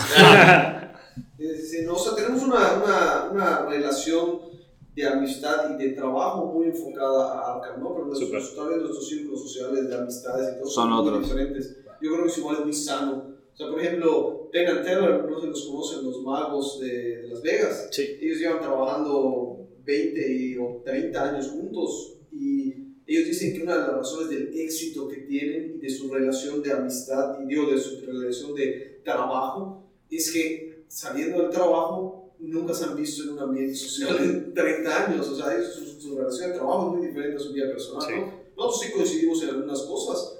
sea, 1.98 2.14
tenemos 2.14 2.42
una, 2.42 2.74
una, 2.74 3.30
una 3.32 3.64
relación 3.66 4.52
de 4.94 5.06
amistad 5.06 5.78
y 5.78 5.82
de 5.82 5.90
trabajo 5.90 6.46
muy 6.46 6.66
enfocada 6.66 7.32
a 7.32 7.54
Arkham, 7.54 7.82
¿no? 7.82 7.94
Pero 7.94 8.06
nuestros, 8.06 8.54
tal 8.54 8.68
vez 8.68 8.78
nuestros 8.78 9.08
círculos 9.08 9.42
sociales 9.42 9.88
de 9.88 9.94
amistades 9.96 10.54
y 10.54 10.58
todo 10.60 10.70
son, 10.70 10.88
son 10.88 11.12
muy 11.12 11.22
diferentes. 11.22 11.76
Yo 12.00 12.12
creo 12.12 12.24
que 12.24 12.30
es 12.30 12.38
igual 12.38 12.56
es 12.58 12.64
muy 12.64 12.74
sano. 12.74 13.34
O 13.52 13.56
sea, 13.56 13.70
por 13.70 13.80
ejemplo, 13.80 14.48
Penn 14.52 14.82
Teller, 14.82 15.24
no 15.24 15.40
se 15.40 15.46
los 15.46 15.66
conocen 15.66 16.04
los 16.04 16.22
magos 16.22 16.80
de, 16.80 17.22
de 17.22 17.28
Las 17.28 17.42
Vegas. 17.42 17.88
Sí. 17.90 18.18
Ellos 18.20 18.38
llevan 18.38 18.60
trabajando 18.60 19.68
20 19.84 20.32
y, 20.32 20.58
o 20.58 20.82
30 20.84 21.30
años 21.30 21.48
juntos 21.48 22.18
y 22.32 22.74
ellos 23.06 23.26
dicen 23.26 23.54
que 23.54 23.62
una 23.62 23.74
de 23.74 23.80
las 23.80 23.96
razones 23.96 24.30
del 24.30 24.58
éxito 24.58 25.06
que 25.08 25.18
tienen 25.18 25.74
y 25.76 25.78
de 25.78 25.90
su 25.90 26.12
relación 26.12 26.62
de 26.62 26.72
amistad 26.72 27.38
y 27.42 27.46
digo, 27.46 27.70
de 27.70 27.78
su 27.78 28.00
relación 28.00 28.54
de 28.54 29.00
trabajo 29.04 29.84
es 30.10 30.32
que 30.32 30.84
saliendo 30.88 31.42
del 31.42 31.50
trabajo 31.50 32.23
nunca 32.48 32.74
se 32.74 32.84
han 32.84 32.96
visto 32.96 33.24
en 33.24 33.30
un 33.30 33.38
ambiente 33.40 33.74
social 33.74 34.16
en 34.20 34.54
30 34.54 35.06
años, 35.06 35.28
o 35.28 35.36
sea, 35.36 35.62
su, 35.62 35.84
su 36.00 36.16
relación 36.18 36.50
de 36.50 36.56
trabajo 36.56 36.86
es 36.92 36.98
muy 36.98 37.06
diferente 37.08 37.36
a 37.36 37.40
su 37.40 37.52
vida 37.52 37.66
personal, 37.68 38.02
Sí. 38.08 38.14
¿no? 38.20 38.44
Nosotros 38.56 38.80
sí 38.80 38.92
coincidimos 38.92 39.42
en 39.42 39.48
algunas 39.50 39.82
cosas, 39.82 40.38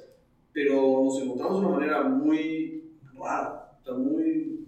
pero 0.53 1.03
nos 1.05 1.21
encontramos 1.21 1.61
de 1.61 1.67
una 1.67 1.77
manera 1.77 2.03
muy 2.05 2.93
rara, 3.19 3.77
o 3.81 3.85
sea, 3.85 3.95
muy, 3.95 4.67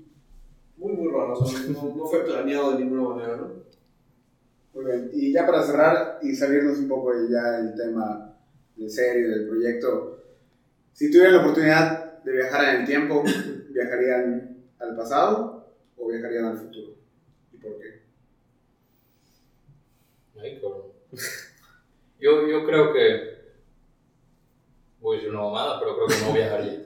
muy 0.77 0.93
muy, 0.93 1.13
raro. 1.13 1.33
o 1.35 1.47
sea, 1.47 1.61
no, 1.69 1.95
no 1.97 2.07
fue 2.07 2.25
planeado 2.25 2.73
de 2.73 2.85
ninguna 2.85 3.03
manera, 3.09 3.37
¿no? 3.37 3.51
Muy 4.75 4.85
bien. 4.85 5.11
Y 5.15 5.33
ya 5.33 5.47
para 5.47 5.63
cerrar 5.63 6.19
y 6.23 6.35
salirnos 6.35 6.79
un 6.79 6.89
poco 6.89 7.15
de 7.15 7.31
ya 7.31 7.59
el 7.61 7.75
tema 7.75 8.37
de 8.77 8.91
serio 8.91 9.31
del 9.31 9.49
proyecto, 9.49 10.19
si 10.93 11.11
tuvieran 11.11 11.35
la 11.37 11.41
oportunidad 11.43 12.23
de 12.23 12.33
viajar 12.33 12.75
en 12.75 12.81
el 12.81 12.87
tiempo, 12.87 13.23
¿viajarían 13.71 14.57
al 14.79 14.97
pasado 14.97 15.67
o 15.97 16.09
viajarían 16.09 16.47
al 16.47 16.59
futuro? 16.59 16.97
¿Y 17.67 17.71
por 17.71 17.79
qué? 17.83 18.03
Ay, 20.41 20.61
cabrón. 20.61 20.83
Yo, 22.21 22.47
yo 22.49 22.65
creo 22.65 22.93
que. 22.95 23.37
Voy 25.01 25.17
a 25.17 25.19
decir 25.21 25.33
una 25.35 25.43
mamada, 25.45 25.79
pero 25.79 25.95
creo 25.97 26.09
que 26.09 26.27
no 26.27 26.33
viajaría. 26.33 26.83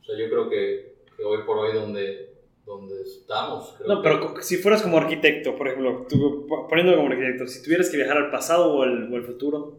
O 0.00 0.04
sea, 0.04 0.16
yo 0.18 0.28
creo 0.28 0.50
que, 0.50 0.96
que 1.16 1.24
hoy 1.24 1.38
por 1.46 1.56
hoy, 1.58 1.72
donde, 1.74 2.34
donde 2.66 3.00
estamos. 3.02 3.74
Creo 3.78 3.88
No, 3.88 4.02
que- 4.02 4.08
pero 4.08 4.42
si 4.42 4.58
fueras 4.58 4.82
como 4.82 4.98
arquitecto, 4.98 5.56
por 5.56 5.68
ejemplo, 5.68 6.06
tú, 6.08 6.46
como 6.96 7.08
arquitecto, 7.08 7.46
si 7.46 7.62
tuvieras 7.62 7.88
que 7.88 7.96
viajar 7.96 8.18
al 8.18 8.30
pasado 8.30 8.74
o 8.74 8.82
al, 8.82 9.10
o 9.12 9.16
al 9.16 9.24
futuro. 9.24 9.78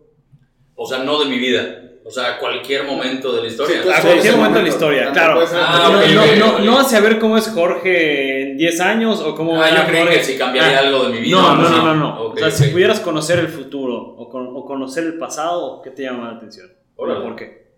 O 0.75 0.87
sea, 0.87 1.03
no 1.03 1.19
de 1.23 1.29
mi 1.29 1.37
vida. 1.37 1.91
O 2.07 2.11
sea, 2.11 2.37
cualquier 2.37 2.83
momento 2.83 3.31
de 3.33 3.41
la 3.41 3.47
historia. 3.47 3.77
Sí, 3.77 3.81
tú 3.83 3.89
A 3.91 3.99
cualquier 3.99 4.33
el 4.33 4.37
momento 4.39 4.59
de 4.59 4.65
la 4.65 4.71
momento, 4.71 4.75
historia, 4.75 5.11
claro. 5.11 5.43
Ah, 5.53 5.89
no, 5.91 5.97
ok, 5.99 6.05
no, 6.37 6.45
no, 6.45 6.53
ok. 6.53 6.59
no 6.61 6.79
hacia 6.79 6.99
ver 6.99 7.17
cómo 7.17 7.35
es 7.35 7.47
Jorge 7.49 8.41
en 8.43 8.57
10 8.57 8.79
años 8.81 9.21
o 9.21 9.33
cómo 9.33 9.59
Ah, 9.59 9.69
yo 9.71 9.77
Jorge- 9.77 10.09
que 10.17 10.23
si 10.23 10.37
cambiaría 10.37 10.77
Ah, 10.77 10.81
algo 10.81 11.05
de 11.05 11.09
mi 11.13 11.19
vida. 11.21 11.35
No, 11.35 11.55
no, 11.55 11.67
no, 11.69 11.83
no. 11.83 11.95
no. 11.95 12.21
Ok, 12.25 12.35
o 12.35 12.37
sea, 12.37 12.51
si 12.51 12.69
pudieras 12.69 12.99
conocer 12.99 13.39
el 13.39 13.47
futuro 13.47 13.95
o, 13.95 14.29
con- 14.29 14.55
o 14.55 14.63
conocer 14.65 15.03
el 15.05 15.17
pasado, 15.17 15.81
¿qué 15.81 15.89
te 15.89 16.03
llama 16.03 16.29
la 16.29 16.37
atención? 16.37 16.71
Órale. 16.95 17.21
¿Por 17.25 17.35
qué? 17.35 17.71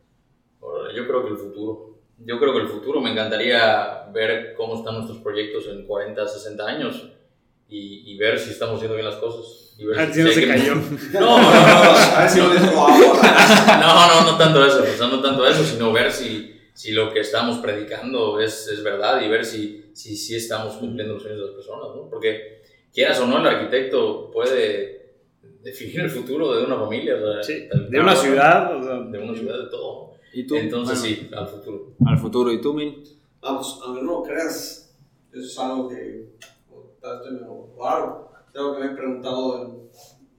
Órale, 0.59 0.93
Yo 0.97 1.07
creo 1.07 1.23
que 1.23 1.29
el 1.31 1.37
futuro. 1.37 1.97
Yo 2.19 2.37
creo 2.39 2.51
que 2.51 2.59
el 2.59 2.67
futuro 2.67 2.99
me 2.99 3.11
encantaría 3.11 4.07
ver 4.11 4.55
cómo 4.57 4.75
están 4.75 4.95
nuestros 4.95 5.19
proyectos 5.19 5.67
en 5.69 5.85
40, 5.85 6.27
60 6.27 6.65
años 6.65 7.07
y, 7.69 8.11
y 8.11 8.17
ver 8.17 8.37
si 8.39 8.49
estamos 8.49 8.75
haciendo 8.75 8.95
bien 8.95 9.05
las 9.07 9.17
cosas. 9.17 9.66
Y 9.77 9.85
ver 9.85 10.13
si 10.13 10.21
no 10.23 10.29
se 10.29 10.41
que- 10.41 10.47
cayó. 10.47 10.75
No, 11.13 11.19
no, 11.19 11.37
no, 11.41 11.51
A 11.51 12.21
ver 12.21 12.29
si 12.29 12.39
no 12.39 12.47
no, 12.47 14.07
no, 14.23 14.31
no 14.31 14.37
tanto 14.37 14.65
eso, 14.65 14.81
o 14.83 14.97
sea, 14.97 15.07
no 15.07 15.21
tanto 15.21 15.45
eso, 15.47 15.63
sino 15.63 15.91
ver 15.93 16.11
si, 16.11 16.55
si 16.73 16.91
lo 16.91 17.13
que 17.13 17.19
estamos 17.19 17.57
predicando 17.59 18.39
es, 18.39 18.67
es 18.67 18.83
verdad 18.83 19.21
y 19.21 19.27
ver 19.29 19.45
si, 19.45 19.91
si, 19.93 20.15
si 20.15 20.35
estamos 20.35 20.75
cumpliendo 20.77 21.13
los 21.15 21.23
sueños 21.23 21.41
de 21.41 21.45
las 21.47 21.55
personas, 21.55 21.87
¿no? 21.95 22.09
Porque 22.09 22.61
quieras 22.93 23.19
o 23.19 23.27
no, 23.27 23.37
el 23.39 23.47
arquitecto 23.47 24.31
puede 24.31 25.13
definir 25.61 25.99
el 26.01 26.09
futuro 26.09 26.55
de 26.55 26.63
una 26.65 26.77
familia, 26.77 27.15
o 27.15 27.33
sea, 27.33 27.43
Sí, 27.43 27.67
de 27.89 27.99
una 27.99 28.15
ciudad. 28.15 28.75
o 28.75 28.83
sea, 28.83 28.99
de 28.99 29.19
una 29.19 29.35
ciudad, 29.37 29.57
de 29.59 29.69
todo. 29.69 30.11
¿Y 30.33 30.45
tú? 30.45 30.55
Entonces 30.55 30.99
Bueno, 30.99 31.15
sí, 31.15 31.29
al 31.35 31.47
futuro. 31.47 31.93
Al 32.05 32.17
futuro. 32.17 32.51
¿Y 32.51 32.61
tú, 32.61 32.73
Min? 32.73 33.03
Vamos, 33.41 33.79
aunque 33.83 34.01
no 34.03 34.23
creas, 34.23 34.95
eso 35.31 35.45
es 35.45 35.59
algo 35.59 35.89
que 35.89 36.29
estoy 37.03 37.31
medio 37.33 37.67
raro. 37.79 38.26
Algo 38.57 38.75
que 38.75 38.83
me 38.83 38.91
he 38.91 38.95
preguntado 38.95 39.89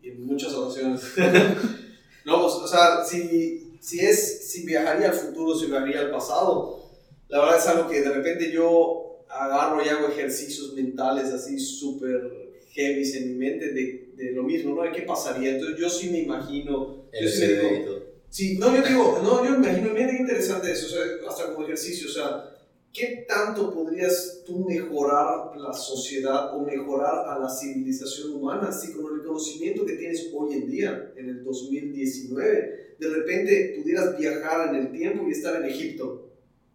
en, 0.02 0.10
en 0.10 0.26
muchas 0.26 0.52
ocasiones. 0.54 1.00
no, 2.24 2.42
pues, 2.42 2.54
o 2.54 2.66
sea, 2.66 3.04
si, 3.04 3.78
si, 3.80 4.00
es, 4.00 4.50
si 4.50 4.66
viajaría 4.66 5.10
al 5.10 5.14
futuro, 5.14 5.56
si 5.56 5.66
viajaría 5.66 6.00
al 6.00 6.10
pasado, 6.10 6.90
la 7.28 7.40
verdad 7.40 7.58
es 7.58 7.66
algo 7.66 7.88
que 7.88 8.00
de 8.00 8.10
repente 8.10 8.50
yo 8.50 9.24
agarro 9.28 9.84
y 9.84 9.88
hago 9.88 10.08
ejercicios 10.08 10.72
mentales 10.74 11.26
así 11.32 11.60
súper 11.60 12.48
heavy 12.70 13.16
en 13.16 13.28
mi 13.28 13.34
mente 13.34 13.72
de, 13.72 14.12
de 14.14 14.32
lo 14.32 14.42
mismo, 14.42 14.74
¿no? 14.74 14.82
De 14.82 14.92
qué 14.92 15.02
pasaría. 15.02 15.50
Entonces 15.50 15.78
yo 15.78 15.88
sí 15.88 16.10
me 16.10 16.20
imagino, 16.20 17.04
yo 17.12 17.28
sí 17.28 17.40
me 17.40 17.46
digo, 17.46 17.68
LCD 17.68 17.80
y 17.80 17.84
todo. 17.84 17.98
Sí, 18.30 18.58
no, 18.58 18.74
yo 18.74 18.82
digo, 18.82 19.20
no, 19.22 19.44
yo 19.44 19.52
me 19.52 19.68
imagino, 19.68 19.94
mira 19.94 20.10
qué 20.10 20.16
interesante 20.18 20.70
eso, 20.70 20.86
o 20.86 20.90
sea, 20.90 21.02
hasta 21.28 21.52
como 21.52 21.64
ejercicio, 21.64 22.08
o 22.08 22.12
sea, 22.12 22.57
¿qué 22.92 23.24
tanto 23.28 23.72
podrías 23.72 24.42
tú 24.46 24.64
mejorar 24.68 25.56
la 25.56 25.72
sociedad 25.72 26.54
o 26.56 26.62
mejorar 26.64 27.28
a 27.28 27.38
la 27.38 27.48
civilización 27.48 28.34
humana 28.34 28.72
si 28.72 28.92
con 28.92 29.14
el 29.14 29.26
conocimiento 29.26 29.84
que 29.84 29.94
tienes 29.94 30.30
hoy 30.34 30.54
en 30.54 30.70
día, 30.70 31.12
en 31.16 31.28
el 31.28 31.44
2019, 31.44 32.96
de 32.98 33.08
repente 33.08 33.74
pudieras 33.78 34.18
viajar 34.18 34.74
en 34.74 34.86
el 34.86 34.92
tiempo 34.92 35.28
y 35.28 35.32
estar 35.32 35.56
en 35.56 35.68
Egipto? 35.68 36.30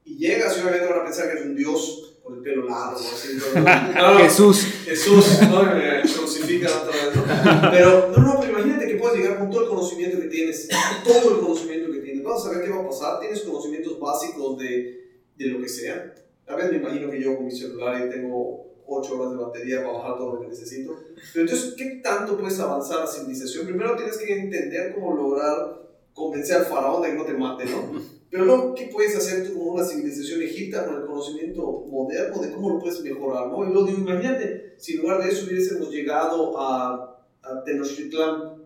Y 0.05 0.17
llegas 0.17 0.57
y 0.57 0.61
obviamente 0.61 0.87
van 0.87 0.99
a 1.01 1.05
pensar 1.05 1.25
que 1.27 1.31
eres 1.31 1.45
un 1.45 1.55
dios 1.55 2.09
con 2.23 2.35
el 2.35 2.41
pelo 2.41 2.65
largo, 2.65 2.99
así, 2.99 3.37
¿no? 3.37 3.61
No, 4.13 4.17
Jesús. 4.19 4.65
Jesús, 4.85 5.41
¿no? 5.41 5.63
Me 5.63 6.01
crucifican 6.01 6.71
otra 6.71 7.05
vez, 7.05 7.15
¿no? 7.15 7.71
Pero, 7.71 8.11
no, 8.11 8.17
no, 8.17 8.39
pero 8.39 8.51
imagínate 8.53 8.87
que 8.87 8.95
puedes 8.95 9.17
llegar 9.17 9.39
con 9.39 9.49
todo 9.49 9.63
el 9.63 9.69
conocimiento 9.69 10.19
que 10.21 10.27
tienes, 10.27 10.69
todo 11.03 11.35
el 11.35 11.41
conocimiento 11.41 11.91
que 11.91 11.99
tienes. 11.99 12.23
Vas 12.23 12.41
a 12.41 12.43
saber 12.45 12.63
qué 12.63 12.69
va 12.69 12.81
a 12.81 12.87
pasar, 12.87 13.19
tienes 13.19 13.41
conocimientos 13.41 13.99
básicos 13.99 14.57
de, 14.57 15.02
de 15.43 15.53
lo 15.53 15.61
que 15.61 15.69
sea. 15.69 16.13
A 16.47 16.55
veces 16.55 16.71
me 16.71 16.77
imagino 16.77 17.09
que 17.09 17.21
yo 17.21 17.35
con 17.35 17.45
mi 17.45 17.51
celular 17.51 18.05
y 18.05 18.09
tengo 18.09 18.73
8 18.85 19.19
horas 19.19 19.31
de 19.31 19.37
batería 19.37 19.83
para 19.83 19.97
bajar 19.97 20.17
todo 20.17 20.35
lo 20.35 20.41
que 20.41 20.47
necesito. 20.47 20.97
Pero 21.33 21.45
entonces, 21.45 21.73
¿qué 21.77 22.01
tanto 22.03 22.37
puedes 22.37 22.59
avanzar 22.59 22.99
la 22.99 23.07
civilización? 23.07 23.65
Primero 23.65 23.95
tienes 23.95 24.17
que 24.17 24.33
entender 24.33 24.93
cómo 24.93 25.15
lograr 25.15 25.83
convencer 26.13 26.57
al 26.57 26.65
faraón 26.65 27.01
de 27.01 27.09
que 27.09 27.15
no 27.15 27.25
te 27.25 27.33
mate, 27.33 27.65
¿no? 27.65 28.01
Pero 28.29 28.45
luego, 28.45 28.73
¿qué 28.73 28.89
puedes 28.91 29.15
hacer 29.15 29.47
tú 29.47 29.59
con 29.59 29.75
una 29.75 29.83
civilización 29.83 30.41
egipta 30.41 30.85
con 30.85 30.95
el 30.95 31.05
conocimiento 31.05 31.85
moderno 31.87 32.41
de 32.41 32.51
cómo 32.51 32.69
lo 32.71 32.79
puedes 32.79 32.99
mejorar, 33.01 33.47
¿no? 33.47 33.63
Y 33.63 33.71
luego 33.71 33.87
digo, 33.87 33.99
imagínate, 33.99 34.73
si 34.77 34.93
en 34.93 35.01
lugar 35.01 35.23
de 35.23 35.29
eso 35.29 35.45
hubiésemos 35.45 35.89
llegado 35.91 36.59
a, 36.59 37.19
a 37.43 37.63
Tenochtitlán 37.63 38.62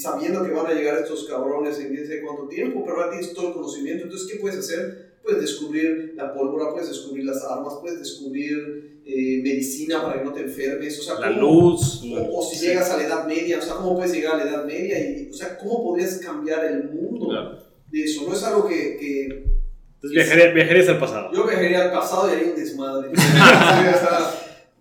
sabiendo 0.00 0.44
que 0.44 0.50
van 0.52 0.66
a 0.66 0.74
llegar 0.74 0.98
estos 0.98 1.24
cabrones 1.28 1.78
en 1.78 1.88
quién 1.94 2.06
sabe 2.06 2.22
cuánto 2.22 2.48
tiempo, 2.48 2.82
pero 2.84 2.96
ahora 2.96 3.10
tienes 3.10 3.32
todo 3.34 3.48
el 3.48 3.54
conocimiento, 3.54 4.04
entonces, 4.04 4.28
¿qué 4.30 4.38
puedes 4.40 4.58
hacer? 4.58 5.16
Puedes 5.22 5.40
descubrir 5.42 6.12
la 6.16 6.32
pólvora, 6.32 6.70
puedes 6.72 6.88
descubrir 6.88 7.24
las 7.24 7.42
armas, 7.44 7.74
puedes 7.80 7.98
descubrir 7.98 9.00
eh, 9.04 9.40
medicina 9.42 10.02
para 10.02 10.18
que 10.18 10.24
no 10.24 10.32
te 10.32 10.40
enfermes, 10.42 10.98
o 10.98 11.02
sea, 11.02 11.20
La 11.20 11.28
¿cómo- 11.34 11.40
luz. 11.70 12.02
o, 12.04 12.38
o 12.38 12.42
si 12.42 12.66
llegas 12.66 12.90
a 12.90 12.96
la 12.96 13.04
Edad 13.06 13.26
Media, 13.26 13.58
o 13.58 13.62
sea, 13.62 13.74
¿cómo 13.74 13.94
puedes 13.96 14.12
llegar 14.12 14.34
a 14.40 14.44
la 14.44 14.50
Edad 14.50 14.64
Media? 14.64 14.98
Y, 14.98 15.28
o 15.30 15.32
sea, 15.32 15.56
¿cómo 15.58 15.82
podrías 15.84 16.18
cambiar 16.18 16.64
el 16.64 16.84
mundo 16.90 17.28
Claro. 17.28 17.58
de 17.90 18.02
eso? 18.02 18.24
No 18.28 18.34
es 18.34 18.42
algo 18.42 18.66
que, 18.68 18.96
que 18.98 19.24
Entonces 19.26 20.10
viajaría- 20.12 20.52
viajarías 20.52 20.88
al 20.88 20.98
pasado. 20.98 21.30
yo 21.32 21.44
viajaría 21.46 21.84
al 21.84 21.92
pasado 21.92 22.28
y 22.28 22.32
haría 22.32 22.50
un 22.50 22.56
desmadre. 22.56 23.10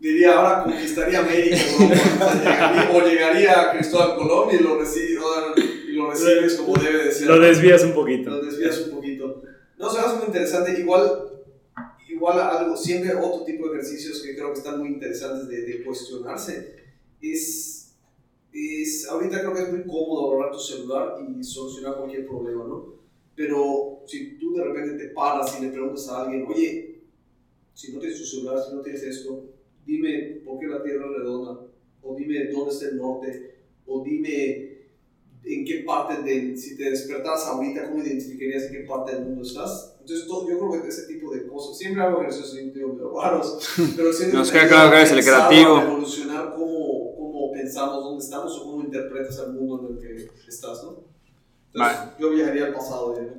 Diría, 0.05 0.37
ahora 0.37 0.63
conquistaría 0.65 1.17
América, 1.17 1.57
¿no? 1.79 1.85
O, 2.27 2.33
llegaría, 2.35 2.91
o 2.93 3.07
llegaría 3.07 3.59
a 3.59 3.71
Cristóbal 3.71 4.15
Colón 4.15 4.49
y 4.53 4.59
lo, 4.61 4.77
y 4.79 5.93
lo 5.93 6.11
recibes 6.11 6.53
como 6.57 6.75
debe 6.75 7.05
de 7.05 7.11
ser. 7.11 7.27
Lo 7.27 7.39
desvías 7.39 7.83
un 7.83 7.93
poquito. 7.93 8.29
Lo 8.29 8.45
desvías 8.45 8.77
un 8.81 8.91
poquito. 8.91 9.41
No, 9.79 9.89
se 9.89 9.99
hace 9.99 10.17
muy 10.17 10.25
interesante. 10.27 10.79
Igual, 10.79 11.09
igual 12.07 12.39
algo, 12.39 12.77
siempre 12.77 13.15
otro 13.15 13.43
tipo 13.45 13.67
de 13.67 13.79
ejercicios 13.79 14.21
que 14.21 14.35
creo 14.35 14.53
que 14.53 14.59
están 14.59 14.77
muy 14.77 14.89
interesantes 14.89 15.47
de, 15.47 15.61
de 15.61 15.83
cuestionarse 15.83 16.75
es, 17.19 17.95
es, 18.53 19.07
ahorita 19.07 19.39
creo 19.39 19.55
que 19.55 19.63
es 19.63 19.71
muy 19.71 19.85
cómodo 19.85 20.35
agarrar 20.35 20.51
tu 20.51 20.59
celular 20.59 21.15
y 21.27 21.43
solucionar 21.43 21.97
cualquier 21.97 22.27
problema, 22.27 22.63
¿no? 22.63 22.93
Pero 23.35 24.03
si 24.05 24.37
tú 24.37 24.53
de 24.53 24.65
repente 24.65 25.03
te 25.03 25.09
paras 25.15 25.57
y 25.57 25.63
le 25.63 25.71
preguntas 25.71 26.07
a 26.09 26.25
alguien, 26.25 26.45
oye, 26.47 27.01
si 27.73 27.91
no 27.91 27.99
tienes 27.99 28.19
tu 28.19 28.25
celular, 28.25 28.63
si 28.63 28.75
no 28.75 28.81
tienes 28.81 29.01
esto, 29.01 29.54
dime 29.85 30.41
por 30.45 30.59
qué 30.59 30.67
la 30.67 30.83
Tierra 30.83 31.05
es 31.05 31.17
redonda, 31.17 31.61
o 32.01 32.15
dime 32.15 32.45
dónde 32.51 32.73
está 32.73 32.87
el 32.87 32.97
norte, 32.97 33.55
o 33.85 34.03
dime 34.03 34.75
en 35.43 35.63
qué 35.63 35.83
parte 35.85 36.23
del, 36.23 36.57
si 36.57 36.75
te 36.75 36.89
despertaras 36.89 37.45
ahorita, 37.45 37.89
¿cómo 37.89 38.03
identificarías 38.03 38.63
en 38.63 38.71
qué 38.73 38.79
parte 38.79 39.15
del 39.15 39.25
mundo 39.25 39.43
estás? 39.43 39.95
Entonces, 39.99 40.27
todo, 40.27 40.49
yo 40.49 40.57
creo 40.59 40.81
que 40.83 40.87
ese 40.87 41.07
tipo 41.07 41.33
de 41.33 41.47
cosas, 41.47 41.77
siempre 41.77 42.03
hago 42.03 42.21
ejercicios 42.21 42.53
medio 42.53 43.19
raros, 43.19 43.59
pero 43.95 44.11
siempre 44.13 44.39
Nos 44.39 44.51
queda 44.51 44.67
claro 44.67 44.91
que 44.91 44.97
eres 44.97 45.11
el 45.11 45.23
creativo. 45.23 45.81
evolucionar 45.81 46.53
cómo, 46.55 47.15
cómo 47.15 47.51
pensamos, 47.51 48.03
dónde 48.03 48.23
estamos 48.23 48.57
o 48.59 48.63
cómo 48.63 48.83
interpretas 48.83 49.39
el 49.39 49.53
mundo 49.53 49.87
en 49.89 49.95
el 49.95 50.01
que 50.01 50.49
estás, 50.49 50.83
¿no? 50.83 51.03
Entonces, 51.73 51.97
Vale. 51.99 52.11
yo 52.19 52.29
viajaría 52.29 52.65
al 52.67 52.73
pasado, 52.73 53.19
¿eh? 53.19 53.33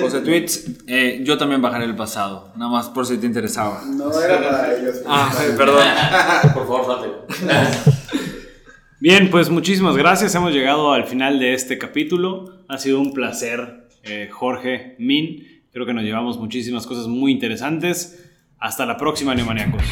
José 0.00 0.20
Tweets, 0.20 0.70
eh, 0.86 1.20
yo 1.22 1.38
también 1.38 1.60
bajaré 1.62 1.84
el 1.84 1.96
pasado, 1.96 2.52
nada 2.56 2.70
más 2.70 2.88
por 2.88 3.06
si 3.06 3.18
te 3.18 3.26
interesaba. 3.26 3.82
No 3.86 4.12
era 4.20 4.38
para 4.42 4.74
ellos. 4.74 4.96
Ah, 5.06 5.32
perdón. 5.56 5.84
Por 6.54 6.66
favor, 6.66 6.86
salte. 6.86 7.92
Bien, 9.00 9.30
pues 9.30 9.48
muchísimas 9.48 9.96
gracias. 9.96 10.34
Hemos 10.34 10.52
llegado 10.52 10.92
al 10.92 11.06
final 11.06 11.38
de 11.38 11.54
este 11.54 11.78
capítulo. 11.78 12.64
Ha 12.68 12.78
sido 12.78 13.00
un 13.00 13.12
placer, 13.14 13.88
eh, 14.02 14.28
Jorge, 14.30 14.96
Min. 14.98 15.62
Creo 15.72 15.86
que 15.86 15.94
nos 15.94 16.04
llevamos 16.04 16.38
muchísimas 16.38 16.86
cosas 16.86 17.06
muy 17.06 17.32
interesantes. 17.32 18.26
Hasta 18.58 18.84
la 18.84 18.98
próxima, 18.98 19.34
Neomaniacos. 19.34 19.82